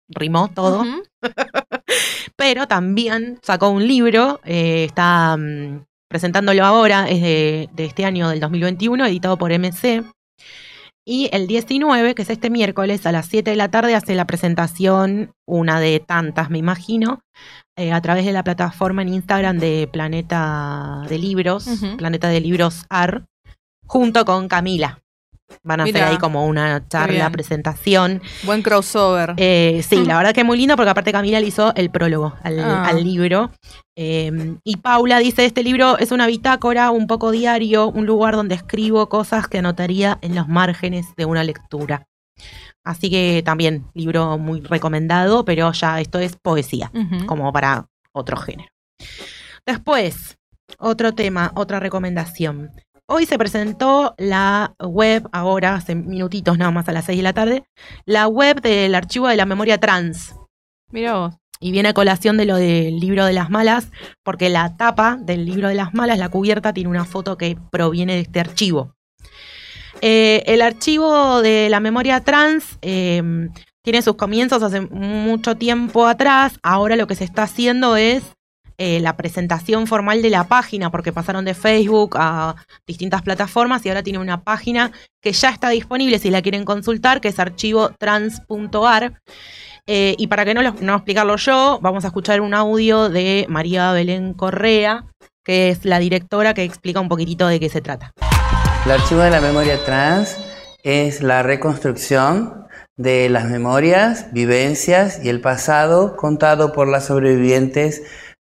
[0.09, 0.81] rimó todo.
[0.83, 1.03] Ujú.
[2.43, 8.29] Pero también sacó un libro, eh, está mm, presentándolo ahora, es de, de este año
[8.31, 10.03] del 2021, editado por MC.
[11.07, 14.27] Y el 19, que es este miércoles a las 7 de la tarde, hace la
[14.27, 17.21] presentación, una de tantas, me imagino,
[17.77, 21.69] eh, a través de la plataforma en Instagram de Planeta de Libros.
[21.97, 23.27] Planeta de Libros AR,
[23.87, 25.02] junto con Camila.
[25.65, 28.23] Van a hacer Mirá, ahí como una charla, presentación.
[28.45, 29.35] Buen crossover.
[29.37, 32.59] Eh, sí, la verdad que muy lindo porque aparte Camila le hizo el prólogo al,
[32.61, 32.85] Ah.
[32.89, 33.51] al libro.
[33.97, 38.55] Eh, y Paula dice, este libro es una bitácora, un poco diario, un lugar donde
[38.55, 42.07] escribo cosas que anotaría en los márgenes de una lectura.
[42.85, 46.91] Así que también, libro muy recomendado, pero ya esto es poesía,
[47.27, 48.71] como para otro género.
[49.67, 50.39] Después,
[50.79, 52.71] otro tema, otra recomendación.
[53.15, 57.35] Hoy se presentó la web, ahora, hace minutitos nada más a las 6 de la
[57.35, 57.65] tarde,
[58.07, 60.35] la web del archivo de la memoria trans.
[60.91, 61.35] Mira vos.
[61.61, 63.91] Y viene a colación de lo del libro de las malas,
[64.23, 68.15] porque la tapa del libro de las malas, la cubierta, tiene una foto que proviene
[68.15, 68.95] de este archivo.
[70.01, 73.23] Eh, el archivo de la memoria trans eh,
[73.83, 76.59] tiene sus comienzos hace mucho tiempo atrás.
[76.63, 78.23] Ahora lo que se está haciendo es
[78.85, 83.91] eh, la presentación formal de la página, porque pasaron de Facebook a distintas plataformas y
[83.91, 84.91] ahora tiene una página
[85.23, 89.21] que ya está disponible si la quieren consultar, que es archivotrans.ar.
[89.87, 93.47] Eh, y para que no, lo- no explicarlo yo, vamos a escuchar un audio de
[93.49, 95.05] María Belén Correa,
[95.45, 98.11] que es la directora que explica un poquitito de qué se trata.
[98.85, 100.37] El archivo de la memoria trans
[100.83, 108.03] es la reconstrucción de las memorias, vivencias y el pasado contado por las sobrevivientes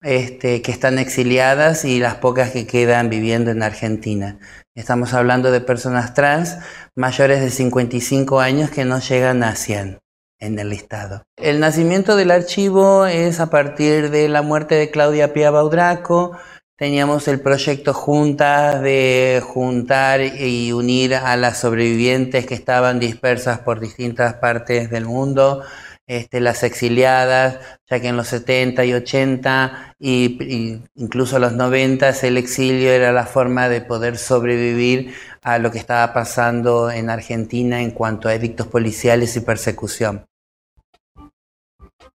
[0.05, 4.37] este, que están exiliadas y las pocas que quedan viviendo en Argentina.
[4.75, 6.59] Estamos hablando de personas trans
[6.95, 9.97] mayores de 55 años que no llegan a 100
[10.39, 11.23] en el listado.
[11.37, 16.37] El nacimiento del archivo es a partir de la muerte de Claudia Pia Baudraco,
[16.77, 23.79] teníamos el proyecto Juntas de juntar y unir a las sobrevivientes que estaban dispersas por
[23.79, 25.63] distintas partes del mundo,
[26.07, 27.59] este, las exiliadas,
[27.89, 33.25] ya que en los 70 y 80 y, incluso los 90 el exilio era la
[33.25, 38.67] forma de poder sobrevivir a lo que estaba pasando en Argentina en cuanto a edictos
[38.67, 40.25] policiales y persecución.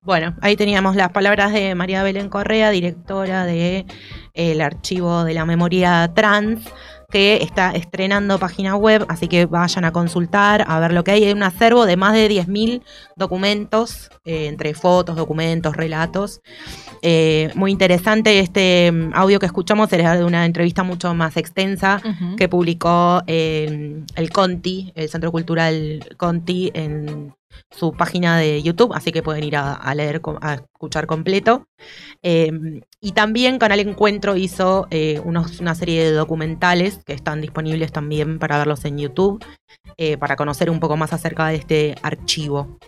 [0.03, 3.85] Bueno, ahí teníamos las palabras de María Belén Correa, directora del
[4.35, 6.65] el Archivo de la Memoria Trans,
[7.11, 11.25] que está estrenando página web, así que vayan a consultar, a ver lo que hay.
[11.25, 12.83] Hay un acervo de más de 10.000
[13.17, 16.41] documentos, eh, entre fotos, documentos, relatos.
[17.03, 22.01] Eh, muy interesante este mm, audio que escuchamos, era de una entrevista mucho más extensa
[22.37, 27.35] que publicó eh, el Conti, el Centro Cultural Conti, en
[27.71, 31.65] su página de YouTube, así que pueden ir a, a leer, a escuchar completo.
[32.23, 32.51] Eh,
[33.01, 38.39] y también Canal Encuentro hizo eh, unos- una serie de documentales que están disponibles también
[38.39, 39.45] para verlos en YouTube,
[39.97, 42.79] eh, para conocer un poco más acerca de este archivo.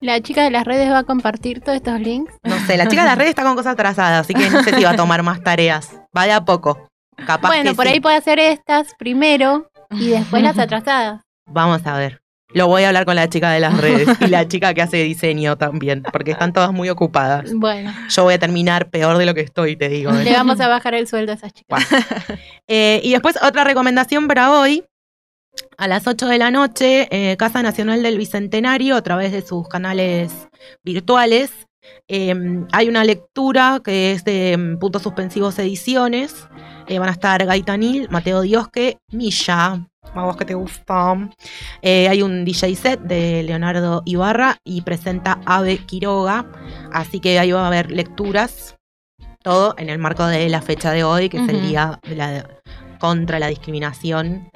[0.00, 2.34] La chica de las redes va a compartir todos estos links.
[2.42, 4.74] No sé, la chica de las redes está con cosas atrasadas, así que no sé
[4.74, 6.00] si va a tomar más tareas.
[6.16, 6.88] Va de a poco.
[7.24, 7.92] Capaz bueno, que por sí.
[7.92, 11.22] ahí puede hacer estas primero y después las atrasadas.
[11.46, 12.20] Vamos a ver.
[12.54, 15.02] Lo voy a hablar con la chica de las redes y la chica que hace
[15.02, 17.52] diseño también, porque están todas muy ocupadas.
[17.54, 20.12] Bueno, Yo voy a terminar peor de lo que estoy, te digo.
[20.12, 20.24] ¿eh?
[20.24, 21.86] le vamos a bajar el sueldo a esas chicas.
[22.68, 24.84] Eh, y después otra recomendación para hoy.
[25.76, 29.68] A las 8 de la noche, eh, Casa Nacional del Bicentenario, a través de sus
[29.68, 30.48] canales
[30.82, 31.50] virtuales,
[32.08, 32.34] eh,
[32.72, 36.48] hay una lectura que es de mm, Puntos Suspensivos Ediciones.
[36.88, 41.30] Van a estar Gaitanil, Mateo Diosque, Milla, a vos que te gusta.
[41.80, 46.46] Eh, hay un DJ set de Leonardo Ibarra y presenta Ave Quiroga.
[46.92, 48.76] Así que ahí va a haber lecturas,
[49.42, 52.48] todo en el marco de la fecha de hoy, que es el día de la,
[52.98, 54.50] contra la discriminación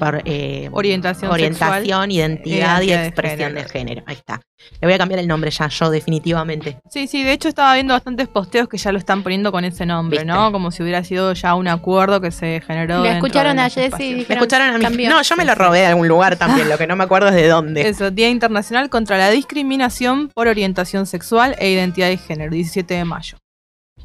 [0.00, 3.70] por eh, Orientación orientación, sexual, identidad y identidad expresión de género.
[3.70, 4.02] género.
[4.06, 4.40] Ahí está.
[4.80, 6.78] Le voy a cambiar el nombre ya, yo definitivamente.
[6.90, 9.86] Sí, sí, de hecho estaba viendo bastantes posteos que ya lo están poniendo con ese
[9.86, 10.32] nombre, ¿Viste?
[10.32, 10.50] ¿no?
[10.52, 13.02] Como si hubiera sido ya un acuerdo que se generó.
[13.02, 14.10] Le escucharon de a Jessy.
[14.10, 14.84] Me dijeron, escucharon a mí.
[14.84, 15.10] cambió.
[15.10, 17.34] No, yo me lo robé de algún lugar también, lo que no me acuerdo es
[17.34, 17.88] de dónde.
[17.88, 23.04] Eso, Día Internacional contra la Discriminación por Orientación Sexual e Identidad de Género, 17 de
[23.04, 23.36] mayo.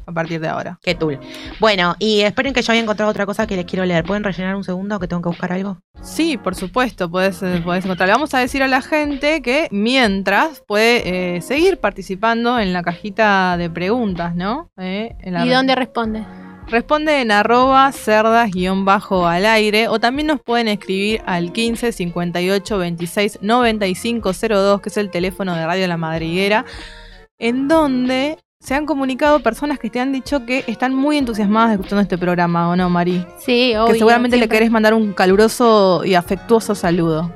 [0.06, 0.78] A partir de ahora.
[0.82, 1.18] Qué tul.
[1.58, 4.04] Bueno, y esperen que yo había encontrado otra cosa que les quiero leer.
[4.04, 5.78] ¿Pueden rellenar un segundo que tengo que buscar algo?
[6.00, 8.08] Sí, por supuesto, puedes, eh, podés encontrar.
[8.08, 12.82] Le vamos a decir a la gente que mientras puede eh, seguir participando en la
[12.82, 14.70] cajita de preguntas, ¿no?
[14.76, 16.24] Eh, en la ¿Y dónde responde?
[16.68, 24.32] Responde en arroba cerdas-al aire o también nos pueden escribir al 15 58 26 95
[24.32, 26.64] 02, que es el teléfono de Radio La Madriguera,
[27.38, 32.02] en donde se han comunicado personas que te han dicho que están muy entusiasmadas escuchando
[32.02, 33.24] este programa, ¿o no, Mari?
[33.38, 33.92] Sí, obvio.
[33.92, 37.32] que seguramente le querés mandar un caluroso y afectuoso saludo.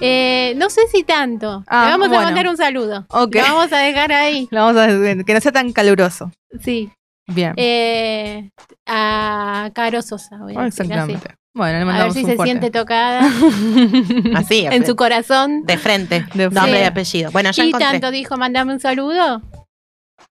[0.00, 1.64] Eh, no sé si tanto.
[1.66, 2.22] Ah, Le vamos bueno.
[2.22, 3.04] a mandar un saludo.
[3.10, 3.34] Ok.
[3.34, 4.46] Lo vamos a dejar ahí.
[4.52, 6.30] Le vamos a decir que no sea tan caluroso.
[6.62, 6.90] Sí.
[7.26, 7.52] Bien.
[7.56, 8.50] Eh,
[8.86, 10.36] a Caro Sosa.
[10.38, 10.92] voy a Ah, decir así.
[10.92, 11.34] Exactamente.
[11.52, 12.50] Bueno, le A ver mandamos si un se fuerte.
[12.52, 13.20] siente tocada
[14.36, 15.64] Así, en su corazón.
[15.64, 16.24] de frente.
[16.34, 16.80] De Nombre frente.
[16.80, 17.30] y apellido.
[17.32, 17.90] Bueno, ya y encontré.
[17.90, 19.42] tanto dijo, mandame un saludo.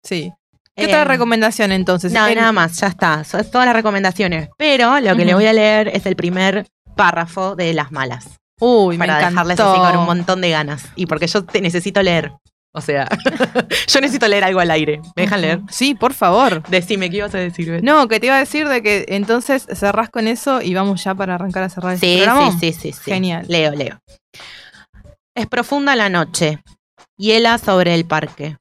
[0.03, 0.31] Sí.
[0.75, 2.11] ¿Qué Eh, otra recomendación entonces?
[2.13, 3.23] No, El- nada más, ya está.
[3.23, 4.49] Son todas las recomendaciones.
[4.57, 5.41] Pero lo que le Ujú.
[5.41, 8.39] voy a leer es el primer párrafo de las malas.
[8.61, 9.31] Uy, me para encantó.
[9.31, 10.85] dejarles así con un montón de ganas.
[10.95, 12.31] Y porque yo te necesito leer.
[12.71, 13.07] O sea,
[13.87, 15.01] yo necesito leer algo al aire.
[15.15, 15.59] ¿Me dejan leer?
[15.69, 16.61] Sí, por favor.
[16.69, 17.83] Decime, ¿qué ibas a decir?
[17.83, 21.15] No, que te iba a decir de que entonces cerrás con eso y vamos ya
[21.15, 22.51] para arrancar a cerrar este Sí, programa.
[22.51, 23.11] sí, sí, sí, sí.
[23.11, 23.45] Genial.
[23.47, 23.99] Leo, leo.
[25.35, 26.59] Es profunda la noche.
[27.17, 28.57] Hiela sobre el parque.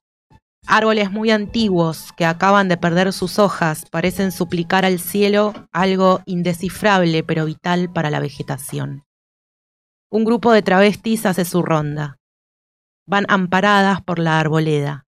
[0.71, 7.25] Árboles muy antiguos que acaban de perder sus hojas parecen suplicar al cielo algo indescifrable
[7.25, 9.07] pero vital para la vegetación.
[10.11, 12.19] Un grupo de travestis hace su ronda.
[13.07, 15.07] Van amparadas por la arboleda.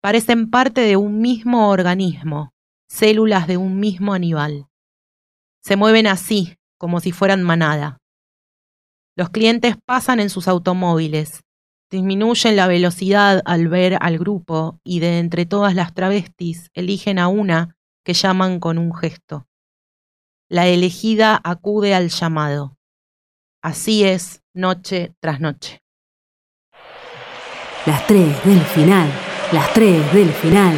[0.00, 2.52] Parecen parte de un mismo organismo,
[2.88, 4.68] células de un mismo animal.
[5.60, 7.98] Se mueven así, como si fueran manada.
[9.16, 11.40] Los clientes pasan en sus automóviles,
[11.90, 17.28] disminuyen la velocidad al ver al grupo y de entre todas las travestis eligen a
[17.28, 19.46] una que llaman con un gesto.
[20.48, 22.76] La elegida acude al llamado.
[23.62, 25.82] Así es noche tras noche.
[27.86, 29.10] Las tres del final.
[29.52, 30.76] Las tres del final.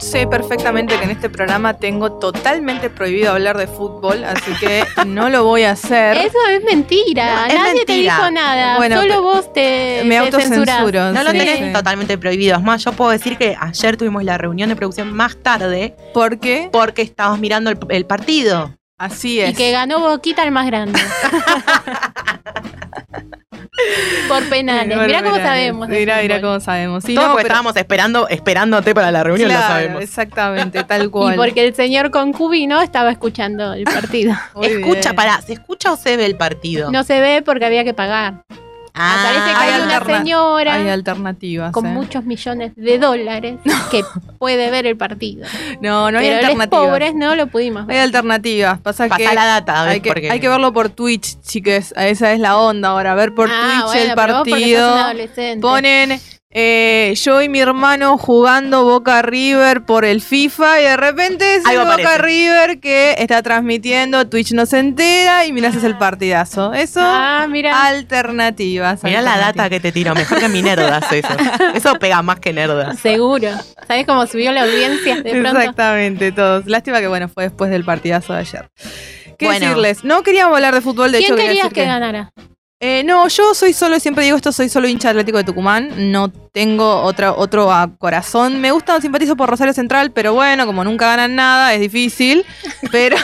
[0.00, 5.28] Sé perfectamente que en este programa tengo totalmente prohibido hablar de fútbol, así que no
[5.30, 6.16] lo voy a hacer.
[6.16, 7.46] Eso es mentira.
[7.46, 8.76] No, es Nadie te dijo nada.
[8.76, 10.02] Bueno, Solo vos te.
[10.04, 11.12] me te autocensuro.
[11.12, 11.72] No lo tenés sí.
[11.72, 12.56] totalmente prohibido.
[12.56, 16.38] Es más, yo puedo decir que ayer tuvimos la reunión de producción más tarde ¿Por
[16.38, 16.68] qué?
[16.72, 18.74] porque estábamos mirando el, el partido.
[18.98, 19.50] Así es.
[19.50, 21.00] Y que ganó Boquita el más grande.
[24.28, 24.96] Por penales.
[24.96, 25.88] Por Mirá cómo sabemos.
[25.88, 27.02] Mirá, mirá cómo sabemos.
[27.04, 30.02] Sí, Todo no, porque pero- estábamos esperando, esperándote para la reunión, Claro, lo sabemos.
[30.02, 31.34] Exactamente, tal cual.
[31.34, 34.34] Y porque el señor concubino estaba escuchando el partido.
[34.54, 35.16] Muy Escucha, bien.
[35.16, 36.90] pará, ¿se escucha o se ve el partido?
[36.92, 38.42] No se ve porque había que pagar.
[38.96, 41.72] Ah, Parece que hay hay una señora Hay alternativas.
[41.72, 41.88] con ¿eh?
[41.88, 43.58] muchos millones de dólares
[43.90, 44.04] que
[44.38, 45.46] puede ver el partido.
[45.80, 46.68] No, no hay Pero los alternativas.
[46.86, 47.98] pobres no lo pudimos Hay ver.
[48.00, 48.78] alternativas.
[48.80, 51.92] Pasa que la data, hay que, porque- hay que verlo por Twitch, chiques.
[51.96, 53.14] Esa es la onda ahora.
[53.16, 54.96] Ver por Ah, Twitch bueno, el partido.
[55.60, 56.20] Ponen
[56.56, 61.64] eh, yo y mi hermano jugando Boca River por el FIFA y de repente es
[61.64, 62.18] Boca.
[62.18, 66.72] River que está transmitiendo, Twitch no se entera y mirás es el partidazo.
[66.72, 67.86] Eso, Ah, mira.
[67.86, 69.02] alternativas.
[69.02, 71.28] Mirá la data que te tiro, mejor que mi nerdas eso.
[71.74, 72.98] Eso pega más que nerdas.
[73.00, 73.48] Seguro.
[73.88, 75.58] ¿Sabés cómo subió la audiencia de pronto?
[75.58, 76.66] Exactamente, todos.
[76.66, 78.70] Lástima que bueno, fue después del partidazo de ayer.
[79.38, 79.66] ¿Qué Bueno.
[79.66, 80.04] decirles?
[80.04, 82.32] No queríamos hablar de fútbol, de ¿Quién hecho quería querías decir que ganara?
[82.80, 86.12] Eh, no, yo soy solo, siempre digo esto, soy solo hincha atlético de Tucumán.
[86.12, 88.60] No tengo otra, otro a corazón.
[88.60, 92.44] Me gusta, simpatizo por Rosario Central, pero bueno, como nunca ganan nada, es difícil.
[92.90, 93.16] Pero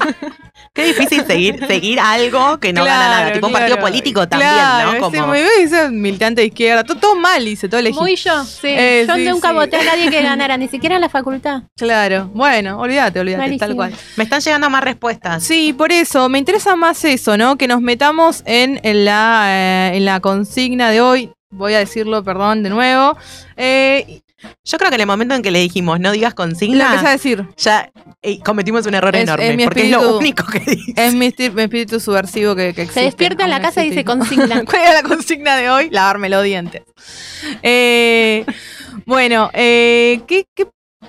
[0.74, 3.32] Qué difícil seguir, seguir algo que no gana nada.
[3.32, 5.00] Tipo un partido claro, político también, claro, ¿no?
[5.00, 5.26] Como...
[5.28, 6.82] muy bien, ese militante de izquierda.
[6.82, 7.96] Todo, todo mal, hice todo elegí.
[7.96, 8.66] Muy yo, sí.
[8.66, 9.54] Eh, yo sí, nunca sí.
[9.54, 11.62] voté a nadie que ganara, ni siquiera en la facultad.
[11.76, 13.66] Claro, bueno, olvídate, olvídate, Malísimo.
[13.66, 13.94] tal cual.
[14.16, 15.44] Me están llegando más respuestas.
[15.44, 17.56] Sí, por eso, me interesa más eso, ¿no?
[17.56, 21.30] Que nos metamos en, en la, eh, en la consigna de hoy.
[21.50, 23.16] Voy a decirlo, perdón, de nuevo.
[23.56, 24.22] Eh,
[24.64, 27.06] Yo creo que en el momento en que le dijimos no digas lo consigna, empecé
[27.06, 27.48] a decir.
[27.56, 27.90] ya
[28.22, 29.50] eh, cometimos un error Es- enorme.
[29.50, 30.92] es mi porque es lo único que dice.
[30.96, 33.00] Es mi, estir- mi espíritu subversivo que, que existe.
[33.00, 34.64] Se despierta en la casa y dice consigna.
[34.68, 35.90] ¿Cuál era la consigna de hoy?
[35.90, 36.82] Lavarme los dientes.
[37.62, 38.44] Eh,
[39.06, 40.66] bueno, eh, ¿qué, qué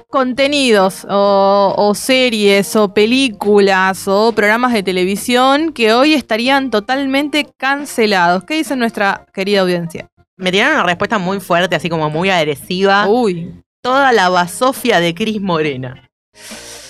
[0.10, 8.44] contenidos o, o series o películas o programas de televisión que hoy estarían totalmente cancelados?
[8.44, 10.10] ¿Qué dice nuestra querida audiencia?
[10.38, 13.07] Me tiraron una respuesta muy fuerte, así como muy agresiva.
[13.07, 16.10] Uy, Toda la basofia de Cris Morena.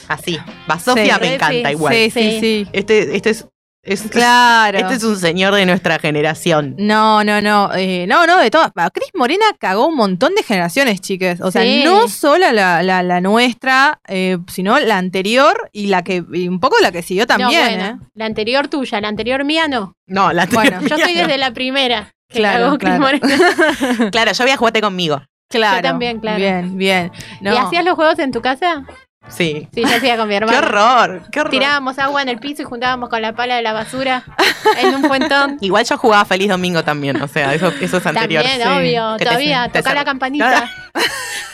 [0.08, 1.22] Así, basofia Sí.
[1.22, 1.94] me encanta Sí, igual.
[1.94, 2.68] sí, sí, Sí.
[2.74, 3.48] Este, este es,
[3.84, 4.78] es- Claro.
[4.80, 6.76] este es un señor de nuestra generación.
[6.80, 8.72] No, no, no, eh, no, no, de todas.
[8.94, 11.42] Cris Morena cagó un montón de generaciones, chiques.
[11.42, 11.82] O sea, Sí.
[11.84, 16.60] no solo la, la, la nuestra, eh, sino la anterior y la que, y un
[16.60, 18.08] poco la que siguió también, no, bueno, ¿eh?
[18.14, 19.94] La anterior tuya, la anterior mía no.
[20.08, 22.12] No, la Bueno, Yo estoy desde la primera.
[22.30, 23.06] Que Claro, claro.
[24.11, 25.22] Claro, yo voy a jugarte conmigo.
[25.49, 25.77] Claro.
[25.77, 26.38] Yo también, claro.
[26.38, 27.11] Bien, bien.
[27.41, 27.53] No.
[27.53, 28.84] ¿Y hacías los juegos en tu casa?
[29.27, 29.68] Sí.
[29.73, 30.57] Sí, yo hacía con mi Qué hermano.
[30.60, 31.52] horror, qué horror.
[31.52, 34.23] Tirábamos agua en el piso y juntábamos con la pala de la basura
[34.77, 35.57] en un puentón.
[35.61, 38.43] Igual yo jugaba Feliz Domingo también, o sea, eso, eso es anterior.
[38.43, 38.73] También, sí.
[38.76, 39.18] obvio.
[39.18, 40.69] Te- Todavía, te toca cer- la campanita.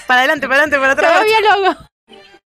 [0.07, 1.11] Para adelante, para adelante, para atrás.
[1.13, 1.77] Todavía lo hago.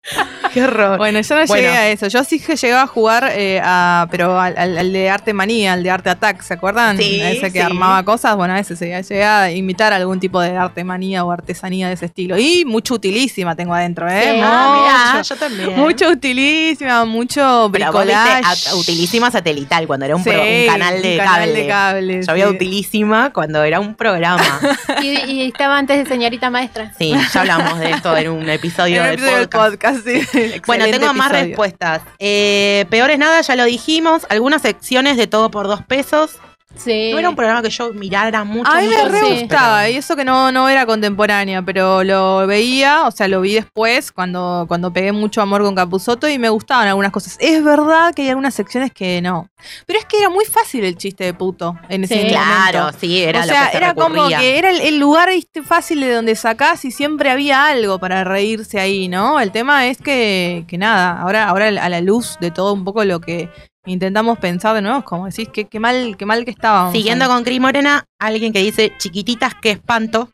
[0.53, 0.97] Qué horror.
[0.97, 1.61] Bueno, yo no Bueno.
[1.63, 2.07] llegué a eso.
[2.07, 5.73] Yo sí que llegaba a jugar, eh, a, pero al, al- al de Arte Manía,
[5.73, 6.97] al de Arte Attack, ¿se acuerdan?
[6.97, 7.59] Sí, Ese que sí.
[7.59, 8.35] armaba cosas.
[8.35, 11.93] Bueno, a ese se llegué a imitar algún tipo de arte manía o artesanía de
[11.93, 12.37] ese estilo.
[12.39, 14.21] Y mucho utilísima tengo adentro, ¿eh?
[14.23, 14.29] Sí.
[14.37, 15.75] Mucho, Ah, mirá, yo también.
[15.79, 21.11] mucho utilísima, mucho Pero vos a- utilísima satelital, cuando era un, pro- un canal de
[21.11, 21.17] un cable.
[21.17, 22.55] canal de cable, Yo había sí.
[22.55, 24.43] utilísima cuando era un programa.
[25.03, 26.91] Y, y estaba antes de señorita maestra.
[26.97, 29.88] Sí, ya hablamos de esto en un episodio, En el del episodio del podcast.
[30.67, 32.01] Bueno, tengo más respuestas.
[32.19, 34.25] Eh, peores nada, ya lo dijimos.
[34.29, 36.39] Algunas secciones de todo por dos pesos.
[36.75, 37.09] Sí.
[37.11, 38.71] No era un programa que yo mirara mucho.
[38.71, 39.39] A mí me re sí.
[39.41, 43.55] gustaba, y eso que no, no era contemporánea, pero lo veía, o sea, lo vi
[43.55, 47.37] después, cuando, cuando pegué mucho amor con Capuzoto, y me gustaban algunas cosas.
[47.39, 49.49] Es verdad que hay algunas secciones que no.
[49.85, 52.19] Pero es que era muy fácil el chiste de puto en ese Sí.
[52.21, 52.39] momento.
[52.71, 55.29] Claro, sí, era o lo sea, que se era como que era el, el lugar
[55.29, 59.39] ¿viste, fácil de donde sacás y siempre había algo para reírse ahí, ¿no?
[59.39, 63.03] El tema es que, que nada, ahora, ahora a la luz de todo un poco
[63.03, 63.49] lo que
[63.85, 66.93] intentamos pensar de nuevo, es como decís, qué, qué mal, qué mal que estábamos.
[66.93, 70.29] Siguiendo con Cris Morena, alguien que dice chiquititas, qué espanto.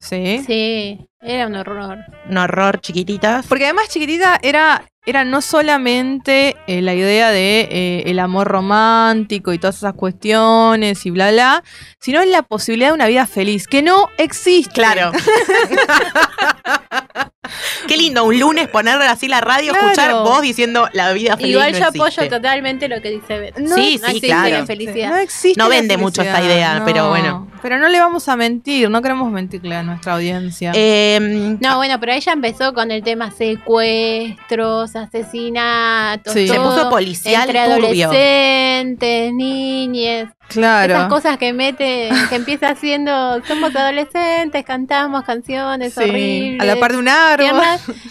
[0.00, 0.42] Sí.
[0.46, 1.98] Sí, era un horror.
[2.28, 3.46] Un horror, chiquititas.
[3.46, 9.52] Porque además chiquitita era, era no solamente eh, la idea de eh, el amor romántico
[9.52, 11.64] y todas esas cuestiones y bla bla,
[11.98, 14.74] sino la posibilidad de una vida feliz, que no existe.
[14.74, 15.12] Claro.
[17.88, 19.88] Qué lindo, un lunes poner así la radio, Claro.
[19.88, 23.52] escuchar vos diciendo la vida feliz Igual no yo apoyo totalmente lo que dice.
[23.56, 24.48] Sí, no sí, existe claro.
[24.58, 25.08] la felicidad.
[25.10, 25.58] No existe.
[25.60, 26.84] No la vende mucho esa felicidad, idea, no.
[26.84, 27.48] pero bueno.
[27.60, 30.72] Pero no le vamos a mentir, no queremos mentirle a nuestra audiencia.
[30.74, 36.46] Eh, No, bueno, pero ella empezó con el tema secuestros, asesinatos, Sí.
[36.48, 38.06] Se todo, puso policial entre turbio.
[38.08, 40.94] adolescentes, niñes, claro.
[40.94, 46.60] esas cosas que mete, que empieza haciendo, somos adolescentes, cantamos canciones Sí, horribles.
[46.60, 47.62] a la par de un y árbol.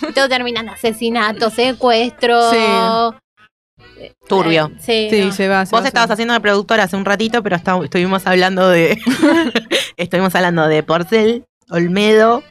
[0.09, 2.53] y todo termina en asesinatos, secuestros.
[2.55, 4.07] Sí.
[4.27, 4.71] turbio.
[4.79, 5.31] Sí, Sí, no.
[5.31, 5.65] se va.
[5.65, 6.13] se Vos va, estabas va.
[6.13, 8.97] haciendo de productora hace un ratito, pero está- estuvimos hablando de.
[9.97, 12.43] estuvimos hablando de Porcel, Olmedo.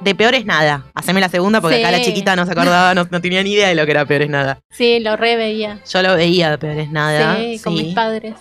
[0.00, 0.84] De peores nada.
[0.94, 2.06] Haceme la segunda porque acá la Sí.
[2.06, 4.58] chiquita no se acordaba, no, no tenía ni idea de lo que era peores nada.
[4.70, 5.78] Sí, lo reveía.
[5.88, 7.36] Yo lo veía de peores nada.
[7.36, 8.34] Sí, con mis padres.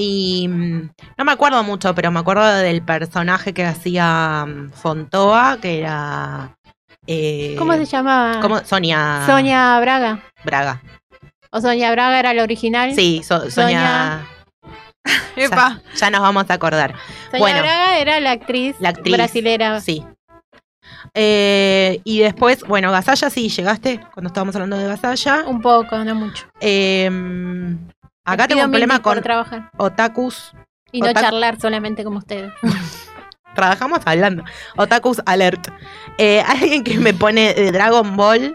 [0.00, 5.58] Y mm, no me acuerdo mucho, pero me acuerdo del personaje que hacía mm, Fontova,
[5.60, 6.56] que era.
[7.06, 8.40] eh, ¿Cómo se llamaba?
[8.40, 8.60] ¿cómo?
[8.64, 9.24] Sonia.
[9.26, 10.22] Sonia Braga.
[10.44, 10.80] Braga.
[11.50, 12.94] ¿O Sonia Braga era la original?
[12.94, 14.24] Sí, So- Sonia.
[15.36, 15.80] Epa.
[15.94, 16.94] Ya, ya nos vamos a acordar.
[17.32, 17.60] Sonia bueno.
[17.62, 19.16] Braga era la actriz, La actriz.
[19.16, 19.80] brasilera.
[19.80, 20.04] Sí.
[21.14, 25.42] Eh, y después, bueno, Gasalla sí, llegaste cuando estábamos hablando de Gasalla.
[25.46, 26.46] Un poco, no mucho.
[26.60, 27.10] Eh,
[28.32, 29.70] acá tengo un problema con trabajar.
[29.76, 30.52] otakus.
[30.92, 32.52] Y no Otaku- charlar solamente como ustedes.
[33.54, 34.44] Trabajamos hablando.
[34.76, 35.68] Otakus alert.
[36.16, 38.54] Eh, alguien que me pone de Dragon Ball.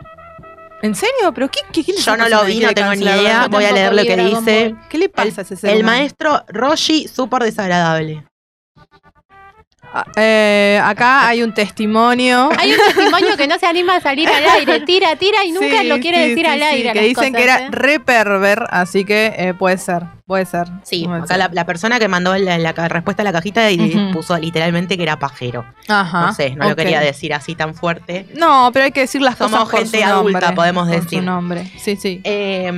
[0.81, 1.33] ¿En serio?
[1.33, 3.47] ¿Pero qué, qué, es Yo no lo vi, no tengo ni idea.
[3.47, 4.69] Voy a leer lo que Dragon dice.
[4.69, 4.87] Ball.
[4.89, 5.97] ¿Qué le pasa a ese ser El humano?
[5.97, 8.25] maestro Roshi, súper desagradable.
[10.15, 12.49] Eh, acá hay un testimonio.
[12.57, 14.79] Hay un testimonio que no se anima a salir al aire.
[14.81, 16.93] Tira, tira y nunca Sí, lo quiere sí, decir sí, al sí, aire.
[16.93, 17.67] que dicen que era ¿eh?
[17.71, 20.67] re perver, así que eh, puede ser, puede ser.
[20.83, 21.37] Sí, Puede acá ser.
[21.37, 24.11] la, la persona que mandó la, respuesta a la cajita y Ujú.
[24.13, 25.65] puso literalmente que era pajero.
[25.87, 26.21] Ajá.
[26.27, 28.27] No sé, no lo quería decir así tan fuerte.
[28.35, 30.95] No, pero hay que decir las Somos cosas por gente su adulta, nombre, podemos por
[31.01, 31.19] decir.
[31.19, 31.71] su nombre.
[31.77, 32.21] Sí, sí.
[32.23, 32.71] Eh,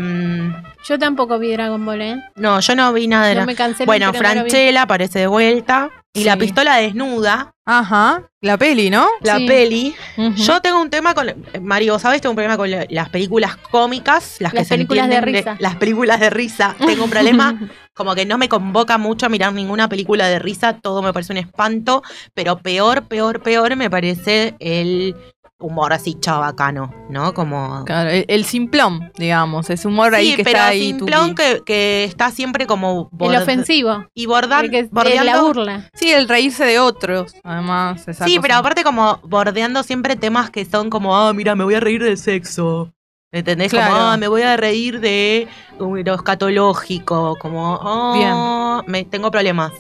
[0.88, 2.16] Yo tampoco vi Dragon Ball, ¿eh?
[2.36, 3.86] no, yo no vi nada de No la- me cansé.
[3.86, 5.90] Bueno, pero no aparece de vuelta.
[6.16, 8.30] Y la pistola desnuda, Ajá.
[8.42, 9.08] La peli, ¿no?
[9.22, 9.48] la Sí.
[9.48, 9.96] peli.
[10.36, 11.28] Yo tengo un tema con.
[11.62, 12.22] Mario, ¿sabes?
[12.22, 15.44] Tengo un problema con la- las películas cómicas, las, que Las se películas de entienden
[15.44, 15.58] risa.
[15.60, 16.76] las películas de risa.
[16.78, 17.60] Tengo un problema
[17.94, 21.34] como que no me convoca mucho a mirar ninguna película de risa, todo me parece
[21.34, 25.16] un espanto, pero peor, peor, peor me parece el
[25.60, 27.34] humor así chabacano, ¿no?
[27.34, 30.88] Como Claro, el, el simplón, digamos, ese humor ahí Sí, que pero está ahí.
[30.88, 34.06] simplón que, que está siempre como El ofensivo.
[34.14, 35.90] y bordan, que es bordeando la burla.
[35.94, 38.08] Sí, el reírse de otros, además.
[38.08, 38.42] esa Sí, cosa.
[38.42, 42.04] pero aparte como bordeando siempre temas que son como, ah, mira, me voy a reír
[42.04, 42.92] del sexo.
[43.36, 43.70] ¿Entendés?
[43.70, 43.92] Claro.
[43.94, 47.36] Como, ah, me voy a reír de lo escatológico.
[47.38, 49.74] Como, oh, me, tengo problemas.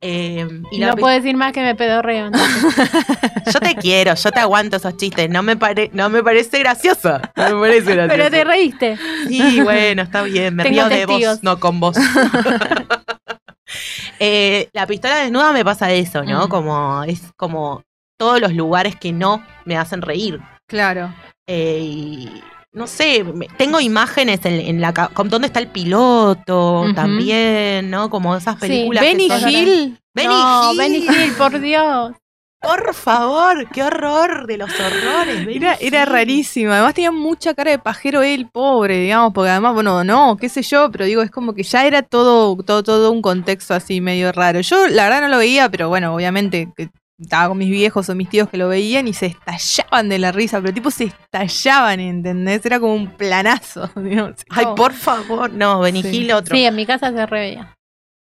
[0.00, 2.30] Eh, y la no pe- puedo decir más que me pedorreo.
[3.52, 5.28] yo te quiero, yo te aguanto esos chistes.
[5.28, 7.20] No me, pare, no me parece gracioso.
[7.34, 8.08] No me parece gracioso.
[8.16, 8.96] Pero te reíste.
[9.26, 10.54] Sí, bueno, está bien.
[10.54, 11.96] Me Tengo río de vos, no con vos.
[14.18, 16.48] Eh, la pistola desnuda me pasa eso, ¿no?
[16.48, 17.82] Como es como
[18.18, 20.40] todos los lugares que no me hacen reír.
[20.68, 21.12] Claro.
[21.48, 22.42] Eh, y
[22.72, 23.24] no sé,
[23.58, 24.92] tengo imágenes en, en la
[25.24, 28.08] dónde está el piloto también, ¿no?
[28.10, 28.60] Como esas Sí.
[28.60, 29.04] películas.
[29.04, 29.98] que Benny son- Hill.
[30.14, 30.78] Benny no, Hill.
[30.78, 32.12] Benny Hill, por Dios.
[32.60, 35.48] Por favor, qué horror de los horrores.
[35.50, 36.70] Era, era rarísimo.
[36.72, 40.62] Además tenía mucha cara de pajero él, pobre, digamos, porque además, bueno, no, qué sé
[40.62, 44.30] yo, pero digo, es como que ya era todo, todo, todo un contexto así medio
[44.30, 44.60] raro.
[44.60, 46.88] Yo la verdad no lo veía, pero bueno, obviamente que
[47.22, 50.32] estaba con mis viejos o mis tíos que lo veían y se estallaban de la
[50.32, 52.64] risa, pero tipo se estallaban, ¿entendés?
[52.66, 54.36] Era como un planazo, digamos.
[54.50, 56.08] Ay, Como- por favor, no, Sí.
[56.16, 56.56] Hill otro.
[56.56, 57.76] Sí, en mi casa se reveía.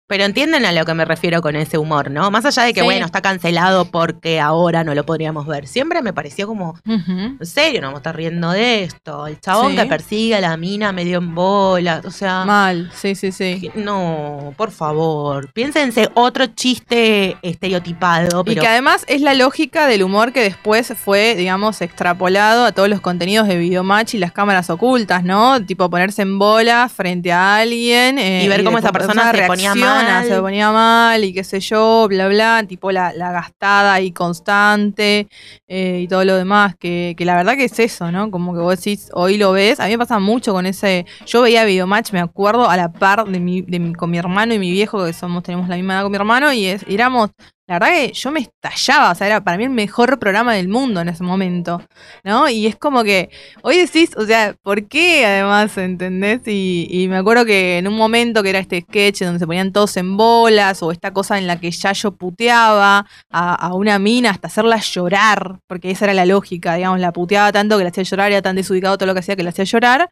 [0.08, 2.30] Pero entienden a lo que me refiero con ese humor, ¿no?
[2.30, 2.84] Más allá de que, Sí.
[2.84, 5.66] bueno, está cancelado porque ahora no lo podríamos ver.
[5.68, 9.26] Siempre me pareció como, en serio, no vamos a estar riendo de esto.
[9.26, 9.76] El chabón Sí.
[9.76, 12.00] que persigue a la mina medio en bola.
[12.06, 13.70] O sea, Mal, sí, sí, sí.
[13.74, 15.52] no, por favor.
[15.52, 20.92] Piénsense otro chiste estereotipado, Y pero que además es la lógica del humor que después
[20.96, 25.62] fue, digamos, extrapolado a todos los contenidos de Videomatch y las cámaras ocultas, ¿no?
[25.64, 28.18] Tipo ponerse en bola frente a alguien.
[28.18, 31.60] eh, Y ver cómo esa persona se ponía reacciona, Se ponía mal y qué sé
[31.60, 32.64] yo, bla, bla.
[32.66, 35.28] Tipo la, la gastada ahí constante
[35.66, 36.74] eh, y todo lo demás.
[36.78, 38.30] Que, que la verdad que es eso, ¿no?
[38.30, 39.80] Como que vos decís, hoy lo ves.
[39.80, 41.06] A mí me pasa mucho con ese.
[41.26, 44.54] Yo veía Videomatch, me acuerdo, a la par de mi, de mi- con mi hermano
[44.54, 47.30] y mi viejo, que somos, tenemos la misma edad con mi hermano, y es, éramos
[47.68, 50.68] la verdad que yo me estallaba, o sea, era para mí el mejor programa del
[50.68, 51.82] mundo en ese momento,
[52.24, 52.48] ¿no?
[52.48, 53.28] Y es como que
[53.60, 56.40] hoy decís, o sea, ¿por qué además, entendés?
[56.46, 59.98] Y, me acuerdo que en un momento que era este sketch donde se ponían todos
[59.98, 64.46] en bolas, o esta cosa en la que Yayo puteaba a, a una mina hasta
[64.48, 68.32] hacerla llorar, porque esa era la lógica, digamos, la puteaba tanto que la hacía llorar,
[68.32, 70.10] era tan desubicado todo lo que hacía que la hacía llorar,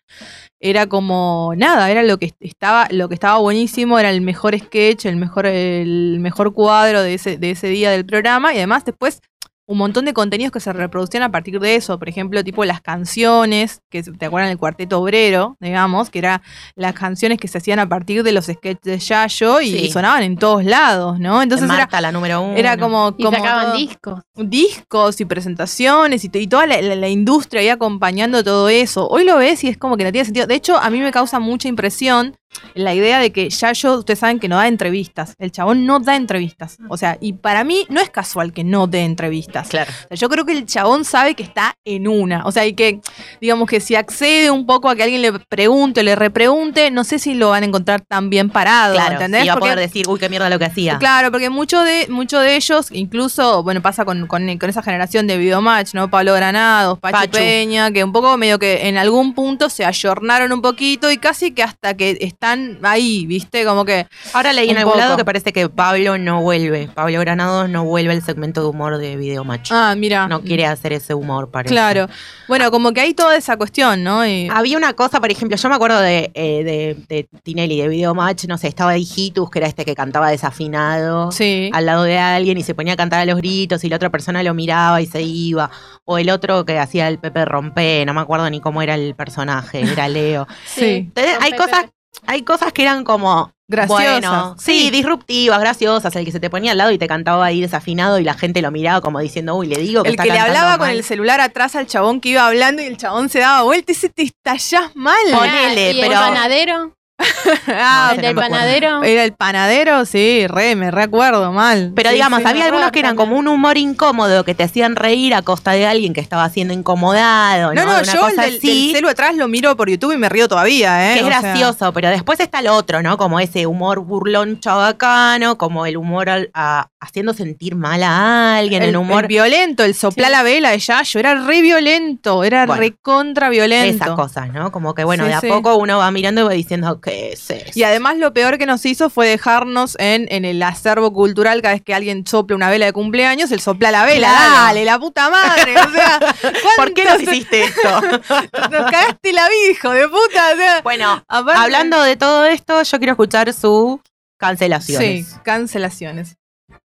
[0.61, 5.07] era como nada, era lo que estaba, lo que estaba buenísimo, era el mejor sketch,
[5.07, 9.21] el mejor, el mejor cuadro de ese, de ese día del programa, y además después
[9.69, 12.81] un montón de contenidos que se reproducían a partir de eso, por ejemplo, tipo las
[12.81, 16.41] canciones, que te acuerdan del cuarteto obrero, digamos, que eran
[16.77, 19.91] las canciones que se hacían a partir de los sketches de Yayo y Sí.
[19.91, 21.43] sonaban en todos lados, ¿no?
[21.43, 22.57] Entonces era, Marta, la número uno.
[22.57, 24.21] era como, Y como sacaban todo- discos.
[24.37, 29.09] discos y presentaciones y, toda la, la- la industria ahí acompañando todo eso.
[29.09, 30.47] Hoy lo ves y es como que no tiene sentido.
[30.47, 32.37] De hecho, a mí me causa mucha impresión
[32.75, 35.35] la idea de que Yayo, ustedes saben que no da entrevistas.
[35.39, 36.79] El chabón no da entrevistas.
[36.89, 39.69] O sea, y para mí no es casual que no dé entrevistas.
[39.69, 39.91] Claro.
[40.05, 42.45] O sea, yo creo que el chabón sabe que está en una.
[42.45, 43.01] O sea, y que,
[43.41, 47.19] digamos que si accede un poco a que alguien le pregunte, le repregunte, no sé
[47.19, 48.95] si lo van a encontrar tan bien parado.
[48.95, 49.45] Claro, ¿entendés?
[49.45, 50.99] y va a Porque- poder decir, uy, qué mierda lo que hacía.
[50.99, 55.27] Claro, porque muchos de, mucho de ellos, incluso, bueno, pasa con, con, con esa generación
[55.27, 56.11] de videomatch, ¿no?
[56.11, 57.31] Pablo Granados, Pachu, Pachu.
[57.33, 61.53] Peña, que un poco medio que en algún punto se ayornaron un poquito y casi
[61.53, 62.17] que hasta que
[62.47, 63.65] están ahí, ¿viste?
[63.65, 64.07] Como que.
[64.33, 65.01] Ahora leí en algún poco.
[65.05, 66.89] lado que parece que Pablo no vuelve.
[66.95, 69.71] Pablo Granados no vuelve al segmento de humor de Video Match.
[69.73, 70.29] Ah, mira.
[70.29, 71.75] No quiere hacer ese humor, parece.
[71.75, 72.09] Claro.
[72.49, 74.25] Bueno, como que hay toda esa cuestión, ¿no?
[74.27, 77.89] Y- Había una cosa, por ejemplo, yo me acuerdo de, eh, de, de Tinelli, de
[77.89, 81.71] Video Match, no sé, estaba Hijitus, que era este que cantaba desafinado Sí.
[81.73, 84.11] al lado de alguien y se ponía a cantar a los gritos y la otra
[84.11, 85.71] persona lo miraba y se iba.
[86.05, 89.15] O el otro que hacía el Pepe Rompe, no me acuerdo ni cómo era el
[89.15, 90.47] personaje, era Leo.
[90.65, 90.85] Sí.
[91.15, 91.87] Entonces, hay cosas,
[92.27, 94.13] hay cosas que eran como Graciosas.
[94.21, 97.61] Bueno, sí, disruptivas, graciosas, el que se te ponía al lado y te cantaba ahí
[97.61, 100.31] desafinado y la gente lo miraba como diciendo, uy, le digo que El está que
[100.31, 100.97] le hablaba con mal".
[100.97, 103.97] el celular atrás al chabón que iba hablando y el chabón se daba vuelta y
[103.97, 105.17] se te estallás mal.
[105.33, 106.97] Ponele, ¿Y pero- el panadero?
[107.69, 109.03] Ah, ¿El del panadero?
[109.03, 111.93] Era el panadero, sí, re, me recuerdo mal.
[111.95, 114.97] Pero Sí, digamos, sí, había algunos que eran como un humor incómodo que te hacían
[114.97, 117.73] reír a costa de alguien que estaba siendo incomodado.
[117.75, 120.13] No, No, no, Una yo el del, así, del celu atrás lo miro por YouTube
[120.13, 121.15] y me río todavía, ¿eh?
[121.15, 123.17] que es O sea, gracioso, pero después está el otro, ¿no?
[123.17, 128.83] Como ese humor burlón chabacano, como el humor al- a- haciendo sentir mal a alguien,
[128.83, 129.23] el, el, humor.
[129.25, 134.05] el violento, el soplar la vela de Yayo, era re violento, era Bueno, recontra violento.
[134.05, 134.73] esas cosas, ¿no?
[134.73, 135.49] Como que bueno, Sí, de a sí.
[135.49, 137.71] poco uno va mirando y va diciendo, ¿qué es eso?
[137.75, 141.75] Y además lo peor que nos hizo fue dejarnos en, en el acervo cultural cada
[141.75, 144.29] vez que alguien sopla una vela de cumpleaños, él sopla la vela.
[144.29, 144.55] Claro.
[144.67, 145.75] Dale, la puta madre.
[145.81, 146.19] O sea,
[146.77, 148.01] ¿Por qué nos hiciste esto?
[148.71, 150.53] nos cagaste la vida, hijo de puta.
[150.53, 154.01] o sea, bueno, aparte- hablando de todo esto, yo quiero escuchar su
[154.39, 155.27] cancelaciones.
[155.29, 156.37] Sí, cancelaciones.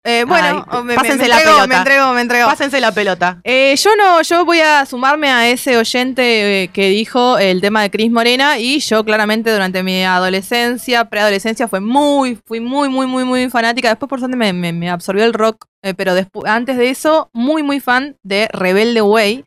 [0.08, 1.68] Eh, bueno, Ay, me, me- pásense me la entrego, pelota.
[1.68, 2.48] me entrego, me entrego.
[2.50, 3.40] Pásense la pelota.
[3.44, 7.82] Eh, yo no, yo voy a sumarme a ese oyente eh, que dijo el tema
[7.82, 13.06] de Cris Morena y yo claramente durante mi adolescencia, preadolescencia fue muy, fui muy, muy,
[13.06, 13.90] muy, muy fanática.
[13.90, 17.80] Después por suerte me, absorbió el rock, eh, pero despu- antes de eso muy, muy
[17.82, 19.44] fan de Rebelde Way,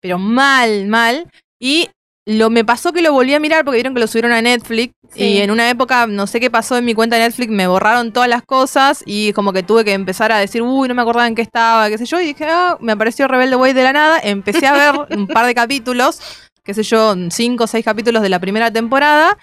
[0.00, 1.26] pero mal, mal.
[1.60, 1.88] Y
[2.30, 4.92] lo me pasó que lo volví a mirar porque vieron que lo subieron a Netflix
[5.14, 5.24] Sí.
[5.24, 8.12] y en una época no sé qué pasó en mi cuenta de Netflix me borraron
[8.12, 11.26] todas las cosas y como que tuve que empezar a decir uy no me acordaba
[11.26, 13.94] en qué estaba qué sé yo y dije ah me apareció Rebelde Way de la
[13.94, 16.20] nada empecé a ver un par de capítulos
[16.62, 19.38] qué sé yo cinco o seis capítulos de la primera temporada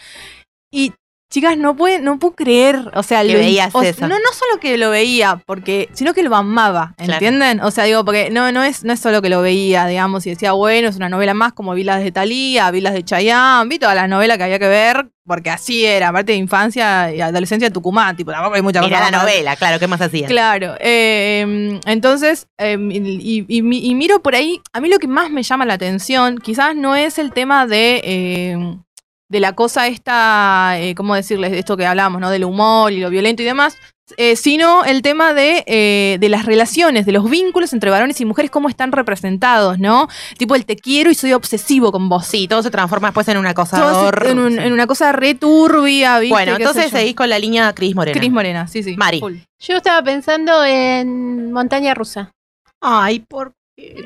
[0.71, 0.93] y
[1.27, 4.07] Chicas, no puede, no puedo creer, o sea, Que lo- veías o- eso.
[4.07, 7.13] no, no solo que lo veía, porque, sino que lo amaba, Claro.
[7.13, 7.59] ¿entienden?
[7.61, 10.29] O sea, digo, porque no, no es, no es solo que lo veía, digamos, y
[10.29, 13.67] decía, bueno, es una novela más como vi las de Thalía, vi las de Chayanne,
[13.67, 17.19] vi todas las novelas que había que ver, porque así era, aparte de infancia y
[17.19, 19.23] adolescencia en Tucumán, tipo, tampoco hay mucha cosa la más.
[19.23, 20.29] novela, claro, ¿qué más hacías?
[20.29, 25.07] Claro, eh, entonces, eh, y, y mi- y miro por ahí, a mí lo que
[25.07, 28.77] más me llama la atención, quizás no es el tema de, eh,
[29.29, 31.53] de la cosa esta, eh, ¿cómo decirles?
[31.53, 32.29] Esto que hablamos, ¿no?
[32.29, 33.75] Del humor y lo violento y demás,
[34.17, 38.25] eh, sino el tema de, eh, de las relaciones, de los vínculos entre varones y
[38.25, 40.07] mujeres, cómo están representados, ¿no?
[40.37, 42.27] Tipo el te quiero y soy obsesivo con vos.
[42.27, 45.33] Sí, todo se transforma después en una cosa se- en, un- en una cosa re
[45.33, 46.31] turbia, ¿viste?
[46.35, 48.19] Bueno, ¿Qué sé entonces seguís con la línea Cris Morena.
[48.19, 48.95] Cris Morena, sí, sí.
[48.95, 49.21] Mari.
[49.59, 52.31] Yo estaba pensando en Montaña Rusa.
[52.81, 53.53] Ay, por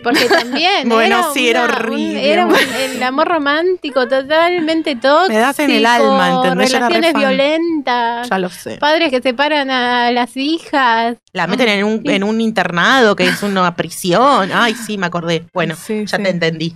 [0.03, 0.89] Porque también.
[0.89, 2.31] Bueno, era sí, era un- horrible.
[2.31, 5.29] era un- el amor romántico totalmente tóxico.
[5.33, 6.71] Me das en el alma, ¿entendés?
[6.71, 8.29] Relaciones violentas.
[8.29, 8.77] Ya lo sé.
[8.77, 11.17] Padres que separan a las hijas.
[11.33, 14.49] La meten en un, en un internado que es una prisión.
[14.53, 15.45] Ay, sí, me acordé.
[15.53, 16.23] Bueno, Sí, ya sí.
[16.23, 16.75] te entendí.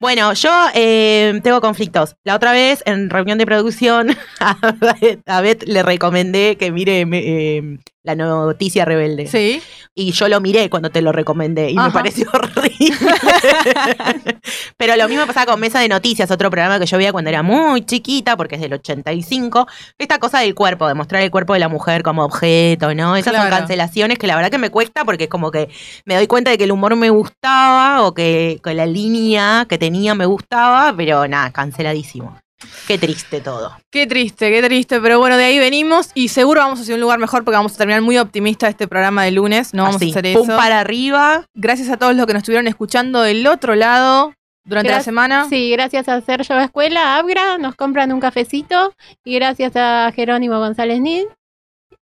[0.00, 2.16] Bueno, yo eh, tengo conflictos.
[2.24, 4.56] La otra vez, en reunión de producción, a
[5.00, 9.28] Beth, a Beth le recomendé que mire eh, La noticia rebelde.
[9.28, 9.62] Sí.
[9.94, 12.72] Y yo lo miré cuando te lo recomendé y me pareció horrible.
[14.76, 17.42] Pero lo mismo pasaba con Mesa de Noticias, otro programa que yo veía cuando era
[17.42, 19.68] muy chiquita, porque es del 85.
[19.98, 23.14] Esta cosa del cuerpo, de mostrar el cuerpo de la mujer como objeto, ¿no?
[23.14, 25.68] Esas son cancelaciones que la verdad que me cuesta porque es como que
[26.04, 29.78] me doy cuenta de que el humor me gustaba o que, que la línea que
[29.78, 32.36] tenía me gustaba, pero nada, canceladísimo.
[32.86, 33.76] Qué triste todo.
[33.90, 37.18] Qué triste, qué triste, pero bueno, de ahí venimos y seguro vamos hacia un lugar
[37.18, 40.18] mejor porque vamos a terminar muy optimista este programa de lunes, no vamos Así, a
[40.18, 40.56] hacer pum eso.
[40.56, 41.44] para arriba.
[41.54, 44.34] Gracias a todos los que nos estuvieron escuchando del otro lado
[44.64, 45.46] durante la semana.
[45.48, 48.94] Sí, gracias a Sergio Escuela, Abra, nos compran un cafecito.
[49.24, 51.24] Y gracias a Jerónimo González Nid,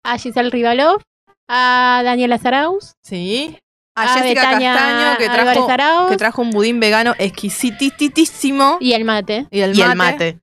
[0.04, 1.02] a Giselle Rivalov,
[1.48, 3.58] a Daniela Zaraus, Sí.
[3.98, 8.78] A, a Jessica Betania Castaño, que trajo, que trajo un budín vegano exquisitísimo.
[8.80, 9.48] y el mate.
[9.52, 9.92] Y el y mate.
[9.92, 10.40] el mate.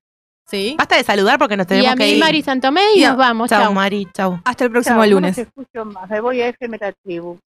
[0.47, 0.75] Sí.
[0.79, 2.19] Basta de saludar porque nos Y tenemos a que mí, ir.
[2.21, 3.11] Mari Santomé, y Ya.
[3.11, 3.49] nos vamos.
[3.51, 3.73] Chao, Chao.
[3.75, 4.41] Mari, chao.
[4.45, 5.47] Hasta el próximo Chao, no lunes.
[5.87, 6.11] más.
[6.11, 7.39] Me voy a FM La Tribu.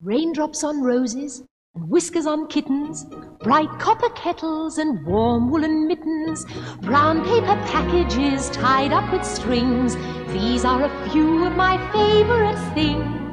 [0.00, 1.42] Raindrops on roses
[1.74, 3.06] and whiskers on kittens,
[3.42, 6.46] bright copper kettles and warm woolen mittens,
[6.82, 9.96] brown paper packages tied up with strings.
[10.32, 13.23] These are a few of my favorite things.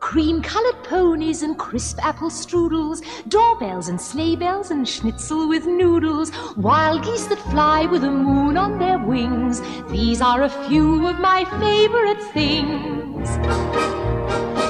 [0.00, 6.30] Cream colored ponies and crisp apple strudels, doorbells and sleigh bells and schnitzel with noodles,
[6.56, 9.60] wild geese that fly with the moon on their wings.
[9.90, 13.28] These are a few of my favorite things.